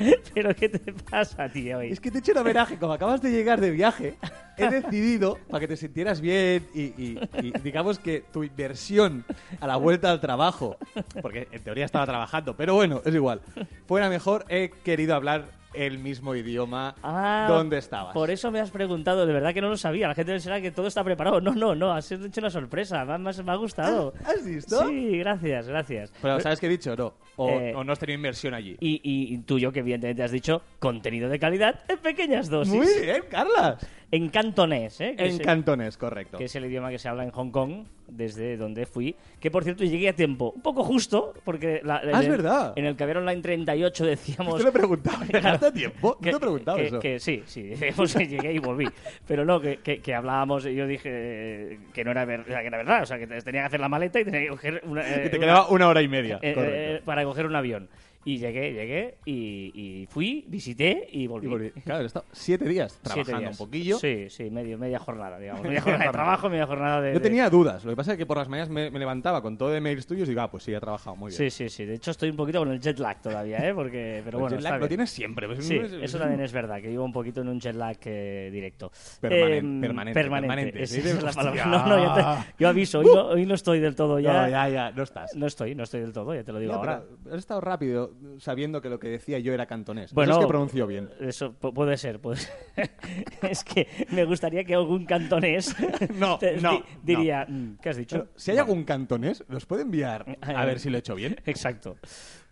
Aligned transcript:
¿Pero 0.34 0.54
qué 0.54 0.68
te 0.68 0.92
pasa, 0.92 1.48
tío? 1.48 1.78
hoy? 1.78 1.90
Es 1.92 2.00
que 2.00 2.10
te 2.10 2.18
he 2.18 2.20
hecho 2.20 2.32
un 2.32 2.38
homenaje, 2.38 2.76
como 2.78 2.92
acabas 2.92 3.20
de 3.22 3.30
llegar 3.30 3.60
de 3.60 3.70
viaje, 3.70 4.14
he 4.56 4.68
decidido, 4.70 5.38
para 5.50 5.60
que 5.60 5.68
te 5.68 5.76
sintieras 5.76 6.20
bien 6.20 6.66
y, 6.74 6.80
y- 6.82 7.20
y 7.42 7.52
digamos 7.62 7.98
que 7.98 8.24
tu 8.32 8.42
inversión 8.44 9.24
a 9.60 9.66
la 9.66 9.76
vuelta 9.76 10.10
al 10.10 10.20
trabajo, 10.20 10.76
porque 11.20 11.48
en 11.52 11.62
teoría 11.62 11.84
estaba 11.84 12.06
trabajando, 12.06 12.56
pero 12.56 12.74
bueno, 12.74 13.02
es 13.04 13.14
igual, 13.14 13.40
fuera 13.86 14.08
mejor, 14.08 14.44
he 14.48 14.70
querido 14.84 15.14
hablar 15.14 15.44
el 15.74 15.98
mismo 15.98 16.34
idioma 16.34 16.94
Ah, 17.02 17.46
donde 17.48 17.78
estabas. 17.78 18.12
Por 18.14 18.30
eso 18.30 18.50
me 18.50 18.60
has 18.60 18.70
preguntado, 18.70 19.26
de 19.26 19.32
verdad 19.32 19.54
que 19.54 19.60
no 19.60 19.68
lo 19.68 19.76
sabía. 19.76 20.08
La 20.08 20.14
gente 20.14 20.32
pensará 20.32 20.60
que 20.60 20.70
todo 20.70 20.86
está 20.86 21.04
preparado. 21.04 21.40
No, 21.40 21.54
no, 21.54 21.74
no, 21.74 21.92
has 21.92 22.10
hecho 22.10 22.40
una 22.40 22.50
sorpresa. 22.50 23.04
Me, 23.04 23.12
ha- 23.14 23.18
me 23.18 23.30
ha- 23.30 23.42
me 23.42 23.52
ha 23.52 23.56
gustado. 23.56 24.12
¿Has 24.24 24.44
visto? 24.44 24.88
Sí, 24.88 25.18
gracias, 25.18 25.68
gracias. 25.68 26.12
Pero 26.20 26.40
¿sabes 26.40 26.58
qué 26.60 26.66
he 26.66 26.70
dicho? 26.70 26.94
No. 26.96 27.14
O, 27.36 27.48
Eh, 27.48 27.72
o 27.74 27.84
no 27.84 27.92
has 27.92 27.98
tenido 27.98 28.16
inversión 28.16 28.52
allí. 28.54 28.76
Y, 28.80 28.96
y, 29.02 29.34
y 29.34 29.38
tuyo, 29.38 29.72
que 29.72 29.80
evidentemente 29.80 30.22
has 30.22 30.30
dicho 30.32 30.62
contenido 30.78 31.28
de 31.28 31.38
calidad 31.38 31.80
en 31.88 31.98
pequeñas 31.98 32.48
dosis. 32.50 32.74
Muy 32.74 32.86
bien, 33.00 33.22
Carlas. 33.30 33.76
En 34.12 34.28
cantonés, 34.28 35.00
¿eh? 35.00 35.14
Que 35.16 35.26
es 35.26 35.34
En 35.34 35.40
el- 35.40 35.46
cantones, 35.46 35.96
correcto. 35.96 36.36
que 36.38 36.44
es 36.44 36.54
el 36.56 36.64
idioma 36.64 36.90
que 36.90 36.98
se 36.98 37.08
habla 37.08 37.22
en 37.22 37.30
Hong 37.30 37.50
Kong, 37.50 37.84
desde 38.08 38.56
donde 38.56 38.84
fui. 38.84 39.14
Que 39.38 39.52
por 39.52 39.62
cierto 39.62 39.84
llegué 39.84 40.08
a 40.08 40.12
tiempo, 40.14 40.52
un 40.56 40.62
poco 40.62 40.82
justo, 40.82 41.32
porque 41.44 41.80
la- 41.84 42.00
en 42.02 42.14
Ah, 42.16 42.18
es 42.18 42.24
el- 42.26 42.30
verdad. 42.32 42.72
en 42.74 42.86
el 42.86 42.96
Caviar 42.96 43.18
Online 43.18 43.40
38 43.40 44.04
decíamos. 44.04 44.56
Te 44.56 44.64
lo 44.64 44.68
he 44.70 44.72
preguntado. 44.72 45.24
¿Llegaste 45.24 45.66
a 45.66 45.72
tiempo? 45.72 46.18
No 46.20 46.30
te 46.30 46.36
he 46.36 46.40
preguntado 46.40 46.76
que, 46.78 46.86
eso. 46.86 46.98
que 46.98 47.20
sí, 47.20 47.42
sí, 47.46 47.72
pues 47.96 48.14
llegué 48.16 48.52
y 48.52 48.58
volví. 48.58 48.88
Pero 49.28 49.44
no, 49.44 49.60
que, 49.60 49.76
que, 49.76 50.00
que 50.00 50.12
hablábamos, 50.12 50.66
y 50.66 50.74
yo 50.74 50.88
dije 50.88 51.78
que 51.94 52.04
no 52.04 52.10
era, 52.10 52.24
ver- 52.24 52.42
que 52.44 52.52
era 52.52 52.78
verdad, 52.78 53.02
o 53.02 53.06
sea, 53.06 53.16
que 53.16 53.28
te- 53.28 53.40
tenía 53.42 53.60
que 53.62 53.66
hacer 53.66 53.80
la 53.80 53.88
maleta 53.88 54.18
y 54.18 54.24
tenía 54.24 54.40
que 54.40 54.48
coger 54.48 54.82
una, 54.86 55.02
eh, 55.08 55.22
Que 55.22 55.28
te 55.30 55.36
una- 55.38 55.46
quedaba 55.46 55.68
una 55.68 55.86
hora 55.88 56.02
y 56.02 56.08
media. 56.08 56.40
eh, 56.42 56.54
eh, 56.56 57.02
para 57.04 57.22
coger 57.22 57.46
un 57.46 57.54
avión. 57.54 57.88
Y 58.22 58.36
llegué, 58.36 58.74
llegué, 58.74 59.16
y, 59.24 59.72
y 60.02 60.06
fui, 60.06 60.44
visité 60.46 61.08
y 61.10 61.26
volví. 61.26 61.46
Y 61.46 61.50
volví. 61.50 61.70
Claro, 61.70 62.02
he 62.02 62.06
estado 62.06 62.26
siete 62.32 62.68
días 62.68 62.92
Siete 62.92 63.08
trabajando 63.24 63.38
días. 63.40 63.58
un 63.60 63.66
poquillo. 63.66 63.98
Sí, 63.98 64.26
sí, 64.28 64.50
medio, 64.50 64.76
media 64.76 64.98
jornada, 64.98 65.38
digamos. 65.38 65.62
Media 65.66 65.80
jornada 65.80 66.04
de 66.04 66.12
trabajo, 66.12 66.50
media 66.50 66.66
jornada 66.66 67.00
de... 67.00 67.12
Yo 67.14 67.18
de- 67.18 67.20
tenía 67.24 67.48
dudas. 67.48 67.82
Lo 67.82 67.92
que 67.92 67.96
pasa 67.96 68.12
es 68.12 68.18
que 68.18 68.26
por 68.26 68.36
las 68.36 68.46
mañanas 68.48 68.68
me, 68.68 68.90
me 68.90 68.98
levantaba 68.98 69.40
con 69.40 69.56
todo 69.56 69.70
de 69.70 69.80
mails 69.80 70.06
tuyos 70.06 70.28
y 70.28 70.32
digo, 70.32 70.42
ah, 70.42 70.50
pues 70.50 70.64
sí, 70.64 70.74
ha 70.74 70.80
trabajado 70.80 71.16
muy 71.16 71.30
bien. 71.30 71.38
Sí, 71.38 71.50
sí, 71.50 71.70
sí. 71.70 71.86
De 71.86 71.94
hecho, 71.94 72.10
estoy 72.10 72.28
un 72.28 72.36
poquito 72.36 72.58
con 72.58 72.70
el 72.70 72.78
jet 72.78 72.98
lag 72.98 73.22
todavía, 73.22 73.66
¿eh? 73.66 73.72
Porque, 73.74 74.20
pero 74.24 74.36
El 74.36 74.42
bueno, 74.42 74.56
jet 74.56 74.64
lag 74.64 74.80
lo 74.80 74.86
tienes 74.88 75.08
siempre. 75.10 75.46
pues, 75.46 75.64
Sí, 75.64 75.78
no 75.78 75.86
es- 75.86 75.92
eso 75.94 76.18
también 76.18 76.42
es 76.42 76.52
verdad, 76.52 76.78
que 76.82 76.88
vivo 76.88 77.04
un 77.06 77.12
poquito 77.14 77.40
en 77.40 77.48
un 77.48 77.58
jet 77.58 77.74
lag 77.74 77.96
eh, 78.04 78.50
directo. 78.52 78.92
Permanen- 79.22 79.58
Em, 79.60 79.80
permanente, 79.80 80.20
permanente, 80.20 80.82
esa 80.82 80.94
sí, 80.94 81.00
es 81.08 81.22
la 81.22 81.32
palabra. 81.32 81.64
No, 81.64 81.86
no, 81.86 81.98
ya 82.16 82.44
te- 82.44 82.54
yo 82.62 82.68
aviso, 82.68 82.98
hoy, 82.98 83.06
no, 83.06 83.26
hoy 83.28 83.46
no 83.46 83.54
estoy 83.54 83.80
del 83.80 83.94
todo 83.94 84.20
ya. 84.20 84.42
No, 84.42 84.48
ya, 84.50 84.68
ya, 84.68 84.90
no 84.92 85.02
estás. 85.04 85.34
No 85.34 85.46
estoy, 85.46 85.74
no 85.74 85.84
estoy 85.84 86.00
del 86.02 86.12
todo, 86.12 86.34
ya 86.34 86.44
te 86.44 86.52
lo 86.52 86.58
digo 86.58 86.72
Ya, 86.72 86.78
ahora. 86.78 87.02
has 87.32 87.38
estado 87.38 87.62
rápido 87.62 88.09
sabiendo 88.38 88.80
que 88.80 88.88
lo 88.88 88.98
que 88.98 89.08
decía 89.08 89.38
yo 89.38 89.52
era 89.52 89.66
cantonés. 89.66 90.12
Bueno, 90.12 90.32
Eso 90.32 90.40
es 90.40 90.46
que 90.46 90.48
pronunció 90.48 90.86
bien. 90.86 91.10
Eso 91.20 91.54
pu- 91.60 91.72
puede 91.72 91.96
ser, 91.96 92.20
puede 92.20 92.38
ser. 92.38 92.52
es 93.42 93.64
que 93.64 93.86
me 94.10 94.24
gustaría 94.24 94.64
que 94.64 94.74
algún 94.74 95.04
cantonés 95.06 95.74
No, 96.14 96.38
te- 96.38 96.56
no, 96.60 96.72
di- 96.72 96.82
diría, 97.14 97.46
"Mm, 97.48 97.76
¿qué 97.82 97.88
has 97.90 97.96
dicho? 97.96 98.16
Pero, 98.18 98.30
si 98.36 98.50
hay 98.52 98.58
algún 98.58 98.84
cantonés, 98.84 99.44
¿los 99.48 99.66
puede 99.66 99.82
enviar 99.82 100.24
a 100.42 100.64
ver 100.64 100.78
si 100.80 100.90
lo 100.90 100.96
he 100.96 101.00
hecho 101.00 101.14
bien? 101.14 101.36
Exacto. 101.46 101.96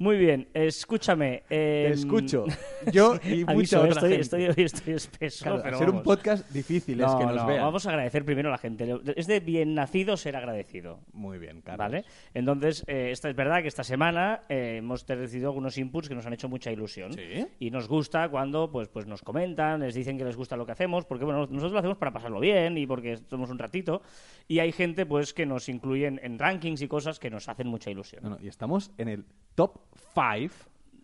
Muy 0.00 0.16
bien, 0.16 0.48
escúchame. 0.54 1.42
Te 1.48 1.86
em, 1.86 1.92
escucho. 1.92 2.44
Yo 2.92 3.16
y 3.24 3.38
mucha 3.44 3.50
aviso, 3.52 3.78
otra 3.80 3.90
estoy, 3.90 4.10
gente. 4.10 4.20
estoy, 4.22 4.44
hoy 4.46 4.64
estoy 4.64 4.94
espeso, 4.94 5.42
Claro, 5.44 5.60
pero 5.62 5.76
hacer 5.76 5.90
un 5.90 6.02
podcast 6.04 6.48
difícil 6.50 7.00
es 7.00 7.12
que 7.16 7.26
nos 7.26 7.34
no, 7.34 7.46
vean. 7.46 7.62
Vamos 7.64 7.84
a 7.84 7.90
agradecer 7.90 8.24
primero 8.24 8.48
a 8.48 8.52
la 8.52 8.58
gente. 8.58 8.88
Es 9.16 9.26
de 9.26 9.40
bien 9.40 9.74
nacido 9.74 10.16
ser 10.16 10.36
agradecido. 10.36 11.00
Muy 11.12 11.38
bien, 11.38 11.62
Carlos. 11.62 11.78
¿Vale? 11.78 12.04
Entonces, 12.32 12.84
eh, 12.86 13.08
esta 13.10 13.28
es 13.28 13.34
verdad 13.34 13.60
que 13.62 13.66
esta 13.68 13.82
semana 13.82 14.42
eh, 14.48 14.76
hemos 14.78 15.04
recibido 15.48 15.50
algunos 15.50 15.78
inputs 15.78 16.08
que 16.08 16.14
nos 16.14 16.26
han 16.26 16.32
hecho 16.32 16.48
mucha 16.48 16.70
ilusión. 16.70 17.12
¿Sí? 17.12 17.46
Y 17.58 17.70
nos 17.70 17.88
gusta 17.88 18.28
cuando 18.28 18.70
pues, 18.70 18.88
pues 18.88 19.06
nos 19.06 19.22
comentan, 19.22 19.80
les 19.80 19.94
dicen 19.94 20.18
que 20.18 20.24
les 20.24 20.36
gusta 20.36 20.56
lo 20.56 20.66
que 20.66 20.72
hacemos, 20.72 21.04
porque 21.06 21.24
bueno, 21.24 21.40
nosotros 21.46 21.72
lo 21.72 21.78
hacemos 21.78 21.98
para 21.98 22.12
pasarlo 22.12 22.40
bien 22.40 22.76
y 22.78 22.86
porque 22.86 23.18
somos 23.28 23.50
un 23.50 23.58
ratito. 23.58 24.02
Y 24.46 24.58
hay 24.60 24.72
gente 24.72 25.06
pues 25.06 25.32
que 25.34 25.46
nos 25.46 25.68
incluyen 25.68 26.20
en 26.22 26.38
rankings 26.38 26.82
y 26.82 26.88
cosas 26.88 27.18
que 27.18 27.30
nos 27.30 27.48
hacen 27.48 27.68
mucha 27.68 27.90
ilusión. 27.90 28.22
No, 28.22 28.30
no, 28.30 28.38
y 28.40 28.48
estamos 28.48 28.90
en 28.98 29.08
el 29.08 29.24
top 29.54 29.78
5. 30.14 30.54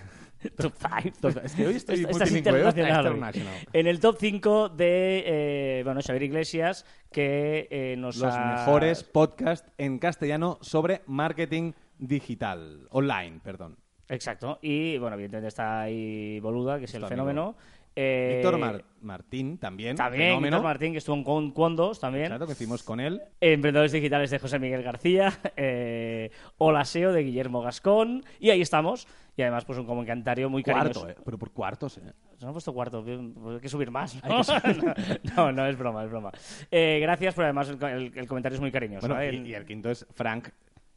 Top 0.58 0.74
five. 0.74 1.14
Es 1.44 1.54
que 1.54 1.68
hoy 1.68 1.76
estoy 1.76 1.96
Esta- 1.98 2.08
muy 2.08 2.12
esta 2.14 2.24
es 2.24 2.34
bilingüe, 2.34 2.62
¿eh? 2.64 2.70
internacional. 2.70 3.34
En 3.74 3.86
el 3.88 4.00
top 4.00 4.18
5 4.20 4.70
de 4.70 5.24
eh, 5.26 5.82
bueno, 5.84 6.02
Xavier 6.02 6.24
Iglesias, 6.24 6.84
que 7.12 7.68
eh, 7.70 7.96
nos 7.98 8.18
Los 8.18 8.34
ha- 8.34 8.56
mejores 8.56 9.04
podcasts 9.04 9.72
en 9.78 10.00
castellano 10.00 10.58
sobre 10.62 11.02
marketing 11.06 11.74
digital. 12.02 12.88
Online, 12.90 13.40
perdón. 13.42 13.78
Exacto. 14.10 14.60
Y 14.62 14.98
bueno, 14.98 15.14
evidentemente 15.16 15.48
está 15.48 15.82
ahí 15.84 16.40
Boluda, 16.42 16.78
que 16.80 16.86
es 16.86 16.94
el 16.96 17.06
fenómeno. 17.06 17.56
Eh, 17.96 18.36
Víctor 18.42 18.58
Mar- 18.58 18.84
Martín 19.02 19.58
también. 19.58 19.96
También, 19.98 20.30
fenómeno. 20.30 20.58
Víctor 20.58 20.64
Martín, 20.64 20.92
que 20.94 20.98
estuvo 20.98 21.16
en 21.16 21.24
Con- 21.24 21.52
Condos 21.52 22.00
también. 22.00 22.28
Claro, 22.28 22.46
que 22.48 22.54
hicimos 22.54 22.84
con 22.84 23.00
él. 23.00 23.22
Emprendedores 23.40 23.92
digitales 23.92 24.30
de 24.32 24.40
José 24.40 24.60
Miguel 24.60 24.82
García, 24.84 25.32
eh, 25.58 26.32
Hola 26.58 26.84
SEO 26.86 27.12
de 27.14 27.24
Guillermo 27.24 27.62
Gascón, 27.62 28.24
y 28.40 28.50
ahí 28.50 28.62
estamos. 28.62 29.08
Y 29.38 29.42
además, 29.44 29.64
pues 29.66 29.78
un 29.80 29.86
comentario 29.86 30.50
muy 30.50 30.62
cariñoso. 30.64 31.02
Cuarto, 31.02 31.20
eh. 31.20 31.24
Pero 31.24 31.38
por 31.38 31.52
cuartos, 31.52 31.98
eh. 31.98 32.02
Se 32.38 32.46
me 32.46 32.50
ha 32.50 32.54
puesto 32.54 32.74
cuarto, 32.74 33.04
pues 33.04 33.56
hay 33.56 33.62
que 33.62 33.70
subir 33.70 33.92
más. 33.92 34.22
¿no? 34.26 34.44
subir. 34.44 34.84
no, 35.38 35.52
no, 35.52 35.66
es 35.68 35.78
broma, 35.78 36.04
es 36.04 36.10
broma. 36.10 36.32
Eh, 36.70 37.00
gracias, 37.02 37.34
pero 37.36 37.46
además 37.46 37.70
el, 37.70 37.82
el- 37.84 38.12
el 38.18 38.28
comentario 38.28 38.56
es 38.56 38.62
muy 38.62 38.72
cariñoso. 38.72 39.08
Bueno, 39.08 39.22
¿eh? 39.22 39.34
y, 39.36 39.50
y 39.50 39.54
el 39.54 39.66
quinto 39.66 39.90
es 39.90 40.06
Frank 40.14 40.50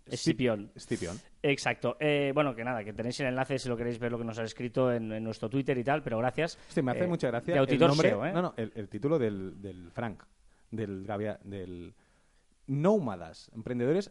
Escipión. 0.06 0.70
Escipión. 0.74 1.16
Exacto. 1.42 1.96
Eh, 1.98 2.32
bueno, 2.34 2.54
que 2.54 2.62
nada, 2.64 2.84
que 2.84 2.92
tenéis 2.92 3.18
el 3.20 3.26
enlace 3.28 3.58
si 3.58 3.68
lo 3.68 3.76
queréis 3.76 3.98
ver 3.98 4.12
lo 4.12 4.18
que 4.18 4.24
nos 4.24 4.38
ha 4.38 4.42
escrito 4.44 4.92
en, 4.92 5.10
en 5.12 5.24
nuestro 5.24 5.48
Twitter 5.48 5.76
y 5.78 5.84
tal, 5.84 6.02
pero 6.02 6.18
gracias. 6.18 6.58
Sí, 6.68 6.82
me 6.82 6.90
hace 6.92 7.04
Eh, 7.04 7.08
mucha 7.08 7.28
gracia 7.28 7.54
De 7.54 7.72
el 7.72 7.78
nombre, 7.80 8.08
SEO, 8.10 8.26
¿eh? 8.26 8.32
no, 8.32 8.42
no, 8.42 8.54
el, 8.56 8.72
el 8.74 8.88
título 8.88 9.18
del, 9.18 9.60
del 9.62 9.90
Frank, 9.90 10.22
del 10.70 11.06
del 11.44 11.94
Nómadas, 12.66 13.50
emprendedores 13.54 14.10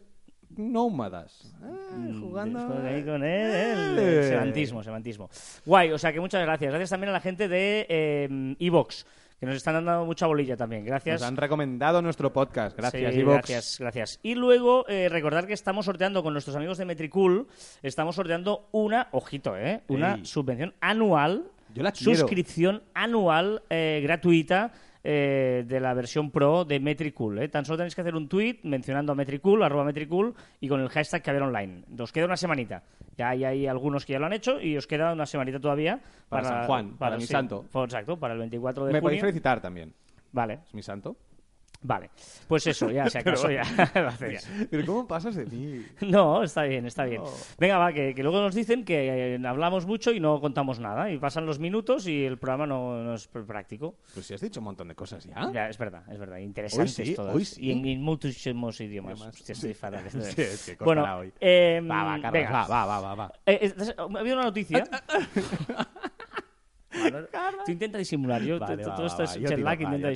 nómadas. 0.56 1.54
Ah, 1.62 1.70
Mm, 1.96 2.20
jugando 2.20 2.58
después 2.58 2.82
de 2.82 2.88
ahí 2.88 3.02
con 3.04 3.24
él, 3.24 3.98
Eh. 3.98 4.22
semantismo, 4.28 4.82
semantismo. 4.82 5.30
Guay, 5.64 5.90
o 5.92 5.98
sea 5.98 6.12
que 6.12 6.20
muchas 6.20 6.42
gracias. 6.42 6.70
Gracias 6.70 6.90
también 6.90 7.10
a 7.10 7.12
la 7.12 7.20
gente 7.20 7.48
de 7.48 7.86
eh, 7.88 8.56
Evox, 8.58 9.06
que 9.38 9.46
nos 9.46 9.56
están 9.56 9.74
dando 9.74 10.04
mucha 10.04 10.26
bolilla 10.26 10.56
también. 10.56 10.84
Gracias. 10.84 11.20
Nos 11.20 11.28
han 11.28 11.36
recomendado 11.36 12.00
nuestro 12.02 12.32
podcast. 12.32 12.76
Gracias, 12.76 13.14
Sí, 13.14 13.20
Evox. 13.20 13.36
Gracias, 13.36 13.76
gracias. 13.78 14.20
Y 14.22 14.34
luego, 14.34 14.86
eh, 14.88 15.08
recordar 15.08 15.46
que 15.46 15.52
estamos 15.52 15.86
sorteando 15.86 16.22
con 16.22 16.32
nuestros 16.32 16.56
amigos 16.56 16.78
de 16.78 16.84
Metricool, 16.84 17.46
estamos 17.82 18.14
sorteando 18.16 18.68
una, 18.72 19.08
ojito, 19.12 19.56
¿eh? 19.56 19.82
Una 19.88 20.24
subvención 20.24 20.74
anual, 20.80 21.44
Yo 21.74 21.82
la 21.82 21.94
suscripción 21.94 22.82
anual 22.94 23.62
eh, 23.70 24.00
gratuita 24.02 24.72
eh, 25.06 25.64
de 25.66 25.80
la 25.80 25.92
versión 25.92 26.30
pro 26.30 26.64
de 26.64 26.80
Metricool. 26.80 27.38
¿eh? 27.38 27.48
Tan 27.48 27.64
solo 27.66 27.76
tenéis 27.76 27.94
que 27.94 28.00
hacer 28.00 28.14
un 28.16 28.26
tweet 28.26 28.60
mencionando 28.62 29.12
a 29.12 29.14
Metricool, 29.14 29.62
arroba 29.62 29.84
Metricool, 29.84 30.34
y 30.60 30.68
con 30.68 30.80
el 30.80 30.88
hashtag 30.88 31.22
que 31.22 31.30
online. 31.30 31.84
Os 31.98 32.10
queda 32.10 32.24
una 32.24 32.38
semanita. 32.38 32.82
Ya 33.16 33.28
hay, 33.28 33.44
hay 33.44 33.66
algunos 33.66 34.06
que 34.06 34.14
ya 34.14 34.18
lo 34.18 34.26
han 34.26 34.32
hecho 34.32 34.60
y 34.60 34.76
os 34.78 34.86
queda 34.86 35.12
una 35.12 35.26
semanita 35.26 35.60
todavía 35.60 36.00
Para 36.28 36.44
San 36.48 36.66
Juan, 36.66 36.96
para 36.96 37.16
mi 37.16 37.26
santo. 37.26 37.66
Exacto, 37.84 38.18
para 38.18 38.32
el 38.32 38.40
24 38.40 38.86
de 38.86 38.92
Me 38.92 38.98
junio. 38.98 39.02
podéis 39.02 39.20
felicitar 39.20 39.60
también. 39.60 39.92
Vale, 40.32 40.60
Es 40.66 40.74
mi 40.74 40.82
santo. 40.82 41.16
Vale. 41.84 42.10
Pues 42.48 42.66
eso, 42.66 42.90
ya, 42.90 43.08
si 43.08 43.18
acaso 43.18 43.48
ya. 43.52 43.62
Pero 44.70 44.84
¿cómo 44.84 45.06
pasas 45.06 45.36
de 45.36 45.46
mí? 45.46 45.84
No, 46.00 46.42
está 46.42 46.64
bien, 46.64 46.84
está 46.86 47.04
bien. 47.04 47.22
No. 47.22 47.30
Venga, 47.58 47.78
va, 47.78 47.92
que, 47.92 48.12
que 48.14 48.22
luego 48.24 48.40
nos 48.40 48.54
dicen 48.54 48.84
que 48.84 49.34
eh, 49.36 49.40
hablamos 49.46 49.86
mucho 49.86 50.10
y 50.10 50.18
no 50.18 50.40
contamos 50.40 50.80
nada. 50.80 51.10
Y 51.12 51.18
pasan 51.18 51.46
los 51.46 51.58
minutos 51.60 52.06
y 52.08 52.24
el 52.24 52.36
programa 52.38 52.66
no, 52.66 53.02
no 53.02 53.14
es 53.14 53.32
pr- 53.32 53.46
práctico. 53.46 53.94
Pues 54.12 54.26
si 54.26 54.34
has 54.34 54.40
dicho 54.40 54.58
un 54.60 54.64
montón 54.64 54.88
de 54.88 54.94
cosas 54.96 55.24
ya. 55.24 55.50
Ya, 55.52 55.68
es 55.68 55.78
verdad, 55.78 56.02
es 56.10 56.18
verdad. 56.18 56.38
Interesantes 56.38 56.98
Hoy 56.98 57.06
sí, 57.06 57.14
todas. 57.14 57.34
hoy 57.36 57.44
sí. 57.44 57.64
Y 57.66 57.70
en, 57.70 57.86
en 57.86 58.02
muchísimos 58.02 58.80
idiomas. 58.80 59.20
Hostia, 59.20 59.52
estoy 59.52 59.74
fatal. 59.74 60.04
Sí, 60.10 60.40
es 60.42 60.76
que 60.78 60.84
bueno, 60.84 61.04
hoy. 61.18 61.32
eh, 61.40 61.80
Va, 61.88 62.02
va, 62.04 62.14
Carlos, 62.20 62.32
venga. 62.32 62.50
va, 62.50 62.66
va, 62.66 62.86
va, 62.86 63.00
va, 63.00 63.14
va. 63.14 63.32
Eh, 63.46 63.72
eh, 63.78 63.94
ha 63.96 64.02
habido 64.18 64.36
una 64.36 64.44
noticia. 64.46 64.84
Tú 67.66 67.72
intenta 67.72 67.98
disimular. 67.98 68.42
Yo, 68.42 68.58
Vale, 68.58 68.76
todo 68.82 68.90
va, 68.90 68.96
todo 68.96 69.02
va, 69.02 69.08
esto 69.08 69.22
va. 69.22 69.24
es 69.24 69.34
jet 69.40 69.58
lag, 69.58 69.80
intenta 69.80 70.08
vale. 70.08 70.12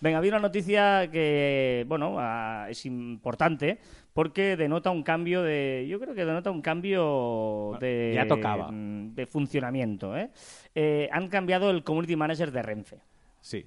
Venga, 0.00 0.18
había 0.18 0.30
una 0.32 0.40
noticia 0.40 1.10
que, 1.10 1.84
bueno, 1.88 2.16
ah, 2.18 2.66
es 2.68 2.84
importante 2.86 3.78
porque 4.12 4.56
denota 4.56 4.90
un 4.90 5.02
cambio 5.02 5.42
de. 5.42 5.86
Yo 5.88 5.98
creo 6.00 6.14
que 6.14 6.24
denota 6.24 6.50
un 6.50 6.62
cambio 6.62 7.76
de. 7.80 8.12
ya 8.14 8.26
tocaba. 8.26 8.70
mm, 8.70 9.14
De 9.14 9.26
funcionamiento, 9.26 10.16
¿eh? 10.16 10.30
Eh, 10.74 11.08
Han 11.12 11.28
cambiado 11.28 11.70
el 11.70 11.82
community 11.84 12.16
manager 12.16 12.50
de 12.52 12.62
Renfe. 12.62 12.98
Sí. 13.40 13.64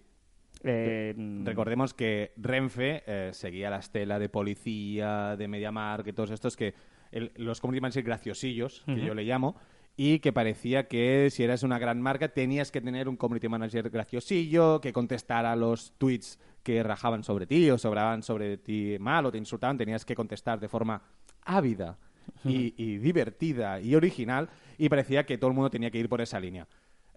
Eh, 0.63 1.13
mm, 1.17 1.45
Recordemos 1.45 1.93
que 1.93 2.33
Renfe 2.37 3.03
eh, 3.07 3.29
seguía 3.33 3.69
la 3.69 3.77
estela 3.77 4.19
de 4.19 4.29
policía, 4.29 5.35
de 5.35 5.47
MediaMarkt, 5.47 6.05
que 6.05 6.13
todos 6.13 6.29
estos 6.31 6.55
que 6.55 6.73
el- 7.11 7.31
los 7.35 7.59
community 7.59 7.81
managers 7.81 8.05
graciosillos, 8.05 8.83
que 8.85 9.01
yo 9.01 9.13
le 9.15 9.23
llamo, 9.23 9.55
y 10.03 10.17
que 10.17 10.33
parecía 10.33 10.87
que 10.87 11.29
si 11.29 11.43
eras 11.43 11.61
una 11.61 11.77
gran 11.77 12.01
marca 12.01 12.29
tenías 12.29 12.71
que 12.71 12.81
tener 12.81 13.07
un 13.07 13.17
community 13.17 13.47
manager 13.47 13.87
graciosillo, 13.91 14.81
que 14.81 14.91
contestara 14.91 15.55
los 15.55 15.93
tweets 15.99 16.39
que 16.63 16.81
rajaban 16.81 17.23
sobre 17.23 17.45
ti 17.45 17.69
o 17.69 17.77
sobraban 17.77 18.23
sobre 18.23 18.57
ti 18.57 18.97
mal 18.99 19.27
o 19.27 19.31
te 19.31 19.37
insultaban, 19.37 19.77
tenías 19.77 20.03
que 20.03 20.15
contestar 20.15 20.59
de 20.59 20.67
forma 20.67 21.03
ávida 21.43 21.99
y, 22.43 22.73
y 22.83 22.97
divertida 22.97 23.79
y 23.79 23.93
original 23.93 24.49
y 24.79 24.89
parecía 24.89 25.23
que 25.23 25.37
todo 25.37 25.51
el 25.51 25.55
mundo 25.55 25.69
tenía 25.69 25.91
que 25.91 25.99
ir 25.99 26.09
por 26.09 26.19
esa 26.19 26.39
línea. 26.39 26.67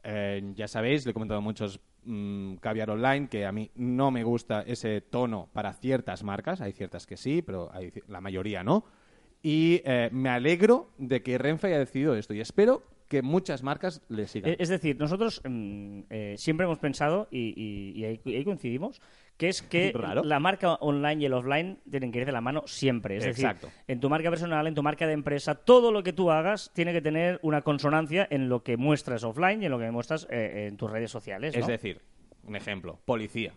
Eh, 0.02 0.52
ya 0.54 0.68
sabéis, 0.68 1.06
le 1.06 1.12
he 1.12 1.14
comentado 1.14 1.38
a 1.38 1.40
muchos 1.40 1.80
mm, 2.04 2.56
caviar 2.56 2.90
online 2.90 3.28
que 3.28 3.46
a 3.46 3.52
mí 3.52 3.70
no 3.76 4.10
me 4.10 4.24
gusta 4.24 4.60
ese 4.60 5.00
tono 5.00 5.48
para 5.54 5.72
ciertas 5.72 6.22
marcas. 6.22 6.60
Hay 6.60 6.72
ciertas 6.72 7.06
que 7.06 7.16
sí, 7.16 7.40
pero 7.40 7.70
hay, 7.72 7.94
la 8.08 8.20
mayoría 8.20 8.62
no. 8.62 8.84
Y 9.46 9.82
eh, 9.84 10.08
me 10.10 10.30
alegro 10.30 10.88
de 10.96 11.22
que 11.22 11.36
Renfe 11.36 11.66
haya 11.66 11.78
decidido 11.78 12.16
esto 12.16 12.32
y 12.32 12.40
espero 12.40 12.82
que 13.08 13.20
muchas 13.20 13.62
marcas 13.62 14.00
le 14.08 14.26
sigan. 14.26 14.52
Eh, 14.52 14.56
Es 14.58 14.70
decir, 14.70 14.98
nosotros 14.98 15.42
mm, 15.46 16.00
eh, 16.08 16.34
siempre 16.38 16.64
hemos 16.64 16.78
pensado, 16.78 17.28
y, 17.30 17.52
y- 17.54 17.92
y 18.00 18.04
ahí, 18.06 18.42
coincidimos, 18.44 19.02
que 19.36 19.50
es 19.50 19.60
que 19.60 19.92
Raro. 19.94 20.24
la 20.24 20.40
marca 20.40 20.76
online 20.76 21.22
y 21.22 21.26
el 21.26 21.34
offline 21.34 21.78
tienen 21.90 22.10
que 22.10 22.20
ir 22.20 22.24
de 22.26 22.32
la 22.32 22.40
mano 22.40 22.62
siempre. 22.66 23.18
Es 23.18 23.26
Exacto. 23.26 23.66
decir, 23.66 23.82
en 23.86 24.00
tu 24.00 24.08
marca 24.08 24.30
personal, 24.30 24.66
en 24.66 24.74
tu 24.74 24.82
marca 24.82 25.06
de 25.06 25.12
empresa, 25.12 25.54
todo 25.54 25.92
lo 25.92 26.02
que 26.02 26.14
tú 26.14 26.30
hagas 26.30 26.70
tiene 26.74 26.94
que 26.94 27.02
tener 27.02 27.38
una 27.42 27.60
consonancia 27.60 28.26
en 28.30 28.48
lo 28.48 28.62
que 28.62 28.78
muestras 28.78 29.22
offline 29.24 29.62
y 29.62 29.66
en 29.66 29.72
lo 29.72 29.78
que 29.78 29.90
muestras 29.90 30.26
eh, 30.30 30.68
en 30.68 30.78
tus 30.78 30.90
redes 30.90 31.10
sociales. 31.10 31.54
Es 31.54 31.66
decir, 31.66 32.00
un 32.44 32.56
ejemplo, 32.56 32.98
policía. 33.04 33.52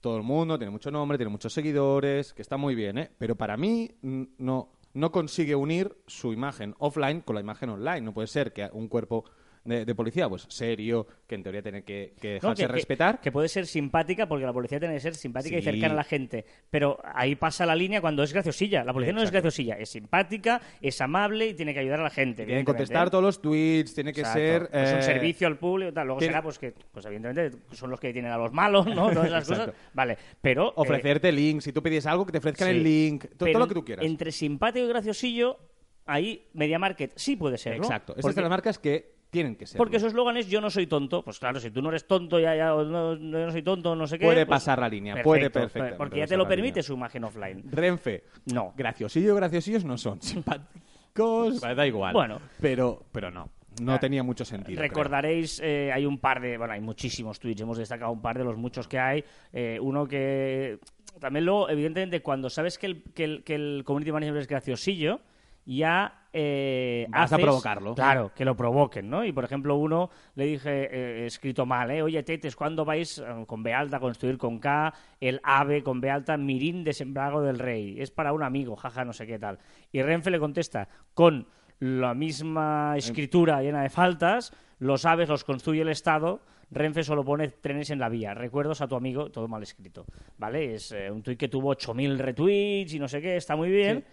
Todo 0.00 0.16
el 0.16 0.22
mundo 0.22 0.56
tiene 0.56 0.70
mucho 0.70 0.92
nombre, 0.92 1.18
tiene 1.18 1.30
muchos 1.32 1.52
seguidores, 1.52 2.32
que 2.32 2.40
está 2.42 2.56
muy 2.56 2.76
bien, 2.76 2.98
¿eh? 2.98 3.10
Pero 3.18 3.34
para 3.34 3.56
mí 3.56 3.90
mm, 4.00 4.22
no, 4.38 4.70
no 4.94 5.12
consigue 5.12 5.54
unir 5.54 5.96
su 6.06 6.32
imagen 6.32 6.74
offline 6.78 7.20
con 7.20 7.34
la 7.34 7.40
imagen 7.40 7.70
online. 7.70 8.00
No 8.00 8.14
puede 8.14 8.28
ser 8.28 8.52
que 8.52 8.68
un 8.72 8.88
cuerpo 8.88 9.24
de, 9.64 9.84
de 9.84 9.94
policía, 9.94 10.28
pues 10.28 10.46
serio, 10.48 11.06
que 11.26 11.34
en 11.34 11.42
teoría 11.42 11.62
tiene 11.62 11.82
que, 11.82 12.14
que 12.20 12.34
dejarse 12.34 12.62
que- 12.62 12.68
respetar. 12.72 13.20
Que, 13.20 13.30
puede 13.32 13.48
ser 13.48 13.66
simpática, 13.66 14.26
porque 14.26 14.44
la 14.46 14.52
policía 14.52 14.78
tiene 14.78 14.94
que 14.94 15.00
ser 15.00 15.14
simpática 15.14 15.58
y 15.58 15.62
cercana 15.62 15.92
a 15.92 15.96
la 15.96 16.04
gente. 16.04 16.44
Pero 16.70 16.98
ahí 17.14 17.34
pasa 17.34 17.66
la 17.66 17.74
línea 17.76 18.00
cuando 18.00 18.22
es 18.22 18.32
graciosilla. 18.32 18.84
La 18.84 18.92
policía 18.92 19.12
no 19.12 19.22
es 19.22 19.30
graciosilla, 19.30 19.74
es 19.78 19.88
simpática, 19.90 20.60
es 20.80 21.00
amable 21.00 21.46
y 21.48 21.54
tiene 21.54 21.74
que 21.74 21.80
ayudar 21.80 22.00
a 22.00 22.04
la 22.04 22.10
gente. 22.10 22.44
Tiene 22.46 22.60
que 22.60 22.64
contestar 22.66 23.08
¿eh? 23.08 23.10
todos 23.10 23.24
los 23.24 23.42
tweets, 23.42 23.94
tiene 23.94 24.12
que 24.12 24.20
Exacto. 24.20 24.38
ser... 24.40 24.62
Es 24.72 24.92
un 24.92 24.98
eh, 24.98 25.02
servicio 25.02 25.46
al 25.46 25.58
público 25.58 25.90
y 25.90 25.94
tal. 25.94 26.06
Luego 26.06 26.18
tiene- 26.20 26.32
será, 26.32 26.42
pues 26.42 26.58
que, 26.58 26.72
pues 26.92 27.04
evidentemente, 27.06 27.58
son 27.72 27.90
los 27.90 28.00
que 28.00 28.12
tienen 28.12 28.32
a 28.32 28.38
los 28.38 28.52
malos, 28.52 28.86
¿no? 28.86 29.10
Todas 29.12 29.26
esas 29.26 29.48
cosas. 29.48 29.70
Vale, 29.92 30.16
pero. 30.40 30.68
eh, 30.70 30.72
Ofrecerte 30.76 31.32
links, 31.32 31.64
si 31.64 31.72
tú 31.72 31.82
pides 31.82 32.06
algo, 32.06 32.24
que 32.24 32.32
te 32.32 32.38
ofrezcan 32.38 32.68
sí. 32.68 32.76
el 32.76 32.82
link, 32.82 33.24
Pero 33.38 33.52
todo 33.52 33.58
lo 33.60 33.68
que 33.68 33.74
tú 33.74 33.84
quieras. 33.84 34.04
Entre 34.04 34.32
simpático 34.32 34.84
y 34.86 34.88
graciosillo, 34.88 35.58
ahí 36.06 36.46
Media 36.54 36.78
Market 36.78 37.12
sí 37.16 37.36
puede 37.36 37.58
ser, 37.58 37.76
¿no? 37.78 37.84
Exacto. 37.84 38.12
Estas 38.12 38.22
Porque- 38.22 38.34
son 38.34 38.42
las 38.44 38.50
marcas 38.50 38.78
que 38.78 39.17
tienen 39.30 39.56
que 39.56 39.66
ser. 39.66 39.76
porque 39.78 39.98
su 40.00 40.06
eslogan 40.06 40.36
es 40.36 40.48
yo 40.48 40.60
no 40.60 40.70
soy 40.70 40.86
tonto. 40.86 41.22
Pues 41.22 41.38
claro, 41.38 41.60
si 41.60 41.70
tú 41.70 41.82
no 41.82 41.88
eres 41.90 42.06
tonto, 42.06 42.38
ya, 42.40 42.54
ya, 42.56 42.74
o 42.74 42.84
no, 42.84 43.16
no, 43.16 43.38
yo 43.38 43.46
no 43.46 43.52
soy 43.52 43.62
tonto, 43.62 43.94
no 43.94 44.06
sé 44.06 44.18
qué. 44.18 44.24
Puede 44.24 44.46
pues, 44.46 44.56
pasar 44.56 44.78
la 44.78 44.88
línea, 44.88 45.22
puede 45.22 45.50
perfectamente 45.50 45.96
Porque 45.96 46.18
ya 46.18 46.26
te 46.26 46.36
lo 46.36 46.46
permite 46.48 46.68
línea. 46.76 46.82
su 46.82 46.94
imagen 46.94 47.24
offline. 47.24 47.64
Renfe. 47.70 48.24
No. 48.46 48.72
Graciosillo, 48.76 49.34
graciosillos 49.34 49.84
no 49.84 49.96
son. 49.98 50.20
Simpáticos. 51.14 51.60
Da 51.60 51.86
igual. 51.86 52.12
Bueno. 52.12 52.40
Pero, 52.60 53.04
pero 53.12 53.30
no. 53.30 53.50
No 53.82 53.92
Ah, 53.92 54.00
tenía 54.00 54.22
mucho 54.24 54.44
sentido. 54.44 54.80
Recordaréis, 54.80 55.60
eh, 55.62 55.92
hay 55.92 56.04
un 56.04 56.18
par 56.18 56.40
de, 56.40 56.58
bueno, 56.58 56.72
hay 56.72 56.80
muchísimos 56.80 57.38
tweets, 57.38 57.60
hemos 57.60 57.78
destacado 57.78 58.10
un 58.10 58.20
par 58.20 58.36
de 58.36 58.42
los 58.44 58.56
muchos 58.56 58.88
que 58.88 58.98
hay. 58.98 59.22
Eh, 59.52 59.78
uno 59.80 60.06
que 60.08 60.78
también 61.20 61.44
luego, 61.44 61.68
evidentemente, 61.70 62.20
cuando 62.20 62.50
sabes 62.50 62.76
que 62.78 62.86
el, 62.86 63.02
que 63.14 63.24
el, 63.24 63.44
que 63.44 63.54
el 63.54 63.82
community 63.84 64.10
manager 64.10 64.36
es 64.36 64.48
graciosillo, 64.48 65.20
ya 65.64 66.17
eh, 66.32 67.06
Vas 67.08 67.32
a 67.32 67.38
provocarlo. 67.38 67.94
Claro, 67.94 68.32
que 68.34 68.44
lo 68.44 68.56
provoquen, 68.56 69.08
¿no? 69.08 69.24
Y 69.24 69.32
por 69.32 69.44
ejemplo, 69.44 69.76
uno 69.76 70.10
le 70.34 70.44
dije, 70.44 70.88
eh, 70.90 71.26
escrito 71.26 71.66
mal, 71.66 71.90
¿eh? 71.90 72.02
Oye, 72.02 72.22
Tetes, 72.22 72.54
¿cuándo 72.54 72.84
vais 72.84 73.18
eh, 73.18 73.44
con 73.46 73.62
B 73.62 73.72
alta 73.72 73.96
a 73.96 74.00
construir 74.00 74.36
con 74.38 74.58
K 74.58 74.92
el 75.20 75.40
AVE 75.42 75.82
con 75.82 76.00
B 76.00 76.10
alta 76.10 76.36
Mirín 76.36 76.84
de 76.84 76.92
Sembrago 76.92 77.42
del 77.42 77.58
Rey? 77.58 78.00
Es 78.00 78.10
para 78.10 78.32
un 78.32 78.42
amigo, 78.42 78.76
jaja, 78.76 79.04
no 79.04 79.12
sé 79.12 79.26
qué 79.26 79.38
tal. 79.38 79.58
Y 79.92 80.02
Renfe 80.02 80.30
le 80.30 80.38
contesta 80.38 80.88
con 81.14 81.46
la 81.80 82.14
misma 82.14 82.94
escritura 82.96 83.62
llena 83.62 83.82
de 83.82 83.88
faltas, 83.88 84.52
los 84.78 85.04
aves 85.04 85.28
los 85.28 85.44
construye 85.44 85.82
el 85.82 85.88
Estado, 85.88 86.40
Renfe 86.70 87.02
solo 87.02 87.24
pone 87.24 87.48
trenes 87.48 87.90
en 87.90 87.98
la 87.98 88.08
vía. 88.08 88.34
Recuerdos 88.34 88.80
a 88.80 88.88
tu 88.88 88.94
amigo, 88.94 89.30
todo 89.30 89.48
mal 89.48 89.62
escrito. 89.62 90.04
¿Vale? 90.36 90.74
Es 90.74 90.92
eh, 90.92 91.10
un 91.10 91.22
tuit 91.22 91.38
que 91.38 91.48
tuvo 91.48 91.74
8.000 91.74 92.18
retweets 92.18 92.92
y 92.92 92.98
no 92.98 93.08
sé 93.08 93.22
qué, 93.22 93.36
está 93.36 93.56
muy 93.56 93.70
bien. 93.70 94.04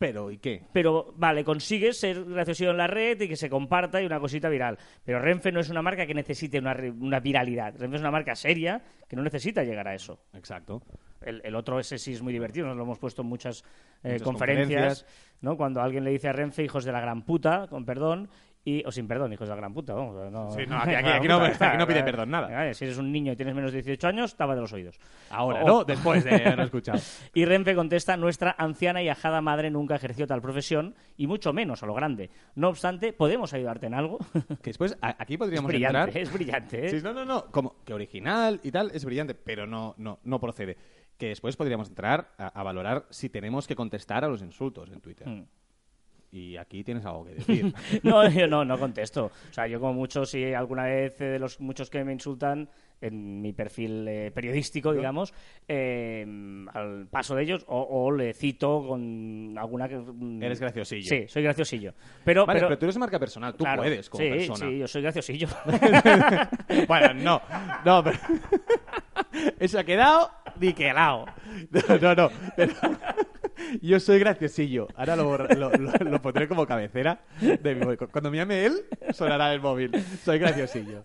Pero, 0.00 0.30
¿y 0.30 0.38
qué? 0.38 0.62
Pero, 0.72 1.12
vale, 1.18 1.44
consigues 1.44 2.00
ser 2.00 2.24
gracioso 2.24 2.70
en 2.70 2.78
la 2.78 2.86
red 2.86 3.20
y 3.20 3.28
que 3.28 3.36
se 3.36 3.50
comparta 3.50 4.00
y 4.00 4.06
una 4.06 4.18
cosita 4.18 4.48
viral. 4.48 4.78
Pero 5.04 5.18
Renfe 5.20 5.52
no 5.52 5.60
es 5.60 5.68
una 5.68 5.82
marca 5.82 6.06
que 6.06 6.14
necesite 6.14 6.58
una, 6.58 6.74
una 6.98 7.20
viralidad. 7.20 7.74
Renfe 7.76 7.96
es 7.96 8.00
una 8.00 8.10
marca 8.10 8.34
seria 8.34 8.82
que 9.06 9.14
no 9.14 9.22
necesita 9.22 9.62
llegar 9.62 9.86
a 9.88 9.94
eso. 9.94 10.18
Exacto. 10.32 10.80
El, 11.20 11.42
el 11.44 11.54
otro 11.54 11.78
ese 11.78 11.98
sí 11.98 12.14
es 12.14 12.22
muy 12.22 12.32
divertido, 12.32 12.66
nos 12.66 12.78
lo 12.78 12.84
hemos 12.84 12.98
puesto 12.98 13.20
en 13.20 13.28
muchas, 13.28 13.62
eh, 14.02 14.12
Muchas 14.12 14.22
conferencias, 14.22 14.68
conferencias. 14.68 15.06
¿no? 15.42 15.58
Cuando 15.58 15.82
alguien 15.82 16.02
le 16.04 16.12
dice 16.12 16.28
a 16.28 16.32
Renfe, 16.32 16.64
hijos 16.64 16.86
de 16.86 16.92
la 16.92 17.00
gran 17.02 17.20
puta, 17.26 17.66
con 17.68 17.84
perdón, 17.84 18.30
y, 18.64 18.84
o 18.84 18.92
sin 18.92 19.08
perdón, 19.08 19.32
hijos 19.32 19.48
de 19.48 19.54
la 19.54 19.56
gran 19.60 19.72
puta, 19.72 19.94
vamos. 19.94 20.30
No, 20.30 20.50
Sí, 20.50 20.62
no, 20.68 20.76
aquí- 20.80 20.94
aquí- 20.94 21.08
la 21.08 21.16
aquí 21.16 21.28
no- 21.28 21.40
aquí 21.42 21.84
pide 21.86 22.02
perdón 22.04 22.30
nada. 22.30 22.74
Si 22.74 22.84
eres 22.84 22.98
un 22.98 23.10
niño 23.10 23.32
y 23.32 23.36
tienes 23.36 23.54
menos 23.54 23.72
de 23.72 23.78
18 23.78 24.06
años, 24.08 24.36
tapa 24.36 24.54
de 24.54 24.60
los 24.60 24.72
oídos. 24.72 24.98
Ahora, 25.30 25.64
¿no? 25.64 25.84
Después 25.84 26.24
de 26.24 26.34
haberlo 26.34 26.64
escuchado. 26.64 26.98
y 27.34 27.44
Renfe 27.46 27.74
contesta, 27.74 28.16
nuestra 28.16 28.54
anciana 28.58 29.02
y 29.02 29.08
ajada 29.08 29.40
madre 29.40 29.70
nunca 29.70 29.94
ejerció 29.96 30.26
tal 30.26 30.42
profesión, 30.42 30.94
y 31.16 31.26
mucho 31.26 31.52
menos 31.52 31.82
a 31.82 31.86
lo 31.86 31.94
grande. 31.94 32.30
No 32.54 32.68
obstante, 32.68 33.12
¿podemos 33.12 33.52
ayudarte 33.54 33.86
en 33.86 33.94
algo? 33.94 34.18
Que 34.62 34.70
después, 34.70 34.96
aquí 35.00 35.34
es 35.34 35.38
podríamos 35.38 35.68
brillante, 35.70 35.98
entrar... 35.98 36.18
es 36.18 36.32
brillante, 36.32 36.86
¿eh? 36.86 36.88
Sí, 36.90 36.98
no, 37.02 37.12
no, 37.12 37.24
no. 37.24 37.46
Como 37.46 37.76
que 37.84 37.94
original 37.94 38.60
y 38.62 38.70
tal 38.70 38.90
es 38.92 39.04
brillante, 39.04 39.34
pero 39.34 39.66
no, 39.66 39.94
no, 39.98 40.18
no 40.24 40.38
procede. 40.38 40.76
Que 41.16 41.28
después 41.28 41.56
podríamos 41.56 41.88
entrar 41.88 42.32
a, 42.38 42.48
a 42.48 42.62
valorar 42.62 43.04
si 43.10 43.28
tenemos 43.28 43.66
que 43.66 43.76
contestar 43.76 44.24
a 44.24 44.28
los 44.28 44.40
insultos 44.42 44.90
en 44.90 45.00
Twitter. 45.00 45.28
Mm. 45.28 45.44
Y 46.32 46.56
aquí 46.56 46.84
tienes 46.84 47.04
algo 47.04 47.24
que 47.24 47.34
decir. 47.34 47.74
No, 48.04 48.28
yo 48.28 48.46
no, 48.46 48.64
no 48.64 48.78
contesto. 48.78 49.26
O 49.50 49.52
sea, 49.52 49.66
yo 49.66 49.80
como 49.80 49.94
mucho, 49.94 50.24
si 50.24 50.52
alguna 50.54 50.84
vez 50.84 51.20
eh, 51.20 51.24
de 51.24 51.38
los 51.38 51.60
muchos 51.60 51.90
que 51.90 52.04
me 52.04 52.12
insultan 52.12 52.68
en 53.00 53.40
mi 53.40 53.52
perfil 53.54 54.06
eh, 54.06 54.30
periodístico, 54.30 54.92
digamos, 54.92 55.32
eh, 55.66 56.24
al 56.74 57.06
paso 57.10 57.34
de 57.34 57.42
ellos, 57.44 57.64
o, 57.66 57.80
o 57.80 58.12
le 58.12 58.34
cito 58.34 58.84
con 58.86 59.56
alguna 59.58 59.88
que... 59.88 59.96
mm, 59.96 60.42
Eres 60.42 60.60
graciosillo. 60.60 61.08
Sí, 61.08 61.24
soy 61.26 61.42
graciosillo. 61.42 61.94
Pero, 62.24 62.44
vale, 62.44 62.58
pero, 62.60 62.68
pero, 62.68 62.78
tú 62.78 62.84
eres 62.86 62.98
marca 62.98 63.18
personal, 63.18 63.54
tú 63.54 63.64
claro, 63.64 63.82
puedes 63.82 64.10
como 64.10 64.22
sí, 64.22 64.30
persona. 64.30 64.70
Sí, 64.70 64.78
yo 64.78 64.86
soy 64.86 65.02
graciosillo. 65.02 65.48
Bueno, 66.86 67.14
no. 67.14 67.42
No, 67.84 68.04
pero... 68.04 68.18
Eso 69.58 69.78
ha 69.78 69.84
quedado 69.84 70.30
niquelado. 70.60 71.26
No, 71.88 71.98
no, 71.98 72.14
no. 72.14 72.30
pero- 72.56 72.74
Yo 73.82 74.00
soy 74.00 74.18
graciosillo. 74.18 74.88
Ahora 74.94 75.16
lo, 75.16 75.36
lo, 75.38 75.70
lo- 75.70 75.92
lo 76.10 76.22
pondré 76.22 76.48
como 76.48 76.66
cabecera 76.66 77.20
de 77.40 77.74
mi 77.74 77.80
móvil. 77.84 77.98
Cuando 77.98 78.30
me 78.30 78.36
llame 78.38 78.64
él, 78.66 78.84
sonará 79.12 79.52
el 79.54 79.60
móvil. 79.60 79.92
Soy 80.24 80.38
graciosillo. 80.38 81.04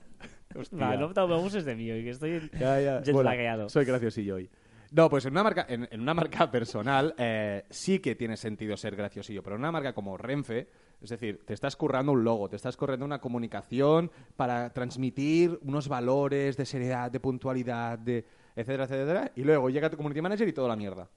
Hostia. 0.56 0.96
No 0.98 1.14
te 1.14 1.20
abuses 1.20 1.66
de 1.66 1.76
mí, 1.76 1.92
hoy 1.92 2.04
que 2.04 2.12
estoy 2.12 2.50
Ya, 2.60 3.02
Bueno, 3.14 3.30
soy 3.70 3.84
graciosillo 3.86 4.36
hoy. 4.36 4.50
No, 4.92 5.10
pues 5.10 5.26
en 5.26 5.32
una 5.34 5.44
marca, 5.44 5.66
en, 5.68 5.88
en 5.92 6.00
una 6.00 6.14
marca 6.14 6.50
personal 6.50 7.14
eh, 7.18 7.66
sí 7.70 8.00
que 8.00 8.16
tiene 8.16 8.38
sentido 8.38 8.78
ser 8.78 8.96
graciosillo, 8.96 9.44
pero 9.44 9.56
en 9.58 9.62
una 9.64 9.72
marca 9.72 9.94
como 9.94 10.16
Renfe, 10.16 10.70
es 11.02 11.10
decir, 11.10 11.42
te 11.46 11.54
estás 11.54 11.76
currando 11.76 12.14
un 12.14 12.24
logo, 12.24 12.48
te 12.48 12.56
estás 12.56 12.78
corriendo 12.78 13.06
una 13.06 13.20
comunicación 13.20 14.10
para 14.38 14.70
transmitir 14.72 15.60
unos 15.64 15.90
valores 15.90 16.56
de 16.56 16.66
seriedad, 16.66 17.12
de 17.12 17.20
puntualidad, 17.20 18.00
de 18.00 18.26
etcétera, 18.56 18.86
etcétera, 18.86 19.32
y 19.36 19.44
luego 19.44 19.70
llega 19.70 19.90
tu 19.90 19.98
community 19.98 20.22
manager 20.22 20.48
y 20.48 20.54
toda 20.54 20.70
la 20.70 20.78
mierda. 20.78 21.10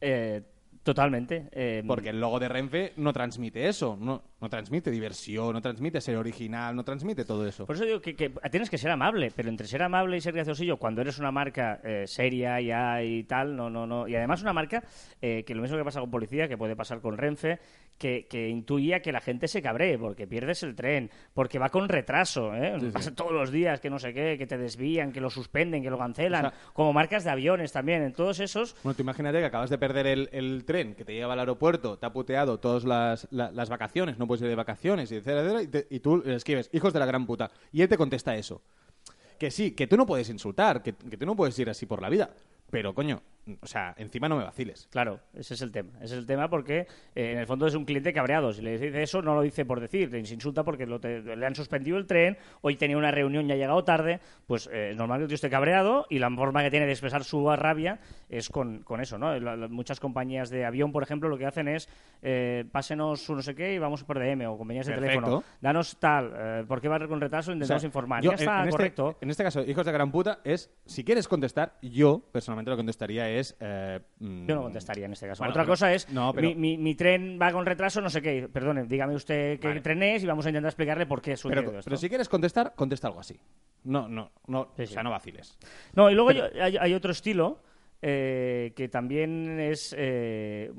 Eh, 0.00 0.42
totalmente. 0.82 1.48
eh, 1.50 1.82
Porque 1.86 2.10
el 2.10 2.20
logo 2.20 2.38
de 2.38 2.48
Renfe 2.48 2.92
no 2.96 3.12
transmite 3.12 3.66
eso, 3.66 3.96
no, 4.00 4.22
no 4.40 4.48
transmite 4.48 4.90
diversión, 4.90 5.52
no 5.52 5.60
transmite 5.60 6.00
ser 6.00 6.16
original, 6.16 6.76
no 6.76 6.84
transmite 6.84 7.24
todo 7.24 7.44
eso. 7.46 7.66
Por 7.66 7.74
eso 7.74 7.84
digo 7.84 8.00
que, 8.00 8.14
que 8.14 8.30
tienes 8.50 8.70
que 8.70 8.78
ser 8.78 8.92
amable, 8.92 9.32
pero 9.34 9.48
entre 9.48 9.66
ser 9.66 9.82
amable 9.82 10.16
y 10.16 10.20
ser 10.20 10.34
graciosillo, 10.34 10.76
cuando 10.76 11.00
eres 11.00 11.18
una 11.18 11.32
marca 11.32 11.80
eh, 11.82 12.04
seria 12.06 12.60
ya 12.60 13.02
y 13.02 13.24
tal, 13.24 13.56
no, 13.56 13.68
no, 13.68 13.84
no. 13.86 14.06
Y 14.06 14.14
además 14.14 14.42
una 14.42 14.52
marca 14.52 14.84
eh, 15.20 15.42
que 15.44 15.54
lo 15.56 15.62
mismo 15.62 15.76
que 15.76 15.84
pasa 15.84 15.98
con 16.00 16.10
policía, 16.10 16.46
que 16.46 16.56
puede 16.56 16.76
pasar 16.76 17.00
con 17.00 17.16
Renfe, 17.18 17.58
que, 17.98 18.26
que 18.28 18.48
intuía 18.48 19.00
que 19.00 19.10
la 19.12 19.20
gente 19.20 19.48
se 19.48 19.62
cabree 19.62 19.98
porque 19.98 20.26
pierdes 20.26 20.62
el 20.62 20.74
tren, 20.74 21.10
porque 21.34 21.58
va 21.58 21.70
con 21.70 21.88
retraso, 21.88 22.54
¿eh? 22.54 22.78
Pasa 22.92 23.14
todos 23.14 23.32
los 23.32 23.50
días 23.50 23.80
que 23.80 23.88
no 23.90 23.98
sé 23.98 24.12
qué, 24.12 24.36
que 24.36 24.46
te 24.46 24.58
desvían, 24.58 25.12
que 25.12 25.20
lo 25.20 25.30
suspenden, 25.30 25.82
que 25.82 25.90
lo 25.90 25.98
cancelan, 25.98 26.46
O 26.46 26.50
sea- 26.50 26.58
como 26.72 26.92
marcas 26.92 27.24
de 27.24 27.30
aviones 27.30 27.72
también, 27.72 28.02
en 28.02 28.12
todos 28.12 28.40
esos. 28.40 28.76
Bueno, 28.82 28.94
tú 28.96 29.02
imagínate 29.02 29.38
que 29.38 29.44
acabas 29.46 29.70
de 29.70 29.78
perder 29.78 30.06
el, 30.06 30.28
el 30.32 30.64
tren 30.64 30.94
que 30.94 31.04
te 31.04 31.14
lleva 31.14 31.32
al 31.32 31.40
aeropuerto, 31.40 31.98
te 31.98 32.06
ha 32.06 32.12
puteado 32.12 32.58
todas 32.60 32.84
las, 32.84 33.26
la- 33.30 33.50
las 33.50 33.68
vacaciones, 33.68 34.18
no 34.18 34.26
puedes 34.26 34.42
ir 34.42 34.48
de 34.48 34.54
vacaciones, 34.54 35.10
y, 35.12 35.16
etcétera, 35.16 35.40
etcétera, 35.40 35.62
y, 35.62 35.66
te- 35.68 35.86
y 35.94 36.00
tú 36.00 36.18
le 36.24 36.34
escribes, 36.34 36.68
hijos 36.72 36.92
de 36.92 36.98
la 37.00 37.06
gran 37.06 37.24
puta. 37.26 37.50
Y 37.72 37.82
él 37.82 37.88
te 37.88 37.96
contesta 37.96 38.36
eso. 38.36 38.62
Que 39.38 39.50
sí, 39.50 39.72
que 39.72 39.86
tú 39.86 39.96
no 39.96 40.06
puedes 40.06 40.28
insultar, 40.30 40.82
que, 40.82 40.94
que 40.94 41.16
tú 41.16 41.26
no 41.26 41.36
puedes 41.36 41.58
ir 41.58 41.68
así 41.70 41.84
por 41.86 42.00
la 42.00 42.08
vida. 42.08 42.30
Pero, 42.70 42.94
coño, 42.94 43.22
o 43.60 43.66
sea, 43.66 43.94
encima 43.98 44.28
no 44.28 44.36
me 44.36 44.44
vaciles. 44.44 44.88
Claro, 44.90 45.20
ese 45.34 45.54
es 45.54 45.62
el 45.62 45.70
tema. 45.72 45.92
Ese 45.96 46.14
es 46.14 46.18
el 46.20 46.26
tema 46.26 46.48
porque 46.50 46.86
eh, 47.14 47.32
en 47.32 47.38
el 47.38 47.46
fondo 47.46 47.66
es 47.66 47.74
un 47.74 47.84
cliente 47.84 48.12
cabreado. 48.12 48.52
Si 48.52 48.62
le 48.62 48.78
dice 48.78 49.02
eso, 49.02 49.22
no 49.22 49.34
lo 49.34 49.42
dice 49.42 49.64
por 49.64 49.80
decir, 49.80 50.10
le 50.10 50.18
insulta 50.18 50.64
porque 50.64 50.86
lo 50.86 50.98
te- 51.00 51.22
le 51.22 51.46
han 51.46 51.54
suspendido 51.54 51.96
el 51.96 52.06
tren, 52.06 52.36
hoy 52.62 52.76
tenía 52.76 52.96
una 52.98 53.10
reunión 53.10 53.48
y 53.48 53.52
ha 53.52 53.56
llegado 53.56 53.84
tarde, 53.84 54.20
pues 54.46 54.68
eh, 54.72 54.90
es 54.90 54.96
normal 54.96 55.18
que 55.18 55.22
el 55.24 55.28
tío 55.28 55.34
esté 55.36 55.48
cabreado 55.50 56.06
y 56.10 56.18
la 56.18 56.30
forma 56.30 56.62
que 56.62 56.70
tiene 56.70 56.86
de 56.86 56.92
expresar 56.92 57.24
su 57.24 57.48
rabia 57.54 58.00
es 58.28 58.48
con, 58.48 58.80
con 58.82 59.00
eso, 59.00 59.16
¿no? 59.18 59.38
La- 59.38 59.56
la- 59.56 59.68
muchas 59.68 60.00
compañías 60.00 60.50
de 60.50 60.64
avión, 60.64 60.90
por 60.92 61.02
ejemplo, 61.02 61.28
lo 61.28 61.38
que 61.38 61.46
hacen 61.46 61.68
es 61.68 61.88
eh, 62.22 62.64
pásenos 62.72 63.28
un 63.28 63.36
no 63.36 63.42
sé 63.42 63.54
qué 63.54 63.74
y 63.74 63.78
vamos 63.78 64.02
por 64.04 64.18
DM 64.18 64.46
o 64.48 64.58
compañías 64.58 64.86
de 64.86 64.94
Perfecto. 64.94 65.20
teléfono. 65.20 65.44
Danos 65.60 65.96
tal, 66.00 66.32
eh, 66.36 66.64
¿por 66.66 66.80
qué 66.80 66.88
va 66.88 67.06
con 67.06 67.20
retraso? 67.20 67.52
Intentamos 67.52 67.80
O 67.80 67.82
sea, 67.82 67.86
informar. 67.88 68.22
yo, 68.22 68.30
ya 68.30 68.36
está, 68.36 68.58
en, 68.60 68.64
en 68.64 68.70
correcto. 68.70 69.10
Este, 69.10 69.24
en 69.24 69.30
este 69.30 69.42
caso, 69.44 69.62
hijos 69.62 69.86
de 69.86 69.92
gran 69.92 70.10
puta, 70.10 70.40
es 70.42 70.70
si 70.84 71.04
quieres 71.04 71.28
contestar, 71.28 71.74
yo 71.82 72.20
personalmente 72.32 72.70
lo 72.70 72.76
que 72.76 72.80
contestaría 72.80 73.28
es. 73.28 73.35
Eh, 73.60 74.00
mm, 74.20 74.46
Yo 74.46 74.54
no 74.54 74.62
contestaría 74.62 75.06
en 75.06 75.12
este 75.12 75.26
caso. 75.26 75.40
Bueno, 75.40 75.50
Otra 75.52 75.62
pero- 75.64 75.72
cosa 75.72 75.92
es, 75.92 76.08
no, 76.10 76.32
pero- 76.32 76.48
mi, 76.48 76.54
mi- 76.54 76.78
mi 76.78 76.94
tren 76.94 77.38
va 77.40 77.52
con 77.52 77.66
retraso, 77.66 78.00
no 78.00 78.08
sé 78.10 78.22
qué. 78.22 78.48
Perdone, 78.52 78.84
dígame 78.84 79.14
usted 79.14 79.58
qué 79.60 79.68
Vale. 79.68 79.80
tren 79.80 80.02
es 80.02 80.22
y 80.24 80.26
vamos 80.26 80.46
a 80.46 80.48
intentar 80.50 80.68
explicarle 80.70 81.06
por 81.06 81.20
qué 81.22 81.32
un 81.44 81.50
Pero, 81.50 81.60
esto. 81.70 81.80
pero 81.84 81.96
si 81.96 82.08
quieres 82.08 82.28
contestar, 82.28 82.74
contesta 82.74 83.08
algo 83.08 83.20
así. 83.20 83.38
No, 83.84 84.08
no, 84.08 84.30
no, 84.48 84.68
Sí, 84.76 84.82
o 84.82 84.86
sea, 84.86 85.02
no 85.02 85.10
vaciles. 85.10 85.58
No, 85.94 86.10
y 86.10 86.14
luego 86.14 86.30
hay, 86.30 86.94
otro 86.94 87.12
estilo 87.12 87.60
eh, 88.02 88.72
que 88.76 88.88
también 88.88 89.58
es 89.60 89.94
eh, 89.96 90.72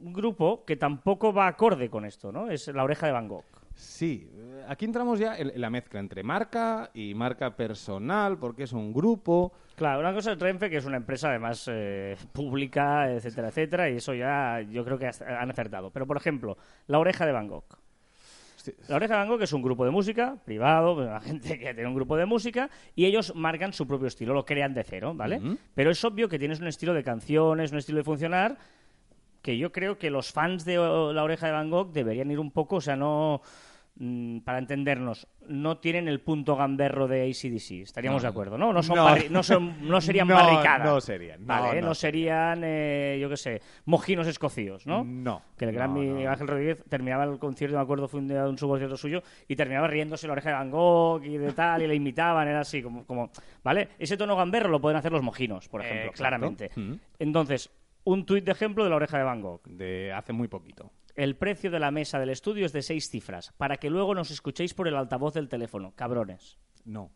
un 0.00 0.12
grupo 0.12 0.64
que 0.64 0.76
tampoco 0.76 1.32
va 1.32 1.46
acorde 1.46 1.88
con 1.90 2.04
esto, 2.04 2.30
¿no? 2.32 2.50
Es 2.50 2.68
la 2.68 2.84
oreja 2.84 3.06
de 3.06 3.12
Van 3.12 3.28
Gogh. 3.28 3.44
Sí, 3.74 4.28
eh, 4.34 4.64
aquí 4.68 4.84
entramos 4.84 5.18
ya 5.18 5.36
en 5.36 5.58
la 5.60 5.70
mezcla 5.70 5.98
entre 5.98 6.22
marca 6.22 6.90
y 6.94 7.14
marca 7.14 7.56
personal, 7.56 8.38
porque 8.38 8.64
es 8.64 8.72
un 8.72 8.92
grupo. 8.92 9.52
Claro, 9.82 9.98
una 9.98 10.14
cosa 10.14 10.30
es 10.30 10.38
Renfe, 10.38 10.70
que 10.70 10.76
es 10.76 10.84
una 10.84 10.96
empresa 10.96 11.30
además 11.30 11.68
eh, 11.68 12.16
pública, 12.30 13.10
etcétera, 13.10 13.48
etcétera, 13.48 13.90
y 13.90 13.96
eso 13.96 14.14
ya 14.14 14.60
yo 14.60 14.84
creo 14.84 14.96
que 14.96 15.06
han 15.06 15.50
acertado. 15.50 15.90
Pero, 15.90 16.06
por 16.06 16.16
ejemplo, 16.16 16.56
la 16.86 17.00
oreja 17.00 17.26
de 17.26 17.32
Van 17.32 17.48
Gogh. 17.48 17.64
La 18.86 18.94
Oreja 18.94 19.14
de 19.14 19.18
Van 19.18 19.28
Gogh 19.28 19.42
es 19.42 19.52
un 19.52 19.60
grupo 19.60 19.84
de 19.84 19.90
música 19.90 20.36
privado, 20.44 21.04
la 21.04 21.20
gente 21.20 21.58
que 21.58 21.74
tiene 21.74 21.88
un 21.88 21.96
grupo 21.96 22.16
de 22.16 22.26
música 22.26 22.70
y 22.94 23.06
ellos 23.06 23.34
marcan 23.34 23.72
su 23.72 23.88
propio 23.88 24.06
estilo, 24.06 24.34
lo 24.34 24.44
crean 24.44 24.72
de 24.72 24.84
cero, 24.84 25.14
¿vale? 25.16 25.40
Pero 25.74 25.90
es 25.90 26.04
obvio 26.04 26.28
que 26.28 26.38
tienes 26.38 26.60
un 26.60 26.68
estilo 26.68 26.94
de 26.94 27.02
canciones, 27.02 27.72
un 27.72 27.78
estilo 27.78 27.98
de 27.98 28.04
funcionar 28.04 28.58
que 29.42 29.58
yo 29.58 29.72
creo 29.72 29.98
que 29.98 30.10
los 30.10 30.30
fans 30.30 30.64
de 30.64 30.76
La 30.76 31.24
Oreja 31.24 31.46
de 31.46 31.54
Van 31.54 31.70
Gogh 31.70 31.90
deberían 31.90 32.30
ir 32.30 32.38
un 32.38 32.52
poco, 32.52 32.76
o 32.76 32.80
sea, 32.80 32.94
no 32.94 33.42
para 34.44 34.58
entendernos, 34.58 35.28
no 35.46 35.76
tienen 35.78 36.08
el 36.08 36.20
punto 36.20 36.56
gamberro 36.56 37.06
de 37.06 37.22
ACDC, 37.22 37.82
estaríamos 37.82 38.22
No, 38.22 38.26
de 38.26 38.30
acuerdo, 38.30 38.56
¿no? 38.56 38.72
No, 38.72 38.82
son 38.82 38.96
no. 38.96 39.14
no, 39.30 39.42
son, 39.42 39.86
no 39.86 40.00
serían 40.00 40.26
barricadas. 40.26 40.86
no 40.86 41.00
serían, 41.00 41.40
no, 41.42 41.46
Vale, 41.46 41.80
no 41.80 41.88
no, 41.88 41.94
serían, 41.94 42.62
eh, 42.64 43.18
yo 43.20 43.28
qué 43.28 43.36
sé, 43.36 43.62
mojinos 43.84 44.26
escocíos, 44.26 44.86
¿no? 44.86 45.04
No. 45.04 45.42
Que 45.56 45.66
el 45.66 45.72
gran. 45.72 45.92
Ángel 45.92 46.48
Rodríguez 46.48 46.82
terminaba 46.88 47.24
el 47.24 47.38
concierto, 47.38 47.76
me 47.76 47.82
acuerdo, 47.82 48.08
fue 48.08 48.20
un, 48.20 48.28
día 48.28 48.44
de 48.44 48.48
un 48.48 48.58
subconcierto 48.58 48.96
suyo, 48.96 49.22
y 49.46 49.56
terminaba 49.56 49.86
riéndose 49.88 50.26
la 50.26 50.32
oreja 50.32 50.48
de 50.48 50.54
Van 50.56 50.70
Gogh 50.70 51.22
y 51.24 51.36
de 51.36 51.52
tal, 51.52 51.82
y 51.82 51.86
le 51.86 51.94
imitaban, 51.94 52.48
era 52.48 52.60
así, 52.60 52.82
como, 52.82 53.04
como 53.04 53.30
¿vale? 53.62 53.90
Ese 53.98 54.16
tono 54.16 54.36
gamberro 54.36 54.70
lo 54.70 54.80
pueden 54.80 54.96
hacer 54.96 55.12
los 55.12 55.22
mojinos, 55.22 55.68
por 55.68 55.84
ejemplo, 55.84 56.12
claramente. 56.12 56.70
Mm. 56.74 56.94
Entonces, 57.18 57.70
un 58.04 58.24
tuit 58.26 58.44
de 58.44 58.52
ejemplo 58.52 58.84
de 58.84 58.90
la 58.90 58.96
oreja 58.96 59.18
de 59.18 59.24
Van 59.24 59.40
Gogh. 59.40 59.62
De 59.64 60.12
hace 60.12 60.32
muy 60.32 60.48
poquito. 60.48 60.90
El 61.14 61.36
precio 61.36 61.70
de 61.70 61.78
la 61.80 61.90
mesa 61.90 62.18
del 62.18 62.30
estudio 62.30 62.64
es 62.66 62.72
de 62.72 62.82
seis 62.82 63.08
cifras, 63.10 63.52
para 63.58 63.76
que 63.76 63.90
luego 63.90 64.14
nos 64.14 64.30
escuchéis 64.30 64.74
por 64.74 64.88
el 64.88 64.96
altavoz 64.96 65.34
del 65.34 65.48
teléfono, 65.48 65.92
cabrones. 65.94 66.58
No. 66.84 67.10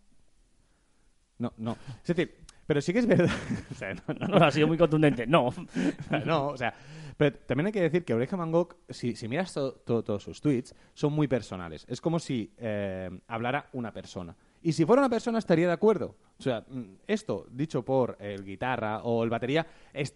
No, 1.39 1.53
no. 1.59 1.77
Es 2.03 2.09
decir, 2.17 2.35
pero 2.67 2.81
sí 2.81 2.93
que 2.93 3.01
es 3.01 3.07
verdad. 3.07 3.31
o 3.71 3.75
sea, 3.75 3.95
no, 3.95 4.15
No, 4.29 4.39
no, 4.39 4.45
ha 4.47 4.51
sido 4.51 4.67
muy 4.67 4.79
contundente. 4.79 5.27
No. 5.27 5.51
no, 6.27 6.49
o 6.49 6.57
sea, 6.57 6.73
pero 7.17 7.37
también 7.39 7.67
hay 7.67 7.73
que 7.73 7.81
decir 7.83 8.05
que 8.05 8.15
Oreja 8.15 8.37
Van 8.37 8.53
Gogh, 8.53 8.77
si, 8.89 9.15
si 9.17 9.29
miras 9.29 9.53
to- 9.55 9.73
to- 9.85 10.03
todos 10.03 10.23
sus 10.23 10.41
tweets, 10.41 10.75
son 10.95 11.13
muy 11.13 11.29
personales. 11.29 11.85
Es 11.89 12.01
como 12.01 12.19
si 12.19 12.53
eh, 12.59 13.11
hablara 13.29 13.69
una 13.73 13.93
persona. 13.93 14.37
Y 14.63 14.73
si 14.73 14.85
fuera 14.85 15.01
una 15.03 15.09
persona 15.11 15.39
estaría 15.39 15.67
de 15.67 15.73
acuerdo. 15.73 16.17
O 16.39 16.43
sea, 16.43 16.65
mm, 16.69 16.97
esto 17.07 17.47
dicho 17.51 17.83
por 17.85 18.17
el 18.21 18.45
guitarra 18.45 19.03
o 19.03 19.23
el 19.25 19.31
batería, 19.31 19.67
es, 19.93 20.15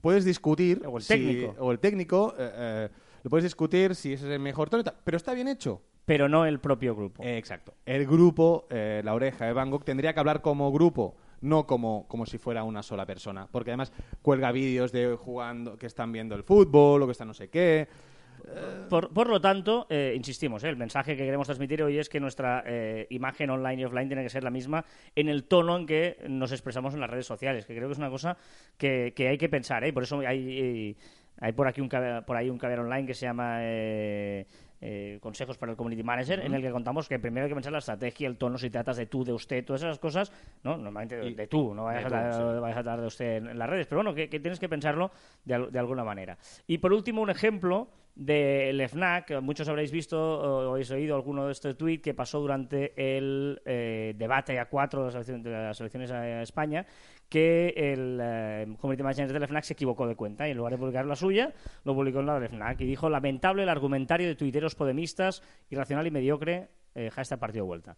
puedes 0.00 0.24
discutir... 0.24 0.82
O 0.86 0.96
el 0.96 1.02
si- 1.02 1.14
técnico. 1.14 1.54
o 1.58 1.72
el 1.72 1.78
técnico, 1.78 2.34
eh, 2.38 2.50
eh, 2.54 2.88
lo 3.22 3.30
puedes 3.30 3.44
discutir 3.44 3.94
si 3.94 4.12
ese 4.12 4.26
es 4.26 4.32
el 4.32 4.40
mejor 4.40 4.70
tono 4.70 4.84
pero 5.04 5.16
está 5.16 5.34
bien 5.34 5.48
hecho. 5.48 5.82
Pero 6.04 6.28
no 6.28 6.44
el 6.44 6.60
propio 6.60 6.94
grupo. 6.94 7.22
Eh, 7.22 7.38
exacto. 7.38 7.74
El 7.86 8.06
grupo, 8.06 8.66
eh, 8.70 9.00
la 9.04 9.14
oreja 9.14 9.46
de 9.46 9.52
Van 9.54 9.70
Gogh, 9.70 9.84
tendría 9.84 10.12
que 10.12 10.20
hablar 10.20 10.42
como 10.42 10.70
grupo, 10.70 11.16
no 11.40 11.66
como, 11.66 12.06
como 12.08 12.26
si 12.26 12.36
fuera 12.36 12.62
una 12.62 12.82
sola 12.82 13.06
persona. 13.06 13.48
Porque 13.50 13.70
además 13.70 13.92
cuelga 14.20 14.52
vídeos 14.52 14.92
de 14.92 15.16
jugando, 15.16 15.78
que 15.78 15.86
están 15.86 16.12
viendo 16.12 16.34
el 16.34 16.42
fútbol 16.42 17.02
o 17.02 17.06
que 17.06 17.12
están 17.12 17.28
no 17.28 17.34
sé 17.34 17.48
qué. 17.48 17.88
Por, 18.90 19.12
por 19.12 19.28
lo 19.28 19.40
tanto, 19.40 19.86
eh, 19.88 20.12
insistimos, 20.14 20.62
¿eh? 20.64 20.68
el 20.68 20.76
mensaje 20.76 21.16
que 21.16 21.24
queremos 21.24 21.46
transmitir 21.46 21.82
hoy 21.82 21.98
es 21.98 22.08
que 22.08 22.20
nuestra 22.20 22.62
eh, 22.66 23.06
imagen 23.10 23.48
online 23.50 23.80
y 23.82 23.84
offline 23.86 24.08
tiene 24.08 24.22
que 24.22 24.28
ser 24.28 24.44
la 24.44 24.50
misma 24.50 24.84
en 25.16 25.28
el 25.28 25.44
tono 25.44 25.76
en 25.78 25.86
que 25.86 26.18
nos 26.28 26.52
expresamos 26.52 26.92
en 26.94 27.00
las 27.00 27.08
redes 27.10 27.26
sociales, 27.26 27.64
que 27.66 27.74
creo 27.74 27.88
que 27.88 27.92
es 27.92 27.98
una 27.98 28.10
cosa 28.10 28.36
que, 28.76 29.12
que 29.16 29.28
hay 29.28 29.38
que 29.38 29.48
pensar. 29.48 29.82
¿eh? 29.84 29.92
Por 29.92 30.02
eso 30.02 30.18
hay, 30.20 30.96
hay 31.40 31.52
por 31.52 31.66
aquí 31.66 31.80
un 31.80 31.88
por 32.26 32.36
ahí 32.36 32.50
un 32.50 32.58
caber 32.58 32.80
online 32.80 33.06
que 33.06 33.14
se 33.14 33.24
llama 33.26 33.58
eh, 33.62 34.46
eh, 34.82 35.18
Consejos 35.22 35.56
para 35.56 35.72
el 35.72 35.76
Community 35.78 36.02
Manager, 36.02 36.40
en 36.40 36.52
el 36.52 36.60
que 36.60 36.70
contamos 36.70 37.08
que 37.08 37.18
primero 37.18 37.44
hay 37.46 37.50
que 37.50 37.54
pensar 37.54 37.72
la 37.72 37.78
estrategia, 37.78 38.28
el 38.28 38.36
tono, 38.36 38.58
si 38.58 38.68
tratas 38.68 38.98
de 38.98 39.06
tú, 39.06 39.24
de 39.24 39.32
usted, 39.32 39.64
todas 39.64 39.82
esas 39.82 39.98
cosas, 39.98 40.30
¿no? 40.62 40.72
Normalmente 40.76 41.16
de, 41.16 41.28
Y- 41.30 41.34
de 41.34 41.46
tú, 41.46 41.74
no 41.74 41.84
vayas, 41.84 42.02
de 42.02 42.16
a, 42.18 42.30
tú, 42.30 42.36
tratar- 42.36 42.54
sí. 42.54 42.60
vayas 42.60 42.86
a 42.86 42.96
de 42.98 43.06
usted 43.06 43.36
en, 43.38 43.46
en 43.48 43.58
las 43.58 43.70
redes, 43.70 43.86
pero 43.86 44.00
bueno, 44.00 44.14
que, 44.14 44.28
que 44.28 44.38
tienes 44.40 44.60
que 44.60 44.68
pensarlo 44.68 45.10
de, 45.46 45.68
de 45.70 45.78
alguna 45.78 46.04
manera. 46.04 46.36
Y 46.66 46.76
por 46.78 46.92
último, 46.92 47.22
un 47.22 47.30
ejemplo 47.30 47.88
del 48.14 48.80
FNAC, 48.88 49.40
muchos 49.40 49.68
habréis 49.68 49.90
visto 49.90 50.18
o 50.18 50.70
habéis 50.70 50.90
oído 50.92 51.16
alguno 51.16 51.46
de 51.46 51.52
este 51.52 51.74
tweet 51.74 52.00
que 52.00 52.14
pasó 52.14 52.38
durante 52.38 52.92
el 52.96 53.60
eh, 53.64 54.14
debate 54.16 54.58
a 54.58 54.68
cuatro 54.68 55.00
de 55.00 55.12
las 55.12 55.80
elecciones, 55.80 56.10
de 56.10 56.16
a 56.16 56.42
España, 56.42 56.86
que 57.28 57.74
el 57.76 58.20
eh, 58.22 58.76
Community 58.80 59.02
Manager 59.02 59.32
del 59.32 59.48
FNAC 59.48 59.64
se 59.64 59.72
equivocó 59.72 60.06
de 60.06 60.14
cuenta 60.14 60.46
y 60.46 60.52
en 60.52 60.56
lugar 60.56 60.72
de 60.72 60.78
publicar 60.78 61.06
la 61.06 61.16
suya, 61.16 61.52
lo 61.84 61.94
publicó 61.94 62.20
en 62.20 62.26
la 62.26 62.38
del 62.38 62.48
FNAC 62.48 62.82
y 62.82 62.86
dijo 62.86 63.10
lamentable 63.10 63.64
el 63.64 63.68
argumentario 63.68 64.28
de 64.28 64.36
tuiteros 64.36 64.76
podemistas, 64.76 65.42
irracional 65.70 66.06
y 66.06 66.12
mediocre, 66.12 66.68
eh, 66.94 67.10
hashtag 67.10 67.40
partido 67.40 67.64
de 67.64 67.68
vuelta. 67.68 67.96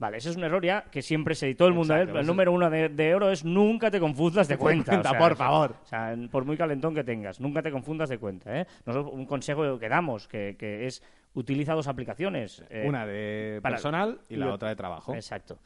Vale, 0.00 0.16
ese 0.16 0.30
es 0.30 0.36
un 0.36 0.42
error 0.44 0.64
ya 0.64 0.84
que 0.90 1.02
siempre 1.02 1.34
se 1.36 1.54
todo 1.54 1.68
el 1.68 1.74
mundo. 1.74 1.94
Exacto, 1.94 2.14
¿eh? 2.14 2.16
El 2.16 2.24
eso- 2.24 2.32
número 2.32 2.52
uno 2.52 2.68
de, 2.70 2.88
de 2.88 3.14
oro 3.14 3.30
es 3.30 3.44
nunca 3.44 3.90
te 3.90 4.00
confundas 4.00 4.48
de 4.48 4.56
cuenta. 4.58 4.90
cuenta, 4.92 5.16
por 5.16 5.36
favor. 5.36 5.76
O 5.84 5.86
sea, 5.86 6.16
por 6.30 6.44
muy 6.46 6.56
calentón 6.56 6.94
que 6.94 7.04
tengas, 7.04 7.38
nunca 7.38 7.60
te 7.62 7.70
confundas 7.70 8.08
de 8.08 8.18
cuenta. 8.18 8.60
¿eh? 8.62 8.66
Nosotros, 8.86 9.12
un 9.14 9.26
consejo 9.26 9.78
que 9.78 9.88
damos, 9.88 10.26
que, 10.26 10.56
que 10.58 10.86
es 10.86 11.02
utiliza 11.34 11.74
dos 11.74 11.86
aplicaciones. 11.86 12.64
eh, 12.70 12.86
Una 12.88 13.06
de 13.06 13.60
personal 13.62 14.20
y 14.30 14.36
la 14.36 14.52
otra 14.54 14.70
de 14.70 14.76
trabajo. 14.76 15.14
Exacto. 15.14 15.58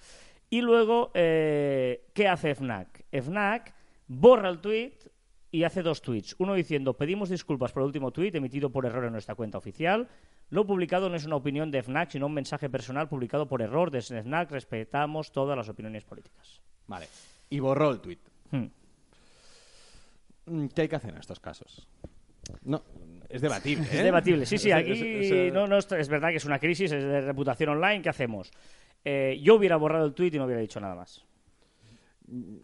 Y 0.50 0.60
luego, 0.60 1.10
eh, 1.14 2.04
¿qué 2.12 2.28
hace 2.28 2.54
FNAC? 2.54 3.04
FNAC 3.12 3.72
borra 4.08 4.48
el 4.48 4.58
tweet 4.58 4.92
y 5.52 5.62
hace 5.62 5.82
dos 5.82 6.02
tweets. 6.02 6.34
Uno 6.38 6.54
diciendo, 6.54 6.94
pedimos 6.94 7.28
disculpas 7.28 7.70
por 7.72 7.82
el 7.82 7.86
último 7.86 8.10
tweet 8.10 8.32
emitido 8.34 8.70
por 8.70 8.84
error 8.84 9.04
en 9.04 9.12
nuestra 9.12 9.36
cuenta 9.36 9.58
oficial. 9.58 10.08
Lo 10.50 10.66
publicado 10.66 11.08
no 11.08 11.16
es 11.16 11.24
una 11.24 11.36
opinión 11.36 11.70
de 11.70 11.82
FNAC, 11.82 12.10
sino 12.10 12.26
un 12.26 12.34
mensaje 12.34 12.68
personal 12.70 13.08
publicado 13.08 13.48
por 13.48 13.62
error 13.62 13.90
de 13.90 14.00
FNAC. 14.02 14.50
Respetamos 14.50 15.32
todas 15.32 15.56
las 15.56 15.68
opiniones 15.68 16.04
políticas. 16.04 16.60
Vale. 16.86 17.08
Y 17.50 17.58
borró 17.60 17.90
el 17.90 18.00
tweet. 18.00 18.18
Hmm. 18.50 18.66
Mm, 20.46 20.66
¿Qué 20.68 20.82
hay 20.82 20.88
que 20.88 20.96
hacer 20.96 21.12
en 21.12 21.18
estos 21.18 21.40
casos? 21.40 21.88
No, 22.62 22.82
es 23.28 23.40
debatible. 23.40 23.84
¿eh? 23.86 23.88
Es 23.98 24.02
debatible. 24.04 24.46
Sí, 24.46 24.58
sí, 24.58 24.70
aquí 24.70 24.92
es- 24.92 25.32
es- 25.32 25.52
no, 25.52 25.66
no, 25.66 25.78
es 25.78 26.08
verdad 26.08 26.28
que 26.28 26.36
es 26.36 26.44
una 26.44 26.58
crisis 26.58 26.92
es 26.92 27.02
de 27.02 27.20
reputación 27.22 27.70
online. 27.70 28.02
¿Qué 28.02 28.10
hacemos? 28.10 28.50
Eh, 29.04 29.38
yo 29.42 29.54
hubiera 29.56 29.76
borrado 29.76 30.04
el 30.06 30.14
tweet 30.14 30.30
y 30.34 30.38
no 30.38 30.44
hubiera 30.44 30.60
dicho 30.60 30.78
nada 30.80 30.94
más. 30.94 31.24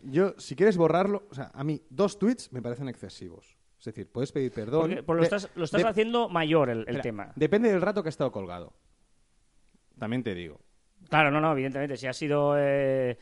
Yo, 0.05 0.35
si 0.39 0.55
quieres 0.57 0.77
borrarlo, 0.77 1.27
o 1.31 1.35
sea, 1.35 1.51
a 1.55 1.65
mí 1.65 1.83
dos 1.91 2.19
tweets 2.19 2.53
me 2.53 2.63
parecen 2.63 2.89
excesivos. 2.89 3.57
Es 3.81 3.87
decir, 3.87 4.13
puedes 4.13 4.31
pedir 4.31 4.53
perdón. 4.53 4.83
Porque, 4.83 5.03
porque 5.03 5.19
lo 5.21 5.25
estás, 5.25 5.51
lo 5.57 5.65
estás 5.65 5.83
de- 5.83 5.89
haciendo 5.89 6.29
mayor 6.29 6.69
el, 6.69 7.01
tema. 7.01 7.33
Depende 7.35 7.71
del 7.73 7.81
rato 7.81 8.03
que 8.03 8.09
ha 8.09 8.11
estado 8.11 8.31
colgado. 8.31 8.75
También 9.99 10.23
te 10.23 10.35
digo. 10.35 10.61
Claro, 11.09 11.31
no, 11.31 11.41
no, 11.41 11.53
evidentemente. 11.53 11.97
Si 11.97 12.07
ha 12.07 12.13
sido. 12.13 12.55
eh, 12.59 13.17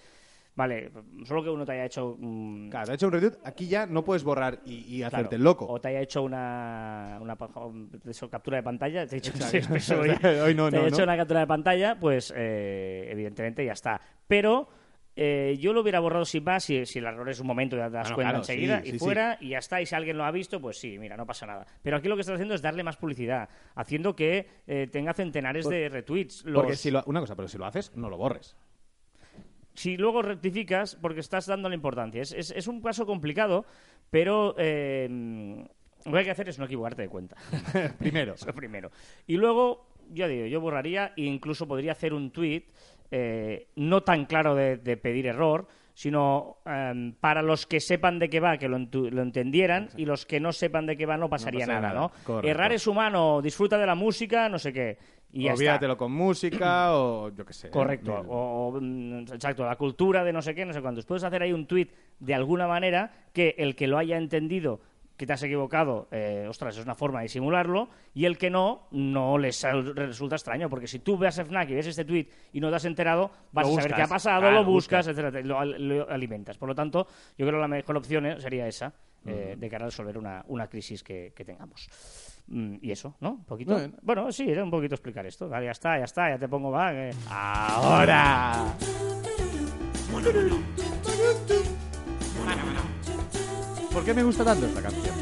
Vale, 0.56 0.90
solo 1.22 1.44
que 1.44 1.50
uno 1.50 1.64
te 1.64 1.70
haya 1.70 1.84
hecho. 1.84 2.16
mm, 2.18 2.70
Claro, 2.70 2.86
te 2.86 2.90
ha 2.90 2.94
hecho 2.96 3.06
un 3.06 3.12
retweet, 3.12 3.38
aquí 3.44 3.68
ya 3.68 3.86
no 3.86 4.02
puedes 4.02 4.24
borrar 4.24 4.60
y, 4.64 4.96
y 4.96 4.98
claro, 4.98 5.16
hacerte 5.16 5.36
el 5.36 5.44
loco. 5.44 5.66
O 5.68 5.80
te 5.80 5.86
haya 5.86 6.00
hecho 6.00 6.24
una, 6.24 7.16
una 7.20 7.38
eso, 8.08 8.28
captura 8.28 8.56
de 8.56 8.64
pantalla. 8.64 9.06
Te 9.06 9.14
he 9.14 9.18
Exacto. 9.18 9.56
expreso 9.56 10.00
hoy. 10.00 10.10
Hoy 10.42 10.54
no, 10.56 10.68
te 10.70 10.76
no, 10.76 10.84
he 10.84 10.88
hecho 10.88 10.98
no. 10.98 11.04
una 11.04 11.16
captura 11.16 11.38
de 11.38 11.46
pantalla, 11.46 11.96
pues 12.00 12.34
eh, 12.36 13.06
evidentemente 13.12 13.64
ya 13.64 13.74
está. 13.74 14.00
Pero. 14.26 14.68
Eh, 15.20 15.56
yo 15.58 15.72
lo 15.72 15.80
hubiera 15.80 15.98
borrado 15.98 16.24
sin 16.24 16.44
más 16.44 16.62
si, 16.62 16.86
si 16.86 17.00
el 17.00 17.04
error 17.06 17.28
es 17.28 17.40
un 17.40 17.46
momento, 17.48 17.76
ya 17.76 17.86
te 17.90 17.96
das 17.96 18.04
Bueno, 18.08 18.14
cuenta 18.14 18.30
claro, 18.30 18.38
enseguida 18.38 18.82
sí, 18.82 18.88
y 18.88 18.92
sí, 18.92 18.98
fuera 19.00 19.36
y 19.40 19.48
ya 19.48 19.58
está. 19.58 19.82
Y 19.82 19.86
si 19.86 19.94
alguien 19.96 20.16
lo 20.16 20.24
ha 20.24 20.30
visto, 20.30 20.60
pues 20.60 20.78
sí, 20.78 20.96
mira, 20.96 21.16
no 21.16 21.26
pasa 21.26 21.44
nada. 21.44 21.66
Pero 21.82 21.96
aquí 21.96 22.06
lo 22.06 22.14
que 22.14 22.20
estás 22.20 22.34
haciendo 22.34 22.54
es 22.54 22.62
darle 22.62 22.84
más 22.84 22.96
publicidad, 22.96 23.48
haciendo 23.74 24.14
que 24.14 24.46
eh, 24.68 24.86
tenga 24.92 25.12
centenares 25.14 25.64
Por- 25.64 25.74
de 25.74 25.88
retweets. 25.88 26.44
Los... 26.44 26.62
Porque 26.62 26.76
si 26.76 26.92
lo, 26.92 27.02
una 27.06 27.18
cosa, 27.18 27.34
pero 27.34 27.48
si 27.48 27.58
lo 27.58 27.66
haces, 27.66 27.96
no 27.96 28.08
lo 28.08 28.16
borres. 28.16 28.56
si 29.74 29.96
luego 29.96 30.22
rectificas, 30.22 30.94
porque 30.96 31.20
estás 31.20 31.46
dando 31.46 31.68
la 31.68 31.74
importancia. 31.74 32.22
Es, 32.22 32.32
es, 32.32 32.52
es 32.52 32.68
un 32.68 32.80
paso 32.80 33.04
complicado, 33.04 33.64
pero 34.10 34.54
eh, 34.56 35.08
lo 36.04 36.12
que 36.12 36.18
hay 36.18 36.24
que 36.24 36.30
hacer 36.30 36.48
es 36.48 36.58
no 36.58 36.64
equivocarte 36.66 37.02
de 37.02 37.08
cuenta. 37.08 37.36
Primero. 37.98 38.34
Eso 38.36 38.52
primero. 38.54 38.90
Y 39.26 39.36
luego, 39.36 39.88
yo 40.10 40.28
digo, 40.28 40.46
yo 40.46 40.60
borraría 40.60 41.12
e 41.16 41.22
incluso 41.22 41.66
podría 41.66 41.92
hacer 41.92 42.14
un 42.14 42.30
tweet 42.30 42.64
eh, 43.10 43.68
no 43.76 44.02
tan 44.02 44.26
claro 44.26 44.54
de, 44.54 44.76
de 44.76 44.96
pedir 44.96 45.26
error, 45.26 45.68
sino 45.98 46.58
em, 46.64 47.12
para 47.14 47.42
los 47.42 47.66
que 47.66 47.80
sepan 47.80 48.20
de 48.20 48.30
qué 48.30 48.38
va, 48.38 48.56
que 48.56 48.68
lo, 48.68 48.76
entendieran, 48.76 49.88
y 49.96 50.04
los 50.04 50.26
que 50.26 50.38
no 50.38 50.52
sepan 50.52 50.86
de 50.86 50.96
qué 50.96 51.06
va 51.06 51.16
no 51.16 51.28
pasaría 51.28 51.66
nada, 51.66 51.80
nada. 51.80 51.94
¿no? 51.94 52.12
Correcto. 52.22 52.48
Errar 52.48 52.72
es 52.72 52.86
humano, 52.86 53.42
disfruta 53.42 53.76
de 53.76 53.84
la 53.84 53.96
música, 53.96 54.48
no 54.48 54.60
sé 54.60 54.72
qué. 54.72 54.96
Y 55.32 55.48
con 55.96 56.12
música 56.12 56.92
o 56.94 57.30
yo 57.30 57.44
qué 57.44 57.52
sé. 57.52 57.66
¿eh? 57.66 57.70
Correcto. 57.72 58.14
O, 58.14 58.68
o, 58.68 58.80
mm, 58.80 59.32
exacto, 59.32 59.66
la 59.66 59.74
cultura 59.74 60.22
de 60.22 60.32
no 60.32 60.40
sé 60.40 60.54
qué, 60.54 60.64
no 60.64 60.72
sé 60.72 60.80
cuántos. 60.80 61.04
Puedes 61.04 61.24
hacer 61.24 61.42
ahí 61.42 61.52
un 61.52 61.66
tweet 61.66 61.88
de 62.20 62.32
alguna 62.32 62.68
manera 62.68 63.10
que 63.32 63.56
el 63.58 63.74
que 63.74 63.88
lo 63.88 63.98
haya 63.98 64.18
entendido 64.18 64.80
que 65.18 65.26
te 65.26 65.32
has 65.34 65.42
equivocado, 65.42 66.08
eh, 66.12 66.46
ostras, 66.48 66.78
es 66.78 66.84
una 66.84 66.94
forma 66.94 67.18
de 67.18 67.24
disimularlo, 67.24 67.88
y 68.14 68.24
el 68.24 68.38
que 68.38 68.48
no, 68.48 68.86
no 68.92 69.36
les 69.36 69.62
resulta 69.94 70.36
extraño, 70.36 70.70
porque 70.70 70.86
si 70.86 71.00
tú 71.00 71.18
ves 71.18 71.38
a 71.38 71.44
FNAC 71.44 71.68
y 71.70 71.74
ves 71.74 71.88
este 71.88 72.04
tweet 72.06 72.28
y 72.52 72.60
no 72.60 72.70
te 72.70 72.76
has 72.76 72.84
enterado, 72.86 73.30
vas 73.52 73.66
Lo 73.66 73.72
a 73.72 73.74
saber 73.74 73.90
buscas, 73.90 73.96
qué 73.96 74.02
ha 74.02 74.08
pasado, 74.08 74.40
claro, 74.40 74.54
lo 74.56 74.64
buscas, 74.64 75.06
buscas. 75.06 75.18
etcétera, 75.18 75.44
lo, 75.44 75.64
lo 75.64 76.08
alimentas. 76.08 76.56
Por 76.56 76.68
lo 76.68 76.74
tanto, 76.74 77.06
yo 77.36 77.44
creo 77.46 77.58
que 77.58 77.62
la 77.62 77.68
mejor 77.68 77.96
opción 77.96 78.24
eh, 78.26 78.40
sería 78.40 78.66
esa, 78.68 78.94
eh, 79.26 79.56
de 79.58 79.68
cara 79.68 79.84
a 79.84 79.88
resolver 79.88 80.16
una, 80.16 80.44
una 80.46 80.68
crisis 80.68 81.02
que, 81.02 81.32
que 81.36 81.44
tengamos. 81.44 81.88
Mm, 82.46 82.76
y 82.80 82.92
eso, 82.92 83.16
¿no? 83.20 83.32
Un 83.32 83.44
poquito. 83.44 83.76
Bueno, 84.02 84.30
sí, 84.32 84.48
era 84.48 84.62
un 84.64 84.70
poquito 84.70 84.94
explicar 84.94 85.26
esto. 85.26 85.48
Vale, 85.48 85.66
ya 85.66 85.72
está, 85.72 85.98
ya 85.98 86.04
está, 86.04 86.30
ya 86.30 86.38
te 86.38 86.48
pongo, 86.48 86.70
va. 86.70 86.92
que- 86.92 87.10
Ahora. 87.28 88.72
¿Por 93.98 94.04
qué 94.04 94.14
me 94.14 94.22
gusta 94.22 94.44
tanto 94.44 94.64
esta 94.64 94.80
canción? 94.80 95.12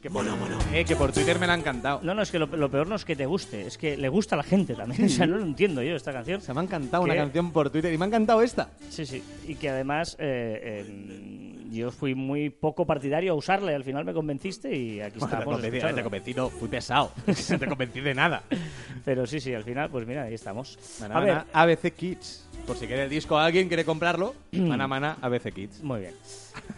Que 0.00 0.08
por, 0.08 0.24
eh, 0.72 0.84
que 0.84 0.94
por 0.94 1.10
Twitter 1.10 1.40
me 1.40 1.48
la 1.48 1.54
han 1.54 1.62
cantado. 1.62 1.98
No, 2.04 2.14
no, 2.14 2.22
es 2.22 2.30
que 2.30 2.38
lo, 2.38 2.46
lo 2.46 2.70
peor 2.70 2.86
no 2.86 2.94
es 2.94 3.04
que 3.04 3.16
te 3.16 3.26
guste, 3.26 3.66
es 3.66 3.76
que 3.76 3.96
le 3.96 4.08
gusta 4.08 4.36
a 4.36 4.38
la 4.38 4.44
gente 4.44 4.76
también. 4.76 5.06
O 5.06 5.08
sea, 5.08 5.26
no 5.26 5.38
lo 5.38 5.42
entiendo 5.42 5.82
yo 5.82 5.96
esta 5.96 6.12
canción. 6.12 6.40
Se 6.40 6.54
me 6.54 6.60
ha 6.60 6.62
encantado 6.62 7.02
una 7.02 7.16
canción 7.16 7.50
por 7.50 7.68
Twitter 7.68 7.92
y 7.92 7.98
me 7.98 8.04
ha 8.04 8.06
encantado 8.06 8.42
esta. 8.42 8.68
Sí, 8.90 9.04
sí. 9.06 9.24
Y 9.48 9.56
que 9.56 9.70
además 9.70 10.14
eh, 10.20 10.84
eh, 10.86 11.64
yo 11.72 11.90
fui 11.90 12.14
muy 12.14 12.48
poco 12.48 12.86
partidario 12.86 13.32
a 13.32 13.34
usarla 13.34 13.72
y 13.72 13.74
al 13.74 13.82
final 13.82 14.04
me 14.04 14.14
convenciste 14.14 14.72
y 14.72 15.00
aquí 15.00 15.18
Bueno, 15.18 15.30
te 15.32 15.38
estamos. 15.40 15.44
convencí, 15.56 15.76
escuchándola. 15.78 15.96
te 15.96 16.02
convencí, 16.04 16.34
no, 16.34 16.48
fui 16.48 16.68
pesado. 16.68 17.10
No 17.50 17.58
te 17.58 17.66
convencí 17.66 18.00
de 18.00 18.14
nada. 18.14 18.44
Pero 19.04 19.26
sí, 19.26 19.40
sí, 19.40 19.52
al 19.52 19.64
final, 19.64 19.90
pues 19.90 20.06
mira, 20.06 20.22
ahí 20.22 20.34
estamos. 20.34 20.78
Mana, 21.00 21.16
A 21.16 21.20
ver, 21.20 21.42
ABC 21.52 21.92
Kids. 21.92 22.46
Por 22.66 22.76
si 22.76 22.86
quiere 22.86 23.04
el 23.04 23.10
disco 23.10 23.36
alguien 23.38 23.68
quiere 23.68 23.84
comprarlo, 23.84 24.34
mana 24.52 24.88
mana 24.88 25.16
ABC 25.20 25.52
Kids. 25.52 25.82
Muy 25.82 26.00
bien. 26.00 26.14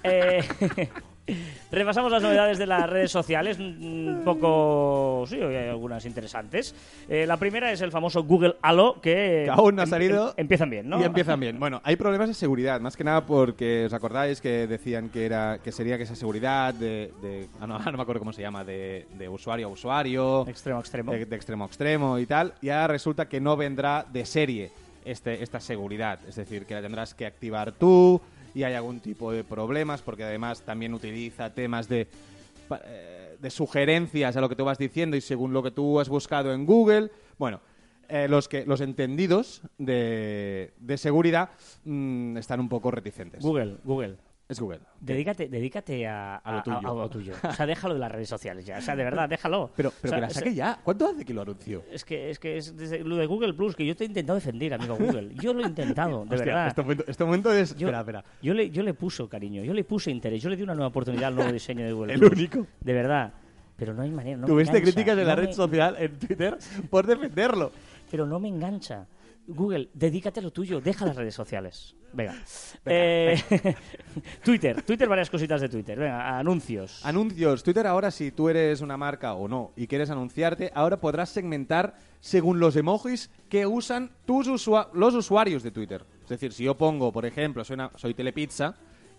Eh, 0.03 0.43
repasamos 1.71 2.11
las 2.11 2.23
novedades 2.23 2.59
de 2.59 2.67
las 2.67 2.89
redes 2.91 3.11
sociales. 3.13 3.57
Un 3.61 4.23
poco. 4.25 5.25
Sí, 5.29 5.37
hoy 5.41 5.55
hay 5.55 5.69
algunas 5.69 6.05
interesantes. 6.05 6.75
Eh, 7.09 7.25
la 7.25 7.37
primera 7.37 7.71
es 7.71 7.81
el 7.83 7.93
famoso 7.93 8.25
Google 8.25 8.57
Halo, 8.63 9.01
que. 9.01 9.43
Que 9.45 9.51
aún 9.51 9.77
no 9.77 9.83
ha 9.83 9.85
em- 9.85 9.91
salido. 9.91 10.29
em- 10.31 10.35
empiezan 10.39 10.71
bien, 10.71 10.89
¿no? 10.89 11.01
Y 11.01 11.05
empiezan 11.05 11.39
bien. 11.39 11.61
Bueno, 11.61 11.81
hay 11.85 11.95
problemas 11.95 12.27
de 12.29 12.35
seguridad, 12.35 12.81
más 12.81 12.97
que 12.97 13.05
nada 13.05 13.25
porque 13.25 13.85
os 13.87 13.93
acordáis 13.93 14.41
que 14.41 14.67
decían 14.67 15.09
que 15.11 15.25
era 15.25 15.61
que 15.63 15.71
sería 15.71 15.97
que 15.97 16.03
esa 16.03 16.17
seguridad 16.17 16.75
de, 16.75 17.13
de- 17.23 17.47
ah, 17.61 17.67
no, 17.69 17.79
no 17.79 17.93
me 17.93 18.03
acuerdo 18.03 18.19
cómo 18.19 18.33
se 18.33 18.43
llama, 18.43 18.65
de, 18.65 19.07
de 19.17 19.29
usuario 19.29 19.69
a 19.69 19.71
usuario, 19.71 20.47
Extremo 20.49 20.79
a 20.79 20.81
extremo. 20.81 21.13
de, 21.13 21.27
de 21.27 21.37
extremo 21.37 21.63
a 21.65 21.67
extremo 21.69 22.19
y 22.19 22.27
tal. 22.27 22.55
Y 22.61 22.71
ahora 22.71 22.89
resulta 22.89 23.29
que 23.29 23.41
no 23.41 23.57
vendrá 23.57 24.05
de 24.13 24.27
serie 24.27 24.71
este, 25.07 25.43
esta 25.43 25.61
seguridad, 25.61 26.19
es 26.29 26.37
decir, 26.37 26.67
que 26.67 26.75
la 26.75 26.83
tendrás 26.83 27.15
que 27.15 27.25
activar 27.25 27.73
tú 27.73 28.21
y 28.55 28.65
hay 28.65 28.75
algún 28.75 29.01
tipo 29.01 29.33
de 29.33 29.45
problemas 29.45 30.03
porque 30.03 30.25
además 30.25 30.63
también 30.63 30.93
utiliza 30.93 31.55
temas 31.55 31.89
de 31.89 32.09
eh, 32.85 33.37
de 33.41 33.51
sugerencias 33.51 34.37
a 34.37 34.41
lo 34.41 34.49
que 34.49 34.57
tú 34.57 34.65
vas 34.65 34.79
diciendo 34.79 35.17
y 35.17 35.21
según 35.21 35.53
lo 35.53 35.63
que 35.63 35.71
tú 35.71 36.01
has 36.01 36.09
buscado 36.09 36.53
en 36.53 36.65
Google. 36.65 37.11
Bueno, 37.39 37.61
eh, 38.09 38.29
los 38.29 38.49
que 38.49 38.65
los 38.65 38.81
entendidos 38.81 39.63
de, 39.79 40.73
de 40.81 40.97
seguridad 40.97 41.51
mm, 41.85 42.39
están 42.39 42.61
un 42.61 42.69
poco 42.69 42.91
reticentes. 42.91 43.43
Google, 43.43 43.77
Google. 43.85 44.17
Es 44.49 44.61
Google. 44.61 44.79
Dedícate, 45.01 45.49
dedícate 45.49 46.07
a, 46.07 46.37
A 46.37 46.53
lo 46.57 46.63
tuyo. 46.63 46.79
a 46.79 46.95
lo 46.95 47.09
tuyo. 47.11 47.33
O 47.43 47.53
sea, 47.53 47.67
déjalo 47.67 47.95
de 47.95 48.01
las 48.01 48.13
redes 48.13 48.29
sociales 48.29 48.65
ya. 48.65 48.79
O 48.79 48.81
sea, 48.81 48.95
de 48.95 49.03
verdad, 49.03 49.29
déjalo. 49.29 49.71
Pero, 49.75 49.89
O 49.89 49.93
pero 50.01 50.11
sea, 50.11 50.19
que 50.19 50.21
la 50.21 50.31
saque 50.31 50.55
ya. 50.55 50.79
¿Cuánto 50.85 51.07
hace 51.09 51.25
que 51.25 51.35
lo 51.35 51.43
anunció? 51.43 51.83
Es 51.91 52.05
que, 52.05 52.31
es 52.31 52.39
que 52.39 52.57
es 52.57 52.77
desde 52.77 53.01
lo 53.01 53.17
de 53.17 53.27
Google 53.27 53.55
Plus, 53.55 53.75
que 53.75 53.85
yo 53.85 53.97
te 53.97 54.05
he 54.05 54.07
intentado 54.07 54.37
defender, 54.37 54.75
amigo 54.75 54.97
Google. 54.97 55.35
Yo 55.35 55.53
lo 55.53 55.65
he 55.65 55.67
intentado, 55.67 56.25
de 56.25 56.35
Hostia, 56.37 56.45
verdad. 56.55 56.69
Este 56.69 56.83
momento, 56.83 57.05
este 57.09 57.25
momento 57.25 57.53
es... 57.53 57.71
Yo, 57.77 57.89
espera, 57.89 58.01
espera. 58.01 58.25
Yo 58.41 58.55
le, 58.55 58.71
yo 58.71 58.83
le 58.85 58.95
puso 58.95 59.29
cariño, 59.29 59.65
yo 59.65 59.75
le 59.75 59.83
puse 59.83 60.13
interés, 60.13 60.41
yo 60.41 60.49
le 60.49 60.57
di 60.57 60.63
una 60.63 60.75
nueva 60.75 60.89
oportunidad 60.89 61.25
al 61.29 61.35
nuevo 61.35 61.51
diseño 61.53 61.85
de 61.85 61.93
Google 61.93 62.13
El 62.15 62.21
Plus. 62.21 62.33
único. 62.33 62.67
De 62.81 62.93
verdad. 62.93 63.33
Pero 63.77 63.95
no 63.95 64.03
hay 64.03 64.11
manera. 64.13 64.39
No 64.39 64.47
Tuviste 64.47 64.81
críticas 64.81 65.17
de 65.17 65.25
la 65.25 65.35
red 65.35 65.51
social 65.53 65.97
en 65.99 66.17
Twitter 66.19 66.57
por 66.89 67.05
defenderlo. 67.05 67.73
Pero 68.11 68.25
no 68.25 68.39
me 68.39 68.49
engancha. 68.49 69.07
Google, 69.49 69.89
dedícate 69.95 70.41
a 70.41 70.43
lo 70.43 70.51
tuyo, 70.53 70.81
deja 70.81 71.07
las 71.07 71.17
redes 71.17 71.35
sociales. 71.35 71.95
Venga. 72.13 72.35
Eh, 72.87 73.37
Twitter, 74.45 74.83
Twitter, 74.83 75.09
varias 75.09 75.29
cositas 75.31 75.61
de 75.61 75.69
Twitter. 75.69 75.99
Venga, 75.99 76.39
anuncios. 76.39 77.05
Anuncios. 77.05 77.63
Twitter 77.63 77.87
ahora, 77.87 78.11
si 78.11 78.31
tú 78.31 78.49
eres 78.49 78.81
una 78.81 78.97
marca 78.97 79.35
o 79.35 79.49
no 79.49 79.73
y 79.77 79.87
quieres 79.87 80.11
anunciarte, 80.11 80.71
ahora 80.75 81.01
podrás 81.01 81.31
segmentar 81.31 81.95
según 82.21 82.59
los 82.59 82.75
emojis 82.77 83.31
que 83.49 83.67
usan 83.67 84.11
tus 84.25 84.49
usua- 84.49 84.89
los 84.95 85.15
usuarios 85.15 85.63
de 85.63 85.71
Twitter. 85.71 86.05
Es 86.23 86.29
decir, 86.31 86.53
si 86.53 86.65
yo 86.65 86.77
pongo, 86.77 87.13
por 87.13 87.27
ejemplo, 87.27 87.65
soy, 87.65 87.75
una- 87.75 87.91
soy 87.97 88.15
Telepizza 88.15 88.75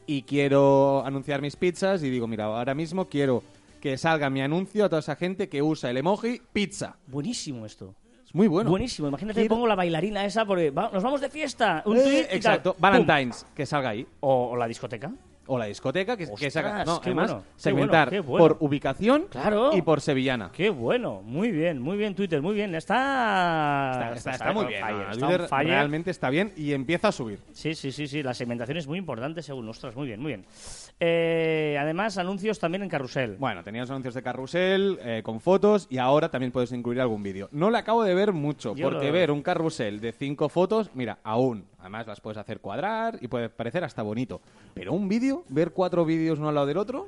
y 0.05 0.23
quiero 0.23 1.05
anunciar 1.05 1.41
mis 1.41 1.55
pizzas 1.55 2.01
y 2.03 2.09
digo, 2.09 2.27
mira, 2.27 2.45
ahora 2.45 2.73
mismo 2.73 3.07
quiero 3.07 3.43
que 3.81 3.97
salga 3.97 4.29
mi 4.29 4.41
anuncio 4.41 4.85
a 4.85 4.89
toda 4.89 5.01
esa 5.01 5.15
gente 5.15 5.49
que 5.49 5.61
usa 5.61 5.89
el 5.91 5.97
emoji 5.97 6.41
pizza. 6.51 6.97
Buenísimo 7.07 7.65
esto. 7.65 7.93
Es 8.27 8.35
muy 8.35 8.47
bueno. 8.47 8.69
Buenísimo. 8.69 9.07
Imagínate 9.07 9.41
que 9.41 9.47
pongo 9.49 9.67
la 9.67 9.75
bailarina 9.75 10.25
esa 10.25 10.45
porque 10.45 10.69
va- 10.69 10.89
nos 10.93 11.01
vamos 11.01 11.21
de 11.21 11.29
fiesta. 11.29 11.81
Un 11.85 11.97
Eh, 11.97 12.01
tweet 12.01 12.27
exacto. 12.31 12.75
Valentine's, 12.77 13.45
que 13.55 13.65
salga 13.65 13.89
ahí. 13.89 14.05
O, 14.19 14.49
o 14.51 14.55
la 14.57 14.67
discoteca. 14.67 15.11
O 15.47 15.57
la 15.57 15.65
discoteca, 15.65 16.15
que, 16.17 16.25
que 16.25 16.31
Ostras, 16.33 16.53
saca. 16.53 16.83
No, 16.85 16.99
qué 17.01 17.09
además, 17.09 17.31
bueno, 17.31 17.43
qué 17.55 17.61
segmentar 17.61 18.09
bueno, 18.09 18.23
qué 18.23 18.27
bueno. 18.29 18.47
por 18.47 18.57
ubicación 18.61 19.25
Claro. 19.29 19.71
y 19.75 19.81
por 19.81 20.01
sevillana. 20.01 20.51
Qué 20.53 20.69
bueno. 20.69 21.21
Muy 21.23 21.51
bien, 21.51 21.81
muy 21.81 21.97
bien 21.97 22.15
Twitter. 22.15 22.41
Muy 22.41 22.53
bien. 22.55 22.75
Está... 22.75 23.91
Está, 23.93 24.13
está- 24.13 24.31
está 24.31 24.53
muy 24.53 24.65
bien. 24.65 24.83
Twitter 25.11 25.47
realmente 25.49 26.11
está 26.11 26.29
bien 26.29 26.51
y 26.55 26.73
empieza 26.73 27.07
a 27.09 27.11
subir. 27.11 27.39
Sí, 27.53 27.73
sí, 27.75 27.91
sí, 27.91 28.07
sí. 28.07 28.21
La 28.23 28.33
segmentación 28.33 28.77
es 28.77 28.87
muy 28.87 28.97
importante 28.99 29.41
según 29.41 29.67
ostras. 29.69 29.95
Muy 29.95 30.07
bien, 30.07 30.19
muy 30.21 30.29
bien. 30.31 30.45
Eh, 30.99 31.77
además, 31.79 32.17
anuncios 32.17 32.59
también 32.59 32.83
en 32.83 32.89
carrusel. 32.89 33.35
Bueno, 33.37 33.63
tenías 33.63 33.89
anuncios 33.89 34.13
de 34.15 34.23
carrusel 34.23 34.99
eh, 35.03 35.21
con 35.23 35.39
fotos 35.39 35.87
y 35.89 35.97
ahora 35.99 36.29
también 36.29 36.51
puedes 36.51 36.71
incluir 36.71 36.99
algún 37.01 37.21
vídeo. 37.23 37.49
No 37.51 37.69
lo 37.69 37.77
acabo 37.77 38.03
de 38.03 38.13
ver 38.15 38.33
mucho, 38.33 38.75
Yo 38.75 38.89
porque 38.89 39.07
lo- 39.07 39.13
ver 39.13 39.31
un 39.31 39.41
carrusel 39.43 39.99
de 39.99 40.11
cinco 40.11 40.49
fotos, 40.49 40.89
mira, 40.95 41.19
aún. 41.23 41.65
Además 41.79 42.07
las 42.07 42.19
puedes 42.21 42.37
hacer 42.37 42.59
cuadrar 42.59 43.17
y 43.21 43.27
puede 43.27 43.49
parecer 43.49 43.83
hasta 43.83 44.01
bonito. 44.01 44.41
Pero 44.73 44.93
un 44.93 45.07
vídeo, 45.07 45.43
ver 45.49 45.71
cuatro 45.71 46.05
vídeos 46.05 46.39
uno 46.39 46.49
al 46.49 46.55
lado 46.55 46.67
del 46.67 46.77
otro, 46.77 47.07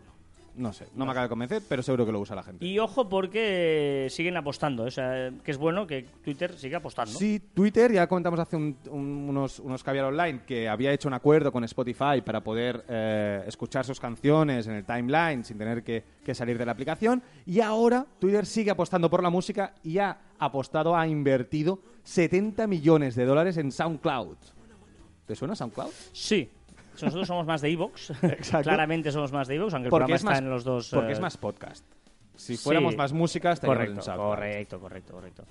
no 0.55 0.73
sé, 0.73 0.88
no 0.95 1.05
me 1.05 1.12
acaba 1.12 1.23
de 1.23 1.29
convencer, 1.29 1.62
pero 1.69 1.82
seguro 1.82 2.05
que 2.05 2.12
lo 2.12 2.19
usa 2.19 2.36
la 2.36 2.43
gente. 2.43 2.65
Y 2.65 2.79
ojo 2.79 3.08
porque 3.08 4.08
siguen 4.10 4.36
apostando. 4.36 4.84
O 4.84 4.91
sea, 4.91 5.32
que 5.43 5.51
es 5.51 5.58
bueno 5.58 5.88
que 5.88 6.03
Twitter 6.23 6.58
siga 6.58 6.79
apostando. 6.79 7.17
Sí, 7.17 7.39
Twitter, 7.53 7.91
ya 7.93 8.08
comentamos 8.08 8.39
hace 8.39 8.58
un- 8.58 8.75
un- 8.89 9.27
unos, 9.29 9.60
unos 9.60 9.84
caviar 9.84 10.05
online 10.05 10.41
que 10.45 10.67
había 10.67 10.91
hecho 10.91 11.08
un 11.08 11.13
acuerdo 11.13 11.51
con 11.51 11.63
Spotify 11.63 12.21
para 12.25 12.41
poder 12.43 12.84
eh, 12.89 13.43
escuchar 13.47 13.86
sus 13.86 13.99
canciones 13.99 14.67
en 14.67 14.73
el 14.73 14.86
timeline 14.86 15.43
sin 15.45 15.58
tener 15.58 15.82
que, 15.82 16.03
que 16.25 16.36
salir 16.36 16.58
de 16.58 16.65
la 16.65 16.73
aplicación. 16.73 17.23
Y 17.45 17.62
ahora 17.62 18.05
Twitter 18.19 18.45
sigue 18.45 18.71
apostando 18.71 19.10
por 19.10 19.23
la 19.23 19.29
música 19.29 19.73
y 19.84 19.97
ha 19.99 20.17
apostado, 20.39 20.95
ha 20.95 21.08
invertido 21.08 21.79
70 22.03 22.67
millones 22.67 23.15
de 23.15 23.25
dólares 23.25 23.58
en 23.58 23.71
SoundCloud. 23.71 24.36
¿Te 25.29 25.35
suena 25.35 25.55
SoundCloud? 25.55 25.91
Sí. 26.11 26.49
Nosotros 27.03 27.27
somos 27.27 27.45
más 27.45 27.61
de 27.61 27.69
Evox. 27.69 28.11
Claramente 28.63 29.11
somos 29.11 29.31
más 29.31 29.47
de 29.47 29.57
Evox, 29.57 29.75
aunque 29.75 29.85
el 29.85 29.89
Porque 29.91 30.05
programa 30.07 30.15
es, 30.15 30.23
está 30.23 30.37
en 30.43 30.49
los 30.49 30.63
dos. 30.63 30.89
porque 30.91 31.09
eh, 31.09 31.11
es 31.13 31.19
más 31.19 31.37
podcast. 31.37 31.85
Si 32.39 32.56
sí. 32.56 32.63
fuéramos 32.63 32.95
más 32.95 33.12
música, 33.12 33.52
estaríamos 33.52 33.82
en 33.82 33.86
Correcto, 33.95 34.06
SoundCloud. 34.06 34.30
correcto, 34.30 34.80
correcto, 34.80 35.13
correcto. 35.13 35.43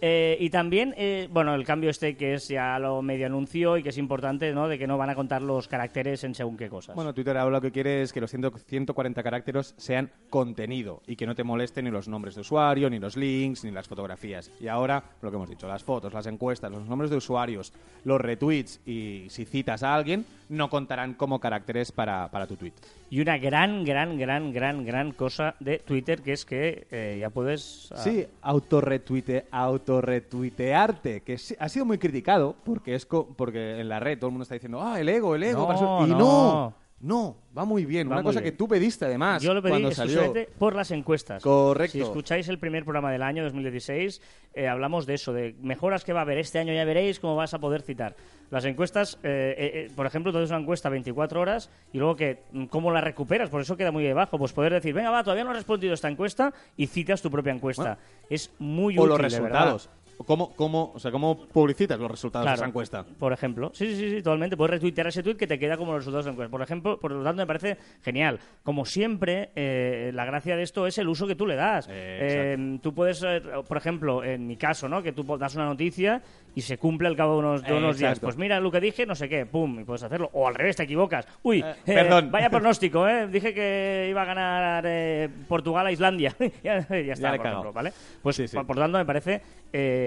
Eh, 0.00 0.38
y 0.40 0.48
también, 0.48 0.94
eh, 0.96 1.28
bueno, 1.30 1.54
el 1.54 1.64
cambio 1.64 1.90
este 1.90 2.16
que 2.16 2.32
es 2.34 2.48
ya 2.48 2.78
lo 2.78 3.02
medio 3.02 3.26
anunció 3.26 3.76
y 3.76 3.82
que 3.82 3.90
es 3.90 3.98
importante, 3.98 4.52
¿no? 4.54 4.66
De 4.66 4.78
que 4.78 4.86
no 4.86 4.96
van 4.96 5.10
a 5.10 5.14
contar 5.14 5.42
los 5.42 5.68
caracteres 5.68 6.24
en 6.24 6.34
según 6.34 6.56
qué 6.56 6.70
cosas. 6.70 6.94
Bueno, 6.96 7.12
Twitter 7.12 7.36
ahora 7.36 7.56
lo 7.56 7.60
que 7.60 7.70
quiere 7.70 8.00
es 8.02 8.12
que 8.12 8.20
los 8.20 8.30
100 8.30 8.50
140 8.66 9.22
caracteres 9.22 9.74
sean 9.76 10.10
contenido 10.30 11.02
y 11.06 11.16
que 11.16 11.26
no 11.26 11.34
te 11.34 11.44
molesten 11.44 11.84
ni 11.84 11.90
los 11.90 12.08
nombres 12.08 12.34
de 12.34 12.40
usuario, 12.40 12.88
ni 12.88 12.98
los 12.98 13.16
links, 13.16 13.62
ni 13.64 13.70
las 13.70 13.86
fotografías. 13.86 14.50
Y 14.60 14.68
ahora, 14.68 15.02
lo 15.20 15.30
que 15.30 15.36
hemos 15.36 15.50
dicho, 15.50 15.68
las 15.68 15.84
fotos, 15.84 16.14
las 16.14 16.26
encuestas, 16.26 16.70
los 16.70 16.86
nombres 16.88 17.10
de 17.10 17.18
usuarios, 17.18 17.72
los 18.04 18.18
retweets 18.20 18.80
y 18.86 19.26
si 19.28 19.44
citas 19.44 19.82
a 19.82 19.94
alguien, 19.94 20.24
no 20.48 20.70
contarán 20.70 21.12
como 21.12 21.38
caracteres 21.38 21.92
para, 21.92 22.30
para 22.30 22.46
tu 22.46 22.56
tweet. 22.56 22.72
Y 23.10 23.20
una 23.20 23.38
gran, 23.38 23.84
gran, 23.84 24.16
gran, 24.16 24.52
gran, 24.52 24.84
gran 24.84 25.10
cosa 25.12 25.56
de 25.58 25.78
Twitter 25.80 26.22
que 26.22 26.32
es 26.32 26.44
que 26.44 26.86
eh, 26.92 27.18
ya 27.20 27.28
puedes... 27.30 27.90
ah, 27.92 27.96
Sí, 27.96 28.24
autorretuite, 28.40 29.46
autorretuitearte, 29.50 31.22
que 31.22 31.36
ha 31.58 31.68
sido 31.68 31.84
muy 31.84 31.98
criticado 31.98 32.54
porque 32.64 32.94
es 32.94 33.06
co- 33.06 33.28
porque 33.36 33.80
en 33.80 33.88
la 33.88 34.00
red 34.00 34.18
todo 34.18 34.28
el 34.28 34.32
mundo 34.32 34.44
está 34.44 34.54
diciendo, 34.54 34.80
ah, 34.82 35.00
el 35.00 35.08
ego, 35.08 35.34
el 35.34 35.42
ego. 35.42 35.60
No, 35.62 35.66
para 35.66 35.78
su-". 35.78 36.06
y 36.06 36.10
no. 36.10 36.18
no, 36.18 36.74
no, 37.00 37.38
va 37.56 37.64
muy 37.64 37.86
bien. 37.86 38.08
Va 38.08 38.12
Una 38.12 38.22
muy 38.22 38.28
cosa 38.28 38.40
bien. 38.40 38.52
que 38.52 38.58
tú 38.58 38.68
pediste 38.68 39.06
además 39.06 39.42
Yo 39.42 39.54
lo 39.54 39.62
pedí 39.62 39.72
cuando 39.72 39.90
salió. 39.92 40.34
por 40.58 40.74
las 40.74 40.90
encuestas. 40.90 41.42
Correcto. 41.42 41.92
Si 41.92 42.00
escucháis 42.02 42.48
el 42.48 42.58
primer 42.58 42.84
programa 42.84 43.10
del 43.10 43.22
año 43.22 43.42
2016, 43.42 44.20
eh, 44.52 44.68
hablamos 44.68 45.06
de 45.06 45.14
eso, 45.14 45.32
de 45.32 45.54
mejoras 45.62 46.04
que 46.04 46.12
va 46.12 46.20
a 46.20 46.22
haber 46.22 46.36
este 46.36 46.58
año, 46.58 46.74
ya 46.74 46.84
veréis 46.84 47.18
cómo 47.18 47.36
vas 47.36 47.54
a 47.54 47.58
poder 47.58 47.80
citar. 47.80 48.14
Las 48.50 48.64
encuestas, 48.64 49.16
eh, 49.22 49.54
eh, 49.56 49.70
eh, 49.74 49.90
por 49.94 50.06
ejemplo, 50.06 50.32
tú 50.32 50.38
haces 50.38 50.50
una 50.50 50.58
encuesta 50.58 50.88
24 50.88 51.40
horas 51.40 51.70
y 51.92 51.98
luego 51.98 52.16
que 52.16 52.42
mm, 52.52 52.64
cómo 52.64 52.90
la 52.90 53.00
recuperas, 53.00 53.48
por 53.48 53.62
eso 53.62 53.76
queda 53.76 53.92
muy 53.92 54.02
debajo. 54.02 54.38
Pues 54.38 54.52
poder 54.52 54.72
decir, 54.72 54.92
venga, 54.92 55.10
va, 55.10 55.22
todavía 55.22 55.44
no 55.44 55.50
has 55.50 55.56
respondido 55.56 55.94
esta 55.94 56.08
encuesta 56.08 56.52
y 56.76 56.86
citas 56.88 57.22
tu 57.22 57.30
propia 57.30 57.52
encuesta. 57.52 57.98
es 58.28 58.52
muy 58.58 58.98
o 58.98 59.02
útil, 59.02 59.08
los 59.10 59.18
de 59.18 59.22
resultados. 59.22 59.88
¿Cómo, 60.26 60.54
cómo, 60.54 60.92
o 60.94 60.98
sea, 60.98 61.10
¿Cómo 61.10 61.46
publicitas 61.48 61.98
los 61.98 62.10
resultados 62.10 62.46
de 62.46 62.54
esa 62.54 62.66
encuesta? 62.66 63.04
Por 63.18 63.32
ejemplo. 63.32 63.70
Sí, 63.74 63.86
sí, 63.86 63.96
sí, 63.96 64.10
sí, 64.10 64.16
totalmente. 64.22 64.56
Puedes 64.56 64.72
retuitear 64.72 65.06
ese 65.06 65.22
tweet 65.22 65.36
que 65.36 65.46
te 65.46 65.58
queda 65.58 65.76
como 65.76 65.92
los 65.92 66.00
resultados 66.00 66.24
de 66.26 66.30
la 66.30 66.32
encuesta. 66.34 66.50
Por 66.50 66.62
ejemplo, 66.62 67.00
por 67.00 67.12
lo 67.12 67.24
tanto, 67.24 67.42
me 67.42 67.46
parece 67.46 67.78
genial. 68.02 68.38
Como 68.62 68.84
siempre, 68.84 69.50
eh, 69.54 70.10
la 70.14 70.24
gracia 70.24 70.56
de 70.56 70.62
esto 70.62 70.86
es 70.86 70.98
el 70.98 71.08
uso 71.08 71.26
que 71.26 71.34
tú 71.34 71.46
le 71.46 71.56
das. 71.56 71.88
Eh, 71.88 72.18
Eh, 72.20 72.78
tú 72.82 72.94
puedes, 72.94 73.22
eh, 73.22 73.42
por 73.66 73.76
ejemplo, 73.76 74.22
en 74.24 74.46
mi 74.46 74.56
caso, 74.56 74.88
¿no? 74.88 75.02
Que 75.02 75.12
tú 75.12 75.24
das 75.38 75.54
una 75.54 75.64
noticia 75.66 76.22
y 76.54 76.62
se 76.62 76.78
cumple 76.78 77.08
al 77.08 77.16
cabo 77.16 77.34
de 77.34 77.38
unos, 77.40 77.62
de 77.62 77.74
unos 77.74 77.98
días. 77.98 78.18
Pues 78.20 78.36
mira 78.36 78.60
lo 78.60 78.70
que 78.70 78.80
dije, 78.80 79.06
no 79.06 79.14
sé 79.14 79.28
qué, 79.28 79.46
pum, 79.46 79.80
y 79.80 79.84
puedes 79.84 80.02
hacerlo. 80.02 80.30
O 80.32 80.46
al 80.48 80.54
revés, 80.54 80.76
te 80.76 80.84
equivocas. 80.84 81.26
Uy, 81.42 81.60
Eh, 81.60 81.74
eh, 81.86 81.94
perdón. 81.94 82.30
vaya 82.30 82.50
pronóstico, 82.50 83.06
¿eh? 83.08 83.28
Dije 83.28 83.54
que 83.54 84.06
iba 84.10 84.22
a 84.22 84.24
ganar 84.24 84.84
eh, 84.86 85.28
Portugal 85.48 85.86
a 85.86 85.92
Islandia. 85.92 86.34
ya, 86.62 86.86
ya 86.88 87.12
está, 87.12 87.34
he 87.34 87.38
por 87.38 87.46
ejemplo, 87.46 87.72
¿vale? 87.72 87.92
Pues 88.22 88.36
Sí, 88.36 88.48
sí. 88.48 88.56
Por, 88.56 88.76
tanto, 88.76 88.98
me 88.98 89.04
parece... 89.04 89.42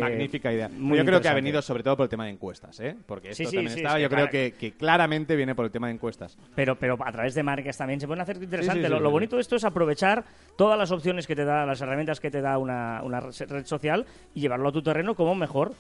Magnífica 0.02 0.52
idea. 0.52 0.68
muy 0.70 0.98
yo 0.98 1.06
creo 1.06 1.22
que 1.22 1.30
ha 1.30 1.34
venido 1.34 1.62
sobre 1.62 1.84
todo 1.84 1.96
por 1.96 2.04
el 2.06 2.10
tema 2.10 2.26
de 2.26 2.32
encuestas, 2.32 2.80
¿eh? 2.82 2.96
Porque 3.06 3.30
esto 3.30 3.44
Sí, 3.50 3.56
también 3.56 3.78
estaba, 3.78 3.90
es 3.90 3.96
que 3.96 4.02
yo 4.02 4.10
creo 4.10 4.30
que, 4.30 4.54
que 4.60 4.74
claramente 4.74 5.36
viene 5.38 5.56
por 5.56 5.64
el 5.66 5.72
tema 5.72 5.88
de 5.88 5.94
encuestas. 5.94 6.38
Pero, 6.56 6.76
pero 6.76 6.98
a 7.00 7.12
través 7.12 7.34
de 7.34 7.44
marcas 7.44 7.78
también 7.78 8.00
se 8.00 8.08
pueden 8.08 8.22
hacer 8.22 8.42
interesante. 8.44 8.90
Lo, 8.90 9.12
bonito 9.12 9.38
de 9.38 9.42
esto 9.42 9.56
es 9.56 9.64
aprovechar 9.64 10.26
todas 10.58 10.78
las 10.78 10.92
opciones 10.92 11.28
que 11.28 11.36
te 11.36 11.46
da, 11.46 11.66
las 11.66 11.80
herramientas 11.82 12.20
que 12.20 12.30
te 12.30 12.42
da 12.42 12.58
una, 12.58 13.02
una 13.04 13.22
red 13.22 13.66
social 13.66 14.06
y 14.34 14.42
llevarlo 14.42 14.70
a 14.70 14.72
tu 14.72 14.82
terreno 14.82 15.16
como 15.16 15.36
mejor 15.36 15.74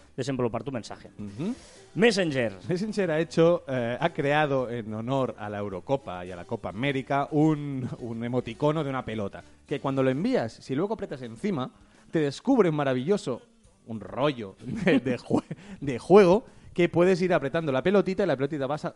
desenvolupar 0.54 0.63
tu 0.63 0.72
mensaje. 0.72 1.10
Ujú. 1.20 1.56
Messenger. 1.96 2.58
Messenger 2.68 3.12
ha 3.12 3.20
hecho, 3.20 3.63
eh, 3.68 3.98
ha 4.00 4.10
creado 4.10 4.70
en 4.70 4.94
honor 4.94 5.36
a 5.38 5.50
la 5.50 5.60
Eurocopa 5.60 6.26
y 6.26 6.32
a 6.32 6.36
la 6.36 6.46
Copa 6.46 6.70
América 6.70 7.28
un, 7.32 7.88
un 8.00 8.24
emoticono 8.24 8.84
de 8.84 8.89
una 8.89 9.04
pelota. 9.06 9.44
Que 9.68 9.80
cuando 9.80 10.04
lo 10.04 10.10
envías, 10.10 10.54
si 10.54 10.76
luego 10.76 10.94
apretas 10.96 11.22
encima, 11.22 11.72
te 12.12 12.20
descubre 12.20 12.70
un 12.70 12.76
maravilloso, 12.76 13.42
un 13.88 14.00
rollo 14.00 14.56
de, 14.86 15.00
de 15.00 15.18
jue- 15.20 15.44
de 15.82 16.00
juego 16.00 16.46
que 16.74 16.89
puedes 16.89 17.22
ir 17.22 17.34
apretando 17.34 17.72
la 17.72 17.84
pelotita 17.84 18.24
y 18.24 18.28
la 18.28 18.36
pelotita 18.36 18.68
pasa. 18.68 18.96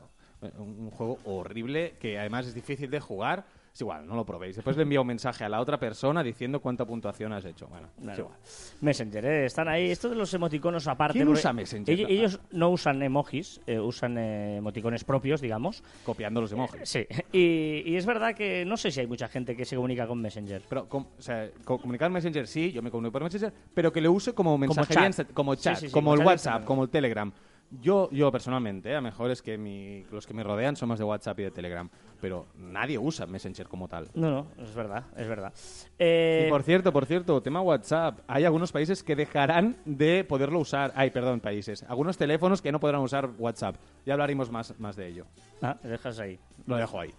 Un 0.60 0.86
un 0.86 0.91
juego 0.91 1.17
horrible 1.26 1.96
que 2.00 2.20
además 2.20 2.46
es 2.48 2.54
difícil 2.54 2.89
de 2.91 3.00
jugar. 3.00 3.46
Es 3.77 3.81
igual, 3.81 4.07
no 4.07 4.15
lo 4.15 4.25
probéis. 4.25 4.55
Después 4.55 4.75
le 4.75 4.81
envía 4.81 4.99
un 5.01 5.05
mensaje 5.05 5.43
a 5.43 5.49
la 5.49 5.61
otra 5.61 5.77
persona 5.79 6.23
diciendo 6.23 6.59
cuánta 6.59 6.83
puntuación 6.83 7.31
has 7.31 7.45
hecho. 7.45 7.67
Bueno, 7.67 7.89
es 7.95 8.03
Claro. 8.05 8.19
igual. 8.23 8.37
Messenger, 8.81 9.25
¿eh? 9.27 9.45
están 9.45 9.67
ahí. 9.67 9.91
Esto 9.91 10.09
de 10.09 10.15
los 10.15 10.33
emoticonos 10.33 10.87
aparte. 10.87 11.13
¿Quién 11.19 11.27
usa 11.27 11.53
Messenger? 11.53 11.93
Ellos, 11.93 12.09
ellos 12.09 12.39
no 12.49 12.71
usan 12.71 13.03
emojis, 13.03 13.61
eh, 13.67 13.79
usan 13.79 14.17
eh, 14.17 14.57
emoticones 14.57 15.03
propios, 15.03 15.41
digamos. 15.41 15.83
Copiando 16.03 16.41
los 16.41 16.51
emojis. 16.53 16.89
Sí. 16.89 17.05
Y, 17.31 17.83
y 17.85 17.95
es 17.97 18.07
verdad 18.07 18.33
que 18.33 18.65
no 18.65 18.77
sé 18.77 18.89
si 18.89 18.99
hay 19.01 19.05
mucha 19.05 19.27
gente 19.27 19.55
que 19.55 19.63
se 19.63 19.75
comunica 19.75 20.07
con 20.07 20.19
Messenger. 20.19 20.63
Pero, 20.67 20.89
com- 20.89 21.05
o 21.15 21.21
sea, 21.21 21.47
co- 21.63 21.77
comunicar 21.77 22.09
Messenger 22.09 22.47
sí, 22.47 22.71
yo 22.71 22.81
me 22.81 22.89
comunico 22.89 23.11
por 23.11 23.21
Messenger, 23.25 23.53
pero 23.75 23.93
que 23.93 24.01
lo 24.01 24.11
use 24.11 24.33
como 24.33 24.57
mensajería, 24.57 25.11
chat. 25.11 25.31
como 25.33 25.53
chat, 25.53 25.75
sí, 25.75 25.85
sí, 25.85 25.91
como 25.91 26.07
como 26.09 26.19
el 26.19 26.25
WhatsApp, 26.25 26.65
como 26.65 26.81
el 26.81 26.89
Telegram. 26.89 27.31
Yo, 27.69 28.10
yo 28.12 28.32
personalmente, 28.32 28.89
¿eh? 28.89 28.93
a 28.93 28.97
lo 28.97 29.01
mejor 29.01 29.30
es 29.30 29.41
que 29.41 29.58
mi- 29.58 30.03
los 30.10 30.25
que 30.25 30.34
me 30.34 30.41
rodean 30.41 30.77
son 30.77 30.88
más 30.88 30.99
de 30.99 31.03
WhatsApp 31.06 31.38
y 31.39 31.43
de 31.43 31.51
Telegram, 31.51 31.89
pero 32.21 32.45
nadie 32.56 32.97
usa 32.97 33.25
Messenger 33.25 33.67
como 33.67 33.89
tal. 33.89 34.08
No, 34.13 34.30
no, 34.32 34.47
es 34.63 34.73
verdad, 34.73 35.03
es 35.17 35.27
verdad. 35.27 35.51
Eh, 35.99 36.45
Y 36.47 36.49
por 36.49 36.63
cierto, 36.63 36.93
por 36.93 37.06
cierto, 37.06 37.41
tema 37.41 37.60
WhatsApp, 37.62 38.19
hay 38.25 38.45
algunos 38.45 38.71
países 38.71 39.03
que 39.03 39.17
dejarán 39.17 39.75
de 39.84 40.23
poderlo 40.23 40.60
usar. 40.60 40.93
Ay, 40.95 41.10
perdón, 41.10 41.41
países. 41.41 41.84
Algunos 41.84 42.17
teléfonos 42.17 42.62
que 42.62 42.71
no 42.71 42.80
podrán 42.80 43.01
usar 43.01 43.30
WhatsApp. 43.38 43.75
Ya 44.06 44.13
hablaremos 44.13 44.49
más, 44.49 44.80
más 44.80 44.95
de 44.95 45.08
ello. 45.08 45.25
Ah, 45.62 45.75
te 45.82 45.89
dejas 45.89 46.19
ahí. 46.19 46.39
Lo 46.67 46.77
dejo 46.77 47.01
ahí. 47.01 47.13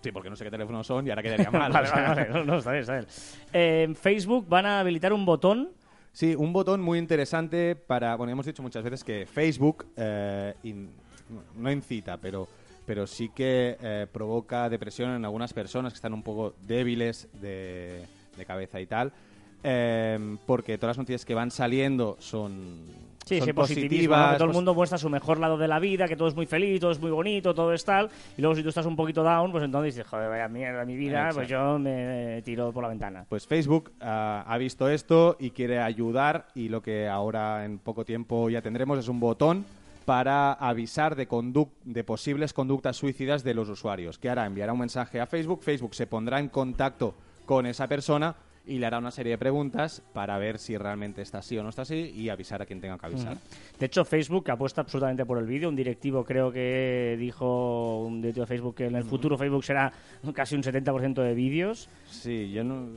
Sí, 0.00 0.12
porque 0.12 0.30
no 0.30 0.36
sé 0.36 0.44
qué 0.44 0.50
teléfonos 0.52 0.86
son 0.86 1.04
y 1.06 1.10
ahora 1.10 1.22
quedaría 1.24 1.50
mal. 1.50 1.72
vale, 1.72 1.90
vale, 1.90 2.06
vale. 2.08 2.28
No, 2.28 2.44
no, 2.44 2.58
está 2.58 2.70
bien, 2.70 2.80
está 2.82 2.92
bien. 2.94 3.06
Eh, 3.52 3.82
en 3.82 3.96
Facebook 3.96 4.46
van 4.48 4.66
a 4.66 4.78
habilitar 4.78 5.12
un 5.12 5.26
botón. 5.26 5.70
Sí, 6.12 6.34
un 6.34 6.52
botón 6.52 6.80
muy 6.82 6.98
interesante 6.98 7.74
para. 7.74 8.14
Bueno, 8.16 8.32
hemos 8.32 8.46
dicho 8.46 8.62
muchas 8.62 8.84
veces 8.84 9.02
que 9.02 9.26
Facebook 9.26 9.86
eh, 9.96 10.54
no 11.56 11.72
incita, 11.72 12.18
pero, 12.18 12.48
pero 12.84 13.06
sí 13.06 13.30
que 13.34 13.78
eh, 13.80 14.06
provoca 14.12 14.68
depresión 14.68 15.10
en 15.10 15.24
algunas 15.24 15.54
personas 15.54 15.92
que 15.92 15.96
están 15.96 16.12
un 16.12 16.22
poco 16.22 16.54
débiles 16.66 17.28
de 17.40 18.06
cabeza 18.46 18.80
y 18.80 18.86
tal. 18.86 19.12
Eh, 19.62 20.36
porque 20.46 20.78
todas 20.78 20.96
las 20.96 20.98
noticias 20.98 21.24
que 21.24 21.34
van 21.34 21.50
saliendo 21.50 22.16
son, 22.20 23.02
Sí, 23.24 23.38
son 23.38 23.44
ese 23.44 23.54
positivismo, 23.54 23.88
positivas. 23.88 24.26
¿no? 24.26 24.32
que 24.32 24.38
todo 24.38 24.48
el 24.48 24.54
mundo 24.54 24.74
muestra 24.74 24.98
su 24.98 25.08
mejor 25.08 25.38
lado 25.38 25.56
de 25.56 25.68
la 25.68 25.78
vida, 25.78 26.08
que 26.08 26.16
todo 26.16 26.28
es 26.28 26.34
muy 26.34 26.46
feliz, 26.46 26.80
todo 26.80 26.90
es 26.90 27.00
muy 27.00 27.10
bonito, 27.10 27.54
todo 27.54 27.72
es 27.72 27.84
tal. 27.84 28.10
Y 28.36 28.40
luego 28.40 28.56
si 28.56 28.62
tú 28.62 28.68
estás 28.68 28.86
un 28.86 28.96
poquito 28.96 29.22
down, 29.22 29.52
pues 29.52 29.64
entonces 29.64 29.94
dices, 29.94 30.08
joder, 30.08 30.28
vaya 30.28 30.48
mierda 30.48 30.84
mi 30.84 30.96
vida, 30.96 31.30
pues 31.32 31.48
yo 31.48 31.78
me 31.78 32.42
tiro 32.44 32.72
por 32.72 32.82
la 32.82 32.88
ventana. 32.88 33.24
Pues 33.28 33.46
Facebook 33.46 33.92
ah, 34.00 34.44
ha 34.46 34.58
visto 34.58 34.88
esto 34.88 35.36
y 35.38 35.50
quiere 35.50 35.80
ayudar 35.80 36.48
y 36.54 36.68
lo 36.68 36.82
que 36.82 37.08
ahora 37.08 37.64
en 37.64 37.78
poco 37.78 38.04
tiempo 38.04 38.50
ya 38.50 38.60
tendremos 38.60 38.98
es 38.98 39.08
un 39.08 39.20
botón 39.20 39.64
para 40.04 40.52
avisar 40.54 41.14
de, 41.14 41.28
de 41.84 42.04
posibles 42.04 42.52
conductas 42.52 42.96
suicidas 42.96 43.44
de 43.44 43.54
los 43.54 43.68
usuarios. 43.68 44.18
Que 44.18 44.30
hará? 44.30 44.46
Enviará 44.46 44.72
un 44.72 44.80
mensaje 44.80 45.20
a 45.20 45.26
Facebook, 45.26 45.62
Facebook 45.62 45.94
se 45.94 46.08
pondrá 46.08 46.40
en 46.40 46.48
contacto 46.48 47.14
con 47.46 47.66
esa 47.66 47.86
persona 47.86 48.34
y 48.64 48.78
le 48.78 48.86
hará 48.86 48.98
una 48.98 49.10
serie 49.10 49.32
de 49.32 49.38
preguntas 49.38 50.02
para 50.12 50.38
ver 50.38 50.58
si 50.58 50.76
realmente 50.76 51.22
está 51.22 51.38
así 51.38 51.58
o 51.58 51.62
no 51.62 51.68
está 51.68 51.82
así 51.82 52.12
y 52.14 52.28
avisar 52.28 52.62
a 52.62 52.66
quien 52.66 52.80
tenga 52.80 52.96
que 52.98 53.06
avisar. 53.06 53.36
De 53.78 53.86
hecho, 53.86 54.04
Facebook 54.04 54.50
apuesta 54.50 54.82
absolutamente 54.82 55.26
por 55.26 55.38
el 55.38 55.46
vídeo. 55.46 55.68
Un 55.68 55.76
directivo 55.76 56.24
creo 56.24 56.52
que 56.52 57.16
dijo, 57.18 58.04
un 58.04 58.22
directivo 58.22 58.44
de 58.44 58.48
Facebook, 58.48 58.74
que 58.76 58.86
en 58.86 58.94
el 58.94 59.04
futuro 59.04 59.36
Facebook 59.36 59.64
será 59.64 59.92
casi 60.32 60.54
un 60.54 60.62
70% 60.62 61.22
de 61.22 61.34
vídeos. 61.34 61.88
Sí, 62.08 62.52
yo 62.52 62.62
no, 62.62 62.88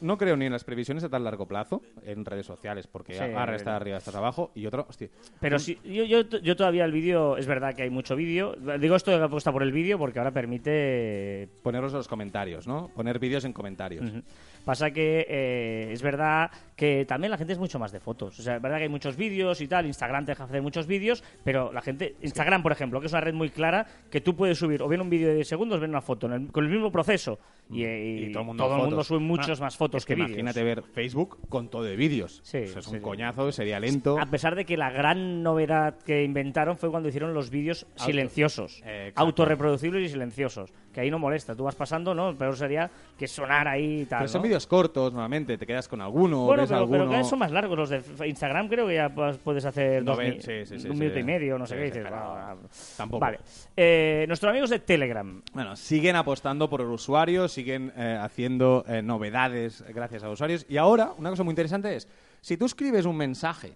no 0.00 0.18
creo 0.18 0.36
ni 0.36 0.46
en 0.46 0.52
las 0.52 0.64
previsiones 0.64 1.02
a 1.04 1.08
tan 1.08 1.24
largo 1.24 1.46
plazo 1.46 1.82
en 2.04 2.24
redes 2.24 2.46
sociales, 2.46 2.86
porque 2.86 3.14
Sí, 3.14 3.20
ahora 3.20 3.56
está 3.56 3.76
arriba, 3.76 3.96
estás 3.96 4.14
abajo, 4.14 4.50
y 4.54 4.66
otro, 4.66 4.86
hostia, 4.88 5.08
Pero 5.40 5.58
sí, 5.58 5.78
yo, 5.84 6.04
yo, 6.04 6.22
yo 6.22 6.56
todavía 6.56 6.84
el 6.84 6.92
vídeo, 6.92 7.36
es 7.36 7.46
verdad 7.46 7.74
que 7.74 7.82
hay 7.82 7.90
mucho 7.90 8.14
vídeo. 8.14 8.54
Digo 8.78 8.94
esto 8.96 9.10
de 9.10 9.18
que 9.18 9.24
apuesta 9.24 9.50
por 9.50 9.62
el 9.62 9.72
vídeo 9.72 9.98
porque 9.98 10.18
ahora 10.18 10.30
permite 10.30 11.48
ponerlos 11.62 11.92
en 11.92 11.98
los 11.98 12.08
comentarios, 12.08 12.66
¿no? 12.66 12.88
Poner 12.94 13.18
vídeos 13.18 13.44
en 13.44 13.52
comentarios. 13.52 14.06
Ujú. 14.08 14.22
Pasa 14.64 14.83
que 14.92 15.26
eh, 15.28 15.88
es 15.92 16.02
verdad 16.02 16.50
que 16.76 17.04
también 17.06 17.30
la 17.30 17.38
gente 17.38 17.52
es 17.52 17.58
mucho 17.58 17.78
más 17.78 17.92
de 17.92 18.00
fotos. 18.00 18.38
O 18.38 18.42
sea, 18.42 18.56
es 18.56 18.62
verdad 18.62 18.78
que 18.78 18.84
hay 18.84 18.88
muchos 18.88 19.16
vídeos 19.16 19.60
y 19.60 19.68
tal. 19.68 19.86
Instagram 19.86 20.24
te 20.24 20.32
deja 20.32 20.44
hacer 20.44 20.60
muchos 20.62 20.86
vídeos, 20.86 21.22
pero 21.44 21.72
la 21.72 21.80
gente. 21.82 22.16
Instagram, 22.22 22.62
por 22.62 22.72
ejemplo, 22.72 23.00
que 23.00 23.06
es 23.06 23.12
una 23.12 23.20
red 23.20 23.34
muy 23.34 23.50
clara, 23.50 23.86
que 24.10 24.20
tú 24.20 24.34
puedes 24.34 24.58
subir 24.58 24.82
o 24.82 24.88
bien 24.88 25.00
un 25.00 25.08
vídeo 25.10 25.28
de 25.28 25.36
10 25.36 25.48
segundos 25.48 25.76
o 25.76 25.80
bien 25.80 25.90
una 25.90 26.00
foto 26.00 26.26
el- 26.26 26.50
con 26.50 26.64
el 26.64 26.70
mismo 26.70 26.90
proceso. 26.90 27.38
Y, 27.70 27.84
eh, 27.84 28.26
Y 28.28 28.32
todo 28.32 28.40
el 28.42 28.46
mundo, 28.48 28.68
fotos. 28.68 29.06
sube 29.06 29.18
muchos 29.20 29.60
Ah, 29.60 29.64
más 29.64 29.76
fotos 29.76 30.02
es 30.02 30.06
que, 30.06 30.12
que 30.14 30.16
vídeos. 30.16 30.30
imagínate 30.32 30.62
ver 30.64 30.82
Facebook 30.82 31.38
con 31.48 31.68
todo 31.70 31.82
de 31.84 31.96
vídeos. 31.96 32.40
Sí, 32.44 32.58
Eso 32.58 32.80
es 32.80 32.84
sí, 32.86 32.90
un 32.90 32.96
sí. 32.98 33.02
coñazo, 33.02 33.50
sería 33.52 33.78
lento. 33.80 34.18
A 34.20 34.26
pesar 34.26 34.54
de 34.54 34.64
que 34.66 34.76
la 34.76 34.90
gran 34.90 35.42
novedad 35.42 35.96
que 36.04 36.24
inventaron 36.24 36.76
fue 36.76 36.90
cuando 36.90 37.08
hicieron 37.08 37.32
los 37.34 37.50
vídeos 37.50 37.86
silenciosos, 37.96 38.82
Eh, 38.84 39.12
autorreproducibles 39.14 40.08
y 40.10 40.12
silenciosos, 40.12 40.72
que 40.94 41.00
ahí 41.00 41.10
no 41.10 41.18
molesta. 41.18 41.54
Tú 41.54 41.64
vas 41.64 41.74
pasando, 41.74 42.14
¿no? 42.14 42.34
Peor 42.34 42.56
sería 42.56 42.90
que 43.18 43.28
sonar 43.28 43.68
ahí 43.68 44.02
y 44.02 44.04
tal. 44.06 44.20
Pero 44.20 44.28
son 44.28 44.38
¿no? 44.40 44.44
vídeos 44.44 44.66
cortos, 44.66 45.12
normalmente, 45.12 45.58
te 45.58 45.66
quedas 45.66 45.88
con 45.88 46.00
alguno, 46.00 46.44
Bueno, 46.46 46.62
ves 46.62 46.70
pero, 46.70 46.86
pero 46.86 46.94
alguno... 46.94 47.10
cada 47.10 47.18
vez 47.18 47.28
son 47.28 47.38
más 47.40 47.50
largos. 47.50 47.76
Los 47.76 47.90
de 47.90 48.28
Instagram 48.28 48.68
creo 48.68 48.86
que 48.86 48.94
ya 48.94 49.08
puedes 49.10 49.64
hacer 49.64 50.02
dos 50.04 50.16
Noven- 50.16 50.36
mi- 50.36 50.40
sí, 50.40 50.64
sí, 50.64 50.78
sí, 50.80 50.88
un 50.88 50.98
minuto 50.98 51.18
y 51.18 51.24
medio, 51.24 51.58
no 51.58 51.66
sé 51.66 51.74
qué. 51.76 51.82
dices, 51.84 51.96
exagerado. 51.98 52.32
"Ah, 52.34 52.56
Tampoco. 52.96 53.20
Vale. 53.20 53.40
Eh, 53.76 54.24
nuestros 54.28 54.48
amigos 54.50 54.70
de 54.70 54.78
Telegram. 54.78 55.42
Bueno, 55.52 55.76
siguen 55.76 56.16
apostando 56.16 56.70
por 56.70 56.80
el 56.80 56.86
usuario, 56.86 57.48
siguen 57.48 57.92
eh, 57.96 58.16
haciendo 58.20 58.84
eh, 58.88 59.02
novedades 59.02 59.84
gracias 59.92 60.22
a 60.22 60.26
los 60.26 60.34
usuarios. 60.34 60.64
Y 60.68 60.76
ahora, 60.76 61.12
una 61.18 61.30
cosa 61.30 61.42
muy 61.42 61.52
interesante 61.52 61.96
es, 61.96 62.08
si 62.40 62.56
tú 62.56 62.66
escribes 62.66 63.04
un 63.06 63.16
mensaje 63.16 63.72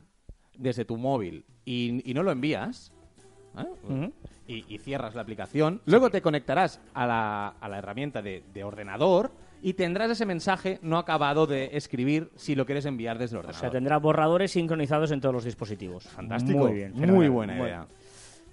desde 0.56 0.84
tu 0.84 0.96
móvil 0.96 1.44
y, 1.64 2.08
y 2.10 2.14
no 2.14 2.22
lo 2.22 2.30
envías, 2.32 2.92
¿eh? 3.56 4.10
Y, 4.46 4.64
y 4.74 4.78
cierras 4.78 5.14
la 5.14 5.22
aplicación, 5.22 5.80
luego 5.86 6.10
te 6.10 6.22
conectarás 6.22 6.80
a 6.94 7.06
la, 7.06 7.48
a 7.48 7.68
la 7.68 7.78
herramienta 7.78 8.22
de, 8.22 8.42
de 8.52 8.64
ordenador 8.64 9.30
y 9.60 9.74
tendrás 9.74 10.10
ese 10.10 10.24
mensaje 10.24 10.78
no 10.82 10.98
acabado 10.98 11.46
de 11.46 11.70
escribir 11.76 12.30
si 12.36 12.54
lo 12.54 12.64
quieres 12.64 12.86
enviar 12.86 13.18
desde 13.18 13.34
el 13.34 13.38
O 13.38 13.40
ordenador. 13.40 13.60
sea, 13.60 13.70
tendrá 13.70 13.98
borradores 13.98 14.52
sincronizados 14.52 15.10
en 15.10 15.20
todos 15.20 15.34
los 15.34 15.44
dispositivos. 15.44 16.04
Fantástico. 16.04 16.58
Muy 16.60 16.72
bien. 16.74 16.92
Muy 16.94 17.28
buena 17.28 17.54
Bueno. 17.54 17.66
idea. 17.66 17.86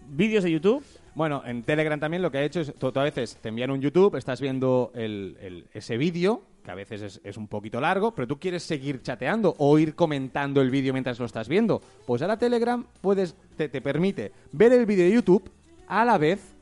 Vídeos 0.08 0.44
de 0.44 0.52
YouTube. 0.52 0.84
Bueno, 1.16 1.42
en 1.46 1.64
Telegram 1.64 2.00
también 2.00 2.22
lo 2.22 2.30
que 2.32 2.40
ha 2.40 2.44
hecho 2.44 2.60
es, 2.62 2.74
tú, 2.76 2.92
tú 2.92 3.00
a 3.00 3.04
veces 3.04 3.38
te 3.42 3.50
envían 3.50 3.72
un 3.72 3.80
YouTube, 3.82 4.16
estás 4.18 4.42
viendo 4.42 4.92
el- 4.96 5.38
el- 5.40 5.66
ese 5.74 5.98
vídeo, 5.98 6.42
que 6.66 6.72
a 6.72 6.76
veces 6.76 7.02
es, 7.02 7.22
es 7.24 7.38
un 7.38 7.48
poquito 7.48 7.80
largo, 7.80 8.14
pero 8.14 8.28
tú 8.28 8.38
quieres 8.40 8.64
seguir 8.64 9.02
chateando 9.02 9.56
o 9.60 9.80
ir 9.80 9.96
comentando 9.96 10.62
el 10.62 10.70
vídeo 10.72 10.92
mientras 10.92 11.20
lo 11.20 11.26
estás 11.26 11.48
viendo. 11.48 11.82
Pues 12.06 12.22
ahora 12.22 12.38
Telegram 12.38 12.84
puedes, 13.00 13.36
te, 13.56 13.70
te 13.70 13.80
permite 13.82 14.32
ver 14.52 14.74
el 14.74 14.86
vídeo 14.86 15.06
de 15.06 15.12
YouTube 15.14 15.50
a 15.88 16.04
la 16.04 16.18
vez 16.18 16.56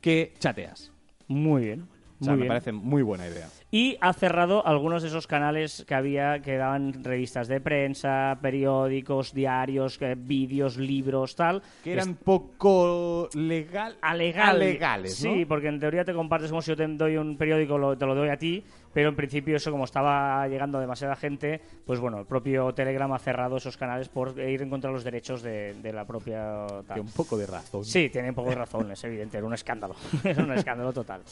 que 0.00 0.32
chateas. 0.40 0.90
Muy 1.28 1.62
bien. 1.66 1.86
O 2.20 2.24
sea, 2.24 2.34
muy 2.34 2.38
me 2.38 2.42
bien. 2.44 2.48
parece 2.50 2.72
muy 2.72 3.02
buena 3.02 3.26
idea. 3.26 3.48
Y 3.72 3.96
ha 4.00 4.12
cerrado 4.12 4.64
algunos 4.66 5.02
de 5.02 5.08
esos 5.08 5.26
canales 5.26 5.84
que 5.88 5.94
había 5.94 6.40
que 6.40 6.56
daban 6.56 7.02
revistas 7.02 7.48
de 7.48 7.60
prensa, 7.60 8.38
periódicos, 8.40 9.32
diarios, 9.34 9.98
que- 9.98 10.14
vídeos, 10.14 10.76
libros, 10.76 11.34
tal. 11.34 11.62
Que 11.82 11.94
eran 11.94 12.14
poco 12.14 13.28
legal... 13.34 13.96
Alegal- 14.02 14.50
alegales, 14.50 15.24
¿no? 15.24 15.32
Sí, 15.34 15.44
porque 15.46 15.68
en 15.68 15.80
teoría 15.80 16.04
te 16.04 16.12
compartes 16.14 16.50
como 16.50 16.62
si 16.62 16.70
yo 16.70 16.76
te 16.76 16.86
doy 16.86 17.16
un 17.16 17.36
periódico, 17.36 17.76
lo- 17.78 17.96
te 17.98 18.06
lo 18.06 18.14
doy 18.14 18.28
a 18.28 18.36
ti, 18.36 18.62
pero 18.92 19.08
en 19.08 19.16
principio 19.16 19.56
eso 19.56 19.70
como 19.70 19.84
estaba 19.84 20.46
llegando 20.48 20.78
demasiada 20.80 21.16
gente, 21.16 21.60
pues 21.86 22.00
bueno, 22.00 22.18
el 22.18 22.26
propio 22.26 22.72
Telegram 22.74 23.12
ha 23.12 23.18
cerrado 23.18 23.56
esos 23.56 23.76
canales 23.76 24.08
por 24.08 24.38
ir 24.38 24.62
en 24.62 24.70
contra 24.70 24.88
de 24.90 24.94
los 24.94 25.04
derechos 25.04 25.42
de, 25.42 25.74
de 25.74 25.92
la 25.92 26.04
propia... 26.06 26.66
Que 26.92 27.00
un 27.00 27.10
poco 27.10 27.36
de 27.36 27.46
razón. 27.46 27.84
Sí, 27.84 28.08
tiene 28.10 28.28
un 28.30 28.34
poco 28.34 28.50
de 28.50 28.56
razón, 28.56 28.90
es 28.90 29.02
evidente, 29.04 29.36
era 29.38 29.46
un 29.46 29.54
escándalo, 29.54 29.94
era 30.24 30.42
un 30.44 30.52
escándalo 30.52 30.92
total. 30.92 31.22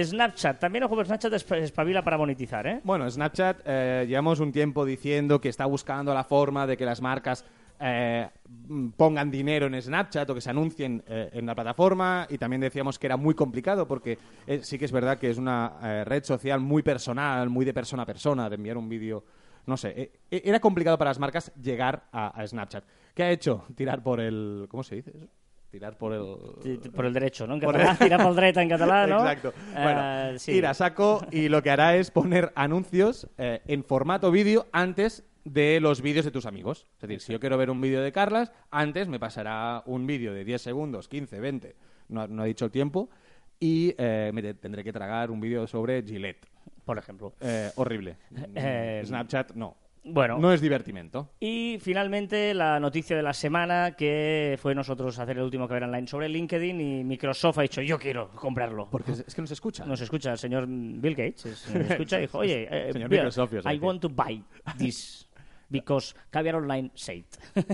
Snapchat, 0.00 0.58
también 0.58 0.84
ojo, 0.84 0.94
pero 0.96 1.06
Snapchat 1.06 1.32
esp- 1.32 1.56
espabila 1.62 2.02
para 2.02 2.16
monetizar, 2.18 2.66
¿eh? 2.66 2.80
Bueno, 2.84 3.10
Snapchat 3.10 3.60
eh, 3.64 4.04
llevamos 4.08 4.40
un 4.40 4.52
tiempo 4.52 4.84
diciendo 4.84 5.40
que 5.40 5.48
está 5.48 5.66
buscando 5.66 6.14
la 6.14 6.24
forma 6.24 6.66
de 6.66 6.76
que 6.76 6.84
las 6.84 7.00
marcas 7.00 7.44
eh, 7.80 8.28
mm, 8.68 8.88
pongan 8.90 9.30
dinero 9.30 9.66
en 9.66 9.80
Snapchat 9.80 10.28
o 10.30 10.34
que 10.34 10.40
se 10.40 10.50
anuncien 10.50 11.02
eh, 11.06 11.30
en 11.32 11.46
la 11.46 11.54
plataforma 11.54 12.26
y 12.28 12.38
también 12.38 12.60
decíamos 12.60 12.98
que 12.98 13.06
era 13.06 13.16
muy 13.16 13.34
complicado 13.34 13.86
porque 13.86 14.18
eh, 14.46 14.60
sí 14.62 14.78
que 14.78 14.84
es 14.84 14.92
verdad 14.92 15.18
que 15.18 15.30
es 15.30 15.38
una 15.38 16.04
red 16.04 16.24
social 16.24 16.60
muy 16.60 16.82
personal, 16.82 17.48
muy 17.48 17.64
de 17.64 17.72
persona 17.74 18.02
a 18.02 18.06
persona, 18.06 18.48
de 18.48 18.56
enviar 18.56 18.76
un 18.76 18.88
vídeo. 18.88 19.24
No 19.66 19.76
sé, 19.76 20.12
era 20.30 20.60
complicado 20.60 20.96
para 20.96 21.10
las 21.10 21.18
marcas 21.18 21.52
llegar 21.60 22.04
a, 22.10 22.28
a 22.40 22.46
Snapchat. 22.46 22.84
¿Qué 23.14 23.22
ha 23.22 23.30
hecho? 23.30 23.64
Tirar 23.74 24.02
por 24.02 24.18
el... 24.20 24.66
¿Cómo 24.70 24.82
se 24.82 24.94
dice 24.96 25.10
eso? 25.14 25.26
Tirar 25.70 25.98
por 25.98 26.14
el... 26.14 26.80
Por 26.90 27.04
el 27.04 27.12
derecho, 27.12 27.46
¿no? 27.46 27.52
En 27.54 27.60
Por 27.60 27.72
catalán, 27.74 27.96
el- 28.00 28.06
tira 28.06 28.16
por 28.24 28.34
dreta 28.34 28.62
en 28.62 28.68
catalán, 28.70 29.10
¿no? 29.10 29.18
Exacto. 29.18 29.52
Bueno, 29.74 30.38
sí. 30.38 30.52
ir 30.52 30.64
a 30.66 30.72
saco 30.72 31.20
y 31.30 31.50
lo 31.50 31.62
que 31.62 31.70
hará 31.70 31.96
es 31.96 32.10
poner 32.10 32.50
anuncios 32.54 33.28
en 33.36 33.84
formato 33.84 34.30
vídeo 34.30 34.66
antes 34.72 35.24
de 35.52 35.80
los 35.80 36.00
vídeos 36.02 36.24
de 36.24 36.30
tus 36.30 36.46
amigos. 36.46 36.86
Es 36.96 37.00
decir, 37.02 37.20
si 37.20 37.32
yo 37.32 37.40
quiero 37.40 37.56
ver 37.58 37.70
un 37.70 37.80
vídeo 37.80 38.02
de 38.02 38.12
Carlas, 38.12 38.52
antes 38.70 39.08
me 39.08 39.18
pasará 39.18 39.82
un 39.86 40.06
vídeo 40.06 40.32
de 40.32 40.44
10 40.44 40.60
segundos, 40.62 41.08
15, 41.08 41.40
20, 41.40 41.76
no, 42.08 42.26
no 42.26 42.44
he 42.44 42.48
dicho 42.48 42.64
el 42.66 42.70
tiempo, 42.70 43.10
y 43.60 43.94
eh, 43.98 44.30
me 44.32 44.42
te- 44.42 44.54
tendré 44.54 44.84
que 44.84 44.92
tragar 44.92 45.30
un 45.30 45.40
vídeo 45.40 45.66
sobre 45.66 46.02
Gillette. 46.02 46.46
Por 46.84 46.96
ejemplo. 46.98 47.34
Eh, 47.40 47.70
horrible. 47.76 48.16
Eh, 48.54 49.02
Snapchat, 49.04 49.52
no. 49.52 49.76
Bueno, 50.10 50.38
No 50.38 50.52
es 50.54 50.60
divertimento. 50.62 51.32
Y 51.38 51.76
finalmente 51.82 52.54
la 52.54 52.80
noticia 52.80 53.14
de 53.14 53.22
la 53.22 53.34
semana 53.34 53.94
que 53.94 54.56
fue 54.58 54.74
nosotros 54.74 55.18
hacer 55.18 55.36
el 55.36 55.42
último 55.42 55.68
que 55.68 55.74
ver 55.74 55.82
online 55.82 56.06
sobre 56.06 56.30
LinkedIn 56.30 56.80
y 56.80 57.04
Microsoft 57.04 57.58
ha 57.58 57.62
dicho 57.62 57.82
yo 57.82 57.98
quiero 57.98 58.30
comprarlo. 58.30 58.88
Porque 58.90 59.12
es, 59.12 59.34
que 59.34 59.40
no 59.42 59.46
se 59.46 59.52
escucha. 59.54 59.84
Nos 59.84 60.00
escucha 60.00 60.32
el 60.32 60.38
señor 60.38 60.66
Bill 60.66 61.14
Gates, 61.14 61.44
es- 61.46 61.68
nos 61.74 61.90
escucha 61.90 62.18
y 62.18 62.20
dijo, 62.22 62.38
oye, 62.38 62.68
eh, 62.70 62.92
Señor 62.92 63.10
Bill, 63.10 63.18
Microsoft, 63.18 63.52
I 63.70 63.76
want 63.78 64.00
to 64.00 64.08
buy 64.08 64.42
this 64.78 65.27
because 65.68 66.14
Caviar 66.30 66.56
Online 66.56 66.90
said. 66.94 67.24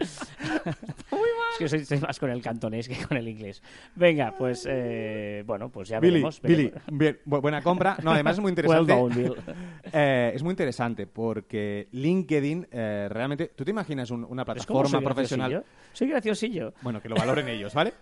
Es 0.00 1.58
que 1.58 1.68
soy, 1.68 1.84
soy 1.84 1.98
más 1.98 2.18
con 2.18 2.30
el 2.30 2.40
cantonés 2.40 2.88
que 2.88 2.96
con 3.06 3.18
el 3.18 3.28
inglés. 3.28 3.62
Venga, 3.94 4.34
pues 4.38 4.66
eh, 4.68 5.42
bueno, 5.46 5.68
pues 5.68 5.88
ya 5.90 6.00
Billy, 6.00 6.14
veremos. 6.14 6.40
Billy, 6.40 6.72
bien, 6.90 7.18
bu- 7.26 7.42
buena 7.42 7.60
compra. 7.60 7.98
No, 8.02 8.12
además 8.12 8.36
es 8.36 8.40
muy 8.40 8.52
Well 8.56 8.80
interesante. 8.82 8.92
done, 8.94 9.14
Bill. 9.14 9.34
Eh, 9.92 10.32
es 10.34 10.42
muy 10.42 10.52
interesante 10.52 11.06
porque 11.06 11.88
LinkedIn 11.92 12.68
eh, 12.70 13.08
realmente. 13.10 13.48
¿Tú 13.54 13.64
te 13.64 13.72
imaginas 13.72 14.10
un- 14.10 14.24
una 14.24 14.44
¿Ves 14.44 14.64
cómo 14.64 14.80
plataforma 14.82 14.88
soy 14.98 15.04
profesional? 15.04 15.50
graciosillo? 15.50 15.76
Soy 15.92 16.08
graciosillo. 16.08 16.74
Bueno, 16.80 17.02
que 17.02 17.08
lo 17.08 17.16
valoren 17.16 17.48
ellos, 17.48 17.74
¿vale? 17.74 17.92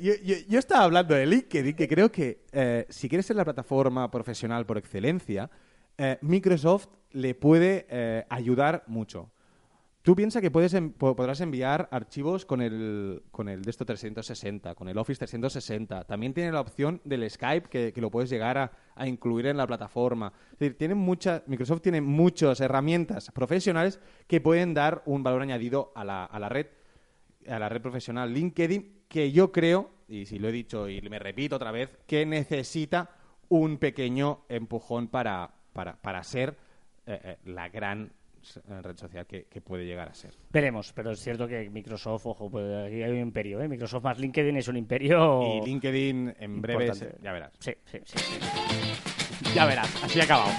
Yo, 0.00 0.12
yo- 0.22 0.36
yo 0.48 0.58
estaba 0.58 0.84
hablando 0.84 1.14
de 1.14 1.26
LinkedIn, 1.26 1.74
que 1.74 1.88
creo 1.88 2.12
que 2.12 2.42
si 2.88 3.08
quieres 3.08 3.26
ser 3.26 3.36
la 3.36 3.44
plataforma 3.44 4.08
profesional 4.10 4.64
por 4.66 4.78
excelencia, 4.78 5.50
eh, 5.98 6.18
Microsoft 6.22 6.88
le 7.12 7.34
puede 7.34 7.86
eh, 7.88 8.24
ayudar 8.28 8.84
mucho. 8.86 9.30
Tú 10.02 10.16
piensas 10.16 10.42
que 10.42 10.50
puedes 10.50 10.74
en- 10.74 10.92
po- 10.92 11.14
podrás 11.14 11.40
enviar 11.40 11.88
archivos 11.92 12.44
con 12.44 12.60
el, 12.60 13.22
con 13.30 13.48
el 13.48 13.62
de 13.62 13.70
esto 13.70 13.84
360, 13.84 14.74
con 14.74 14.88
el 14.88 14.98
Office 14.98 15.18
360. 15.18 16.04
También 16.04 16.34
tiene 16.34 16.50
la 16.50 16.60
opción 16.60 17.00
del 17.04 17.30
Skype 17.30 17.68
que, 17.68 18.00
lo 18.00 18.10
puedes 18.10 18.28
llegar 18.28 18.58
a, 18.96 19.06
incluir 19.06 19.46
en 19.46 19.56
la 19.56 19.66
plataforma. 19.66 20.32
Es 20.54 20.58
decir, 20.58 20.76
tiene 20.76 20.96
Microsoft 20.96 21.82
tiene 21.82 22.00
muchas 22.00 22.60
herramientas 22.60 23.30
profesionales 23.30 24.00
que 24.26 24.40
pueden 24.40 24.74
dar 24.74 25.02
un 25.06 25.22
valor 25.22 25.42
añadido 25.42 25.92
a 25.94 26.04
la, 26.04 26.24
a 26.24 26.38
la 26.40 26.48
red 26.48 26.66
a 27.48 27.58
la 27.58 27.68
red 27.68 27.82
profesional 27.82 28.32
LinkedIn, 28.32 29.02
que 29.08 29.32
yo 29.32 29.50
creo, 29.50 29.90
y 30.08 30.26
si 30.26 30.38
lo 30.38 30.48
he 30.48 30.52
dicho 30.52 30.88
y 30.88 31.00
me 31.02 31.18
repito 31.18 31.56
otra 31.56 31.72
vez, 31.72 31.90
que 32.06 32.24
necesita 32.24 33.10
un 33.48 33.78
pequeño 33.78 34.44
empujón 34.48 35.08
para, 35.08 35.50
para, 35.72 35.96
para 35.96 36.22
ser 36.22 36.56
eh, 37.06 37.20
eh, 37.24 37.36
la 37.46 37.68
gran 37.68 38.12
eh, 38.68 38.82
red 38.82 38.96
social 38.96 39.26
que, 39.26 39.44
que 39.44 39.60
puede 39.60 39.84
llegar 39.84 40.08
a 40.08 40.14
ser. 40.14 40.34
Veremos, 40.50 40.92
pero 40.92 41.10
es 41.12 41.20
cierto 41.20 41.46
que 41.46 41.68
Microsoft, 41.70 42.26
ojo, 42.26 42.50
pues 42.50 42.86
aquí 42.86 43.02
hay 43.02 43.10
un 43.10 43.20
imperio, 43.20 43.60
¿eh? 43.60 43.68
Microsoft 43.68 44.04
más 44.04 44.18
LinkedIn 44.18 44.56
es 44.56 44.68
un 44.68 44.76
imperio. 44.76 45.42
Y 45.42 45.66
LinkedIn 45.66 46.34
en 46.38 46.60
breve, 46.60 46.92
ya 47.22 47.32
verás. 47.32 47.52
Sí, 47.58 47.72
sí, 47.84 47.98
sí, 48.04 48.18
sí. 48.18 49.52
Ya 49.54 49.66
verás, 49.66 50.02
así 50.02 50.20
ha 50.20 50.24
acabado. 50.24 50.50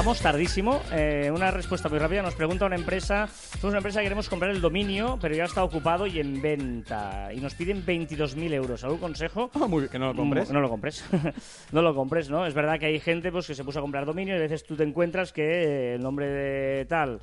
Vamos 0.00 0.22
tardísimo. 0.22 0.80
Eh, 0.92 1.30
una 1.30 1.50
respuesta 1.50 1.90
muy 1.90 1.98
rápida. 1.98 2.22
Nos 2.22 2.34
pregunta 2.34 2.64
una 2.64 2.74
empresa. 2.74 3.26
Somos 3.26 3.64
una 3.72 3.76
empresa 3.80 4.00
que 4.00 4.04
queremos 4.06 4.30
comprar 4.30 4.50
el 4.50 4.62
dominio, 4.62 5.18
pero 5.20 5.34
ya 5.34 5.44
está 5.44 5.62
ocupado 5.62 6.06
y 6.06 6.18
en 6.18 6.40
venta. 6.40 7.28
Y 7.34 7.40
nos 7.40 7.54
piden 7.54 7.84
22.000 7.84 8.50
euros. 8.54 8.82
¿Algún 8.82 8.98
consejo? 8.98 9.50
Ah, 9.52 9.66
muy 9.66 9.80
bien, 9.80 9.90
que 9.90 9.98
no 9.98 10.06
lo 10.06 10.14
compres. 10.16 10.48
Mm, 10.48 10.54
No 10.54 10.60
lo 10.62 10.70
compres. 10.70 11.04
no 11.72 11.82
lo 11.82 11.94
compres, 11.94 12.30
¿no? 12.30 12.46
Es 12.46 12.54
verdad 12.54 12.78
que 12.78 12.86
hay 12.86 12.98
gente 12.98 13.30
pues, 13.30 13.46
que 13.46 13.54
se 13.54 13.62
puso 13.62 13.78
a 13.80 13.82
comprar 13.82 14.06
dominio 14.06 14.32
y 14.34 14.38
a 14.38 14.40
veces 14.40 14.64
tú 14.64 14.74
te 14.74 14.84
encuentras 14.84 15.34
que 15.34 15.96
el 15.96 16.02
nombre 16.02 16.26
de 16.28 16.86
tal 16.86 17.20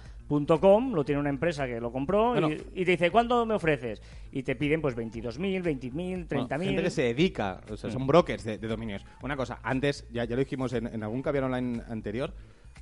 .com 0.59 0.93
lo 0.93 1.03
tiene 1.03 1.19
una 1.21 1.29
empresa 1.29 1.65
que 1.65 1.79
lo 1.79 1.91
compró 1.91 2.35
y- 2.37 2.41
Bueno. 2.41 2.49
y, 2.75 2.85
te 2.85 2.91
dice 2.91 3.09
¿cuánto 3.09 3.43
me 3.45 3.55
ofreces? 3.55 4.01
Y 4.31 4.43
te 4.43 4.55
piden 4.55 4.81
pues 4.81 4.95
22.000, 4.95 5.63
20.000, 5.63 6.27
30.000. 6.27 6.47
Bueno, 6.47 6.63
gente 6.63 6.83
que 6.83 6.89
se 6.91 7.01
dedica, 7.03 7.61
o 7.71 7.75
sea, 7.77 7.89
son 7.89 8.05
brokers 8.05 8.43
de, 8.43 8.59
de 8.59 8.67
dominios. 8.67 9.03
Una 9.23 9.35
cosa, 9.35 9.59
antes, 9.63 10.05
ya, 10.11 10.25
ya 10.25 10.35
lo 10.35 10.41
dijimos 10.41 10.73
en, 10.73 10.85
en 10.85 11.01
algún 11.01 11.23
caviar 11.23 11.45
online 11.45 11.81
anterior, 11.89 12.33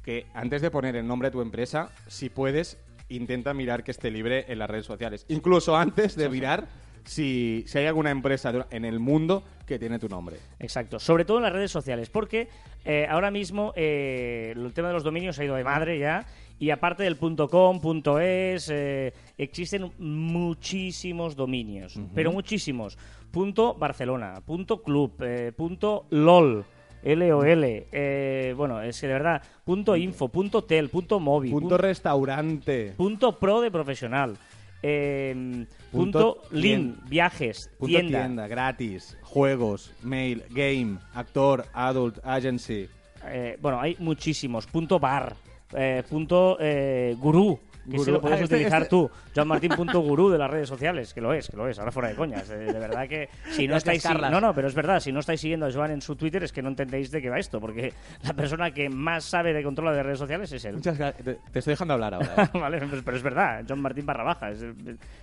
que 0.05 0.27
antes 0.35 0.61
de 0.61 0.69
poner 0.69 0.95
el 0.95 1.07
nombre 1.07 1.29
de 1.29 1.31
tu 1.31 1.41
empresa, 1.41 1.89
si 2.07 2.29
puedes, 2.29 2.77
intenta 3.09 3.55
mirar 3.55 3.83
que 3.83 3.89
esté 3.89 4.11
libre 4.11 4.45
en 4.47 4.59
las 4.59 4.69
redes 4.69 4.85
sociales. 4.85 5.25
Incluso 5.29 5.75
antes 5.75 6.15
de 6.15 6.29
mirar 6.29 6.67
si, 7.05 7.63
si 7.65 7.79
hay 7.79 7.87
alguna 7.87 8.11
empresa 8.11 8.67
en 8.69 8.85
el 8.85 8.99
mundo 8.99 9.43
que 9.65 9.79
tiene 9.79 9.97
tu 9.97 10.07
nombre. 10.07 10.37
Exacto, 10.59 10.99
sobre 10.99 11.25
todo 11.25 11.37
en 11.37 11.43
las 11.43 11.53
redes 11.53 11.71
sociales, 11.71 12.09
porque 12.11 12.49
eh, 12.85 13.07
ahora 13.09 13.31
mismo 13.31 13.73
eh, 13.75 14.53
el 14.55 14.73
tema 14.73 14.89
de 14.89 14.93
los 14.93 15.03
dominios 15.03 15.39
ha 15.39 15.43
ido 15.43 15.55
de 15.55 15.63
madre 15.63 15.97
ya, 15.97 16.27
y 16.59 16.69
aparte 16.69 17.01
del 17.01 17.17
.com, 17.17 17.81
.es, 18.21 18.69
eh, 18.69 19.11
existen 19.39 19.91
muchísimos 19.97 21.35
dominios, 21.35 21.99
pero 22.13 22.31
muchísimos. 22.31 22.97
Punto 23.31 23.73
Barcelona, 23.73 24.39
punto 24.45 24.81
club, 24.81 25.21
punto 25.57 26.05
LOL, 26.11 26.63
LOL, 27.05 27.63
eh, 27.91 28.53
bueno, 28.57 28.81
es 28.81 28.99
que 28.99 29.07
de 29.07 29.13
verdad, 29.13 29.41
punto 29.63 29.95
info, 29.95 30.27
punto 30.29 30.63
tel, 30.63 30.89
punto 30.89 31.19
móvil, 31.19 31.51
Punto 31.51 31.77
restaurante. 31.77 32.93
punto 32.97 33.37
pro 33.37 33.61
de 33.61 33.69
profesional, 33.69 34.35
eh, 34.81 35.65
Punto 35.91 36.41
punto 36.41 36.41
link, 36.51 36.97
viajes, 37.07 37.69
Punto 37.77 37.87
tienda. 37.99 38.19
tienda. 38.21 38.47
gratis, 38.47 39.17
juegos, 39.21 39.93
mail, 40.03 40.43
game, 40.49 40.97
actor, 41.13 41.65
adult, 41.73 42.17
agency. 42.23 42.87
Eh, 43.27 43.57
bueno, 43.61 43.79
hay 43.79 43.95
muchísimos. 43.99 44.65
Punto 44.67 44.99
bar, 44.99 45.35
eh, 45.73 46.03
punto 46.09 46.57
eh, 46.59 47.15
gurú, 47.19 47.59
que 47.89 47.99
se 47.99 48.11
lo 48.11 48.19
puedes 48.21 48.39
Ah, 48.39 48.43
este- 48.43 48.55
utilizar 48.55 48.81
este- 48.83 48.89
tú. 48.89 49.09
Joan 49.35 49.47
Martín 49.47 49.71
punto 49.75 49.99
gurú 49.99 50.29
de 50.29 50.37
las 50.37 50.49
redes 50.49 50.67
sociales, 50.67 51.13
que 51.13 51.21
lo 51.21 51.33
es, 51.33 51.49
que 51.49 51.57
lo 51.57 51.67
es, 51.67 51.77
ahora 51.79 51.91
fuera 51.91 52.09
de 52.09 52.15
coñas. 52.15 52.47
de 52.47 52.57
verdad 52.73 53.07
que 53.07 53.29
si 53.51 53.67
no 53.67 53.75
estáis 53.77 54.01
si-. 54.01 54.13
No, 54.13 54.41
no, 54.41 54.53
pero 54.53 54.67
es 54.67 54.73
verdad, 54.75 54.99
si 54.99 55.11
no 55.11 55.19
estáis 55.19 55.39
siguiendo 55.41 55.65
a 55.65 55.71
Joan 55.71 55.91
en 55.91 56.01
su 56.01 56.15
Twitter 56.15 56.43
es 56.43 56.51
que 56.51 56.61
no 56.61 56.69
entendéis 56.69 57.11
de 57.11 57.21
qué 57.21 57.29
va 57.29 57.39
esto, 57.39 57.59
porque 57.59 57.93
la 58.23 58.33
persona 58.33 58.71
que 58.71 58.89
más 58.89 59.23
sabe 59.25 59.53
de 59.53 59.63
control 59.63 59.93
de 59.95 60.03
redes 60.03 60.19
sociales 60.19 60.51
es 60.51 60.65
él. 60.65 60.75
Muchas 60.75 60.97
gracias. 60.97 61.23
Te, 61.23 61.35
te 61.51 61.59
estoy 61.59 61.73
dejando 61.73 61.93
hablar 61.93 62.13
ahora. 62.15 62.33
¿eh? 62.53 62.57
vale, 62.59 62.81
pero 63.03 63.17
es 63.17 63.23
verdad, 63.23 63.63
John 63.67 63.81
Martín 63.81 64.05
barra 64.05 64.23
baja, 64.23 64.49
es- 64.51 64.61
es- 64.61 64.73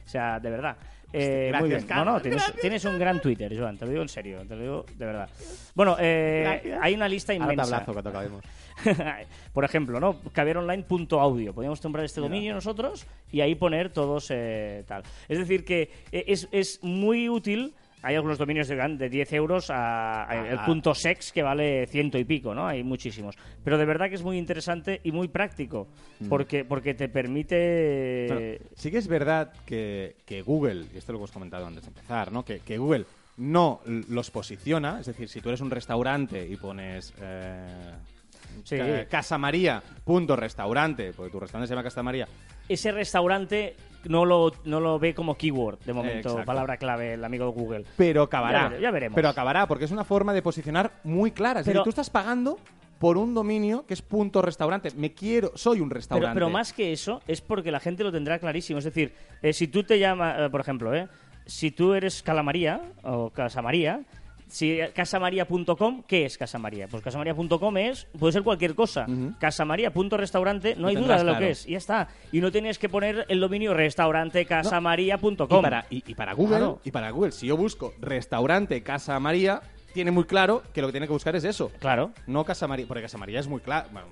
o 0.04 0.08
sea, 0.08 0.38
de 0.40 0.50
verdad. 0.50 0.76
Eh, 1.12 1.48
Gracias, 1.48 1.60
muy 1.60 1.68
bien. 1.68 1.86
No, 1.88 2.04
no, 2.04 2.20
tienes, 2.20 2.42
gracias, 2.42 2.60
tienes 2.60 2.84
un 2.84 2.98
gran 2.98 3.20
Twitter, 3.20 3.56
Joan, 3.58 3.76
te 3.76 3.84
lo 3.84 3.90
digo 3.90 4.02
en 4.02 4.08
serio, 4.08 4.38
te 4.46 4.56
lo 4.56 4.62
digo 4.62 4.86
de 4.96 5.06
verdad. 5.06 5.28
Bueno, 5.74 5.96
eh, 6.00 6.78
hay 6.80 6.94
una 6.94 7.08
lista 7.08 7.32
Ahora 7.32 7.52
inmensa. 7.52 7.76
acabemos. 7.78 8.44
Por 9.52 9.64
ejemplo, 9.64 10.00
¿no? 10.00 10.16
Caviaronline.audio. 10.32 11.54
Podríamos 11.54 11.80
comprar 11.80 12.04
este 12.04 12.20
dominio 12.20 12.54
nosotros 12.54 13.06
y 13.30 13.40
ahí 13.40 13.54
poner 13.54 13.90
todos 13.90 14.28
eh, 14.30 14.84
tal. 14.86 15.02
Es 15.28 15.38
decir, 15.38 15.64
que 15.64 15.90
eh, 16.10 16.24
es, 16.28 16.48
es 16.52 16.82
muy 16.82 17.28
útil. 17.28 17.74
Hay 18.02 18.14
algunos 18.16 18.36
dominios 18.38 18.66
de, 18.68 18.74
de 18.76 19.08
10 19.08 19.32
euros 19.34 19.70
a, 19.70 20.28
a- 20.28 20.48
el 20.50 20.58
punto 20.66 20.94
sex 20.94 21.30
que 21.32 21.42
vale 21.42 21.86
ciento 21.86 22.18
y 22.18 22.24
pico, 22.24 22.54
¿no? 22.54 22.66
Hay 22.66 22.82
muchísimos. 22.82 23.36
Pero 23.64 23.78
de 23.78 23.84
verdad 23.84 24.08
que 24.08 24.16
es 24.16 24.22
muy 24.22 24.38
interesante 24.38 25.00
y 25.04 25.12
muy 25.12 25.28
práctico 25.28 25.86
porque, 26.28 26.64
porque 26.64 26.94
te 26.94 27.08
permite... 27.08 28.26
Bueno, 28.28 28.70
sí 28.74 28.90
que 28.90 28.98
es 28.98 29.06
verdad 29.08 29.52
que, 29.66 30.16
que 30.26 30.42
Google, 30.42 30.86
y 30.94 30.98
esto 30.98 31.12
lo 31.12 31.18
hemos 31.18 31.30
comentado 31.32 31.66
antes 31.66 31.82
de 31.84 31.88
empezar, 31.88 32.32
¿no? 32.32 32.44
Que, 32.44 32.60
que 32.60 32.78
Google 32.78 33.04
no 33.38 33.80
los 34.08 34.30
posiciona, 34.30 35.00
es 35.00 35.06
decir, 35.06 35.28
si 35.28 35.40
tú 35.40 35.48
eres 35.48 35.60
un 35.60 35.70
restaurante 35.70 36.46
y 36.46 36.56
pones 36.56 37.14
eh, 37.20 37.92
Sí. 38.64 38.76
ca- 38.76 39.06
Casa 39.06 39.38
María, 39.38 39.82
punto 40.04 40.36
restaurante, 40.36 41.12
porque 41.14 41.32
tu 41.32 41.40
restaurante 41.40 41.68
se 41.68 41.74
llama 41.74 41.82
Casa 41.84 42.02
María, 42.02 42.28
Ese 42.68 42.92
restaurante 42.92 43.76
no 44.04 44.24
lo, 44.24 44.52
no 44.64 44.80
lo 44.80 44.98
ve 44.98 45.14
como 45.14 45.36
keyword, 45.36 45.78
de 45.84 45.92
momento, 45.92 46.28
Exacto. 46.30 46.44
palabra 46.46 46.76
clave, 46.76 47.14
el 47.14 47.24
amigo 47.24 47.46
de 47.46 47.52
Google. 47.52 47.84
pero 47.96 48.22
acabará. 48.22 48.62
Ya 48.62 48.68
vere- 48.70 48.80
ya 48.82 48.90
veremos. 48.90 49.14
Pero 49.14 49.28
acabará, 49.28 49.66
porque 49.66 49.84
es 49.84 49.90
una 49.92 50.04
forma 50.04 50.32
de 50.32 50.42
posicionar 50.42 50.90
muy 51.04 51.30
clara. 51.30 51.60
Es 51.60 51.66
Pero- 51.66 51.80
decir, 51.80 51.84
tú 51.84 51.90
estás 51.90 52.10
pagando 52.10 52.58
por 52.98 53.16
un 53.18 53.34
dominio 53.34 53.84
que 53.86 53.94
es 53.94 54.02
punto 54.02 54.42
restaurante. 54.42 54.90
Me 54.96 55.12
quiero, 55.12 55.52
soy 55.56 55.80
un 55.80 55.88
Pero, 55.88 55.98
restaurante. 55.98 56.34
pero 56.34 56.50
más 56.50 56.72
que 56.72 56.92
eso, 56.92 57.20
es 57.26 57.40
porque 57.40 57.70
la 57.72 57.80
gente 57.80 58.04
lo 58.04 58.12
tendrá 58.12 58.38
clarísimo. 58.38 58.78
Es 58.78 58.84
decir, 58.84 59.12
eh, 59.42 59.52
si 59.52 59.68
tú 59.68 59.82
te 59.84 59.98
llamas, 59.98 60.36
eh, 60.40 60.50
por 60.50 60.60
ejemplo, 60.60 60.94
eh, 60.94 61.08
si 61.46 61.70
tú 61.72 61.94
eres 61.94 62.22
Calamaría 62.22 62.80
o 63.02 63.30
Casamaría, 63.30 64.02
si 64.52 64.78
casamaría.com, 64.94 66.02
¿qué 66.06 66.26
es 66.26 66.36
Casamaría? 66.36 66.86
Pues 66.86 67.02
casamaría.com 67.02 67.76
es, 67.78 68.06
puede 68.18 68.34
ser 68.34 68.42
cualquier 68.42 68.74
cosa. 68.74 69.06
Ujú. 69.08 69.32
Casamaría.restaurante, 69.40 70.76
no 70.76 70.88
hay 70.88 70.96
duda 70.96 71.16
de 71.16 71.24
lo 71.24 71.30
claro. 71.32 71.38
que 71.46 71.50
es, 71.52 71.66
y 71.66 71.72
ya 71.72 71.78
está. 71.78 72.08
Y 72.32 72.40
no 72.42 72.52
tienes 72.52 72.78
que 72.78 72.90
poner 72.90 73.24
el 73.28 73.40
dominio 73.40 73.72
restaurantecasamaría.com. 73.72 75.58
Y 75.58 75.62
para, 75.62 75.86
y, 75.90 76.02
y 76.06 76.14
para 76.14 76.34
Google, 76.34 76.56
Claro. 76.58 76.80
y 76.84 76.90
para 76.90 77.10
Google, 77.10 77.32
si 77.32 77.46
yo 77.46 77.56
busco 77.56 77.94
restaurante 78.00 78.82
Casa 78.82 79.18
María, 79.20 79.62
tiene 79.94 80.10
muy 80.10 80.24
claro 80.24 80.62
que 80.74 80.80
lo 80.82 80.88
que 80.88 80.92
tiene 80.92 81.06
que 81.06 81.12
buscar 81.14 81.34
es 81.36 81.44
eso. 81.44 81.70
Claro. 81.78 82.12
No 82.26 82.44
Casa 82.44 82.66
María, 82.68 82.84
porque 82.86 83.02
Casa 83.02 83.16
María 83.18 83.40
es 83.40 83.48
muy 83.48 83.60
claro. 83.60 83.88
bueno, 83.92 84.08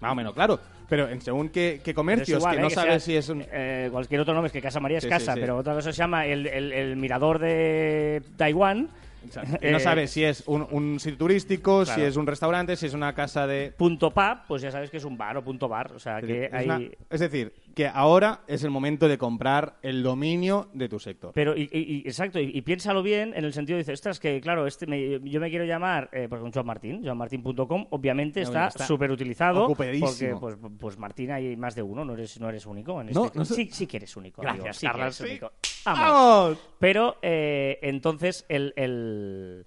más 0.00 0.12
o 0.12 0.14
menos 0.14 0.32
claro. 0.32 0.58
Pero 0.88 1.08
en 1.10 1.20
según 1.20 1.50
qué, 1.50 1.82
qué 1.84 1.92
comercios, 1.92 2.38
igual, 2.38 2.54
que 2.54 2.58
eh, 2.60 2.62
no 2.62 2.68
que 2.68 2.74
sabes 2.74 2.90
sea, 2.90 3.00
si 3.00 3.16
es 3.16 3.28
un. 3.28 3.44
eh, 3.52 3.90
cualquier 3.92 4.22
otro 4.22 4.32
nombre, 4.32 4.46
es 4.46 4.52
que 4.54 4.62
Casa 4.62 4.80
María 4.80 4.96
es 4.96 5.04
Sí, 5.04 5.08
sí, 5.08 5.10
casa, 5.10 5.34
sí. 5.34 5.40
pero 5.40 5.58
otra 5.58 5.74
cosa 5.74 5.92
se 5.92 5.98
llama 5.98 6.24
el, 6.24 6.46
el- 6.46 6.72
el 6.72 6.96
mirador 6.96 7.38
de 7.38 8.22
Taiwán. 8.38 8.88
No 9.62 9.76
Eh, 9.76 9.80
sabes 9.80 10.10
si 10.10 10.24
es 10.24 10.42
un, 10.46 10.66
un 10.70 10.98
sitio 11.00 11.18
turístico, 11.18 11.82
Claro. 11.84 12.00
si 12.00 12.06
es 12.06 12.16
un 12.16 12.26
restaurante, 12.26 12.76
si 12.76 12.86
es 12.86 12.94
una 12.94 13.14
casa 13.14 13.46
de. 13.46 13.72
Punto 13.76 14.10
pub, 14.10 14.38
pues 14.46 14.62
ya 14.62 14.70
sabes 14.70 14.90
que 14.90 14.96
es 14.98 15.04
un 15.04 15.16
bar 15.18 15.36
o 15.36 15.44
punto 15.44 15.68
bar. 15.68 15.92
O 15.92 15.98
sea, 15.98 16.20
que 16.20 16.46
es 16.46 16.52
hay... 16.52 16.64
una- 16.66 16.80
es 17.10 17.20
decir, 17.20 17.52
que 17.78 17.86
ahora 17.86 18.40
es 18.48 18.64
el 18.64 18.70
momento 18.70 19.06
de 19.06 19.16
comprar 19.18 19.78
el 19.82 20.02
dominio 20.02 20.68
de 20.72 20.88
tu 20.88 20.98
sector. 20.98 21.30
Pero, 21.32 21.56
y, 21.56 21.68
y- 21.72 22.02
exacto, 22.06 22.40
y, 22.40 22.50
y 22.52 22.62
piénsalo 22.62 23.04
bien 23.04 23.32
en 23.36 23.44
el 23.44 23.52
sentido 23.52 23.76
de, 23.76 23.82
dices, 23.84 23.94
ostras, 24.00 24.18
que 24.18 24.40
claro, 24.40 24.66
este 24.66 24.88
me- 24.88 25.20
yo 25.20 25.38
me 25.40 25.48
quiero 25.48 25.64
llamar, 25.64 26.08
eh, 26.12 26.26
por 26.28 26.38
ejemplo, 26.38 26.58
Joan 26.60 26.66
Martín, 26.66 27.04
joanmartin.com, 27.04 27.86
obviamente 27.90 28.42
No, 28.42 28.48
está 28.48 28.70
súper 28.84 29.12
utilizado, 29.12 29.68
porque 29.68 29.96
pues, 30.40 30.56
pues 30.76 30.98
Martín 30.98 31.30
hay 31.30 31.56
más 31.56 31.76
de 31.76 31.82
uno, 31.84 32.04
no 32.04 32.14
eres, 32.14 32.40
no 32.40 32.48
eres 32.48 32.66
único. 32.66 33.00
En 33.00 33.12
No, 33.12 33.26
este- 33.26 33.38
no 33.38 33.44
sé- 33.44 33.54
sí, 33.54 33.68
sí 33.72 33.86
que 33.86 33.98
eres 33.98 34.16
único. 34.16 34.42
Gracias, 34.42 34.60
amigo, 34.64 34.72
sí 34.74 34.80
que 34.80 34.86
Carlos, 34.92 35.04
eres 35.04 35.16
sí. 35.16 35.24
único. 35.24 35.52
Vamos. 35.84 36.00
¡Vamos! 36.00 36.58
Pero 36.80 37.16
eh, 37.22 37.78
entonces 37.82 38.44
el, 38.48 38.72
el 38.74 39.64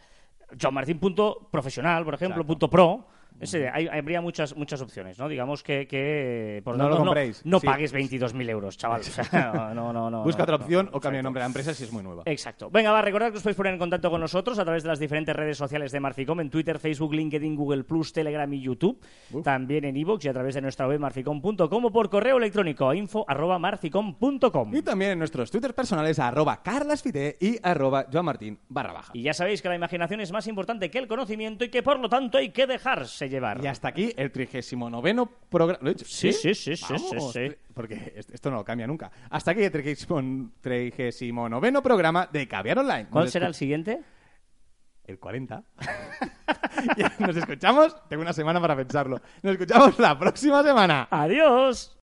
joanmartin.profesional, 0.61 2.03
por 2.03 2.13
ejemplo, 2.15 2.41
Exacto. 2.41 2.47
punto 2.47 2.69
pro, 2.69 3.07
hay- 3.73 3.87
habría 3.87 4.21
muchas 4.21 4.55
muchas 4.55 4.81
opciones, 4.81 5.17
¿no? 5.19 5.27
Digamos 5.27 5.63
que, 5.63 5.87
que 5.87 6.61
por 6.63 6.77
No 6.77 6.89
lo 6.89 6.97
compréis, 6.97 7.41
no, 7.45 7.59
sí. 7.59 7.65
pagues 7.65 7.93
22.000 7.93 8.49
euros, 8.49 8.77
chaval. 8.77 9.01
O 9.01 9.03
sea, 9.03 9.51
no, 9.73 9.73
no, 9.73 9.93
no, 9.93 10.09
no, 10.09 10.23
Busca 10.23 10.39
no, 10.39 10.43
otra 10.43 10.57
no. 10.57 10.63
opción 10.63 10.89
o 10.91 10.99
cambia 10.99 11.19
Exacto. 11.19 11.23
nombre 11.23 11.39
de 11.39 11.43
la 11.43 11.47
empresa 11.47 11.73
si 11.73 11.83
es 11.83 11.91
muy 11.91 12.03
nueva. 12.03 12.23
Exacto. 12.25 12.69
Venga, 12.69 12.91
va, 12.91 13.01
recordad 13.01 13.31
que 13.31 13.37
os 13.37 13.43
podéis 13.43 13.57
poner 13.57 13.73
en 13.73 13.79
contacto 13.79 14.09
con 14.09 14.21
nosotros 14.21 14.57
a 14.59 14.63
través 14.63 14.83
de 14.83 14.89
las 14.89 14.99
diferentes 14.99 15.35
redes 15.35 15.57
sociales 15.57 15.91
de 15.91 15.99
Marficom, 15.99 16.39
en 16.39 16.49
Twitter, 16.49 16.79
Facebook, 16.79 17.13
LinkedIn, 17.13 17.55
Google 17.55 17.83
Plus, 17.83 18.13
Telegram 18.13 18.51
y 18.53 18.61
YouTube. 18.61 18.99
Uf. 19.31 19.43
También 19.43 19.85
en 19.85 19.97
iVoox 19.97 20.25
y 20.25 20.27
a 20.29 20.33
través 20.33 20.55
de 20.55 20.61
nuestra 20.61 20.87
web 20.87 20.99
marficom.com 20.99 21.85
o 21.85 21.91
por 21.91 22.09
correo 22.09 22.37
electrónico 22.37 22.89
a 22.89 22.95
info 22.95 23.25
arroba 23.27 23.57
marficom.com. 23.59 24.75
Y 24.75 24.81
también 24.81 25.11
en 25.11 25.19
nuestros 25.19 25.49
Twitter 25.51 25.73
personales 25.73 26.19
arroba 26.19 26.61
carlasfite 26.61 27.37
y 27.39 27.57
arroba 27.63 28.05
joanmartin 28.11 28.59
barra 28.69 28.93
baja. 28.93 29.11
Y 29.13 29.23
ya 29.23 29.33
sabéis 29.33 29.61
que 29.61 29.69
la 29.69 29.75
imaginación 29.75 30.21
es 30.21 30.31
más 30.31 30.47
importante 30.47 30.89
que 30.89 30.97
el 30.99 31.07
conocimiento 31.07 31.63
y 31.65 31.69
que 31.69 31.83
por 31.83 31.99
lo 31.99 32.09
tanto 32.09 32.37
hay 32.37 32.49
que 32.49 32.67
dejarse 32.67 33.29
llevar. 33.31 33.63
Y 33.63 33.67
hasta 33.67 33.87
aquí 33.87 34.13
el 34.15 34.31
39 34.31 35.25
programa. 35.49 35.79
¿Lo 35.81 35.89
he 35.89 35.93
dicho? 35.95 36.05
Sí, 36.05 36.31
sí, 36.31 36.53
sí, 36.53 36.75
sí, 36.75 36.85
Vamos, 36.89 37.33
sí, 37.33 37.49
sí. 37.49 37.55
Porque 37.73 38.13
est- 38.15 38.29
esto 38.31 38.51
no 38.51 38.57
lo 38.57 38.65
cambia 38.65 38.85
nunca. 38.85 39.11
Hasta 39.31 39.51
aquí 39.51 39.63
el 39.63 39.71
39 39.71 41.81
programa 41.81 42.29
de 42.31 42.47
Caviar 42.47 42.77
Online. 42.79 43.07
¿Cuál 43.09 43.29
será 43.29 43.47
el 43.47 43.55
siguiente? 43.55 44.01
El 45.05 45.17
40. 45.17 45.63
Ya, 46.97 47.13
Nos 47.19 47.35
escuchamos. 47.35 47.95
Tengo 48.09 48.23
una 48.23 48.33
semana 48.33 48.59
para 48.59 48.75
pensarlo. 48.75 49.21
Nos 49.43 49.53
escuchamos 49.53 49.99
la 49.99 50.17
próxima 50.17 50.63
semana. 50.63 51.07
¡Adiós! 51.11 51.95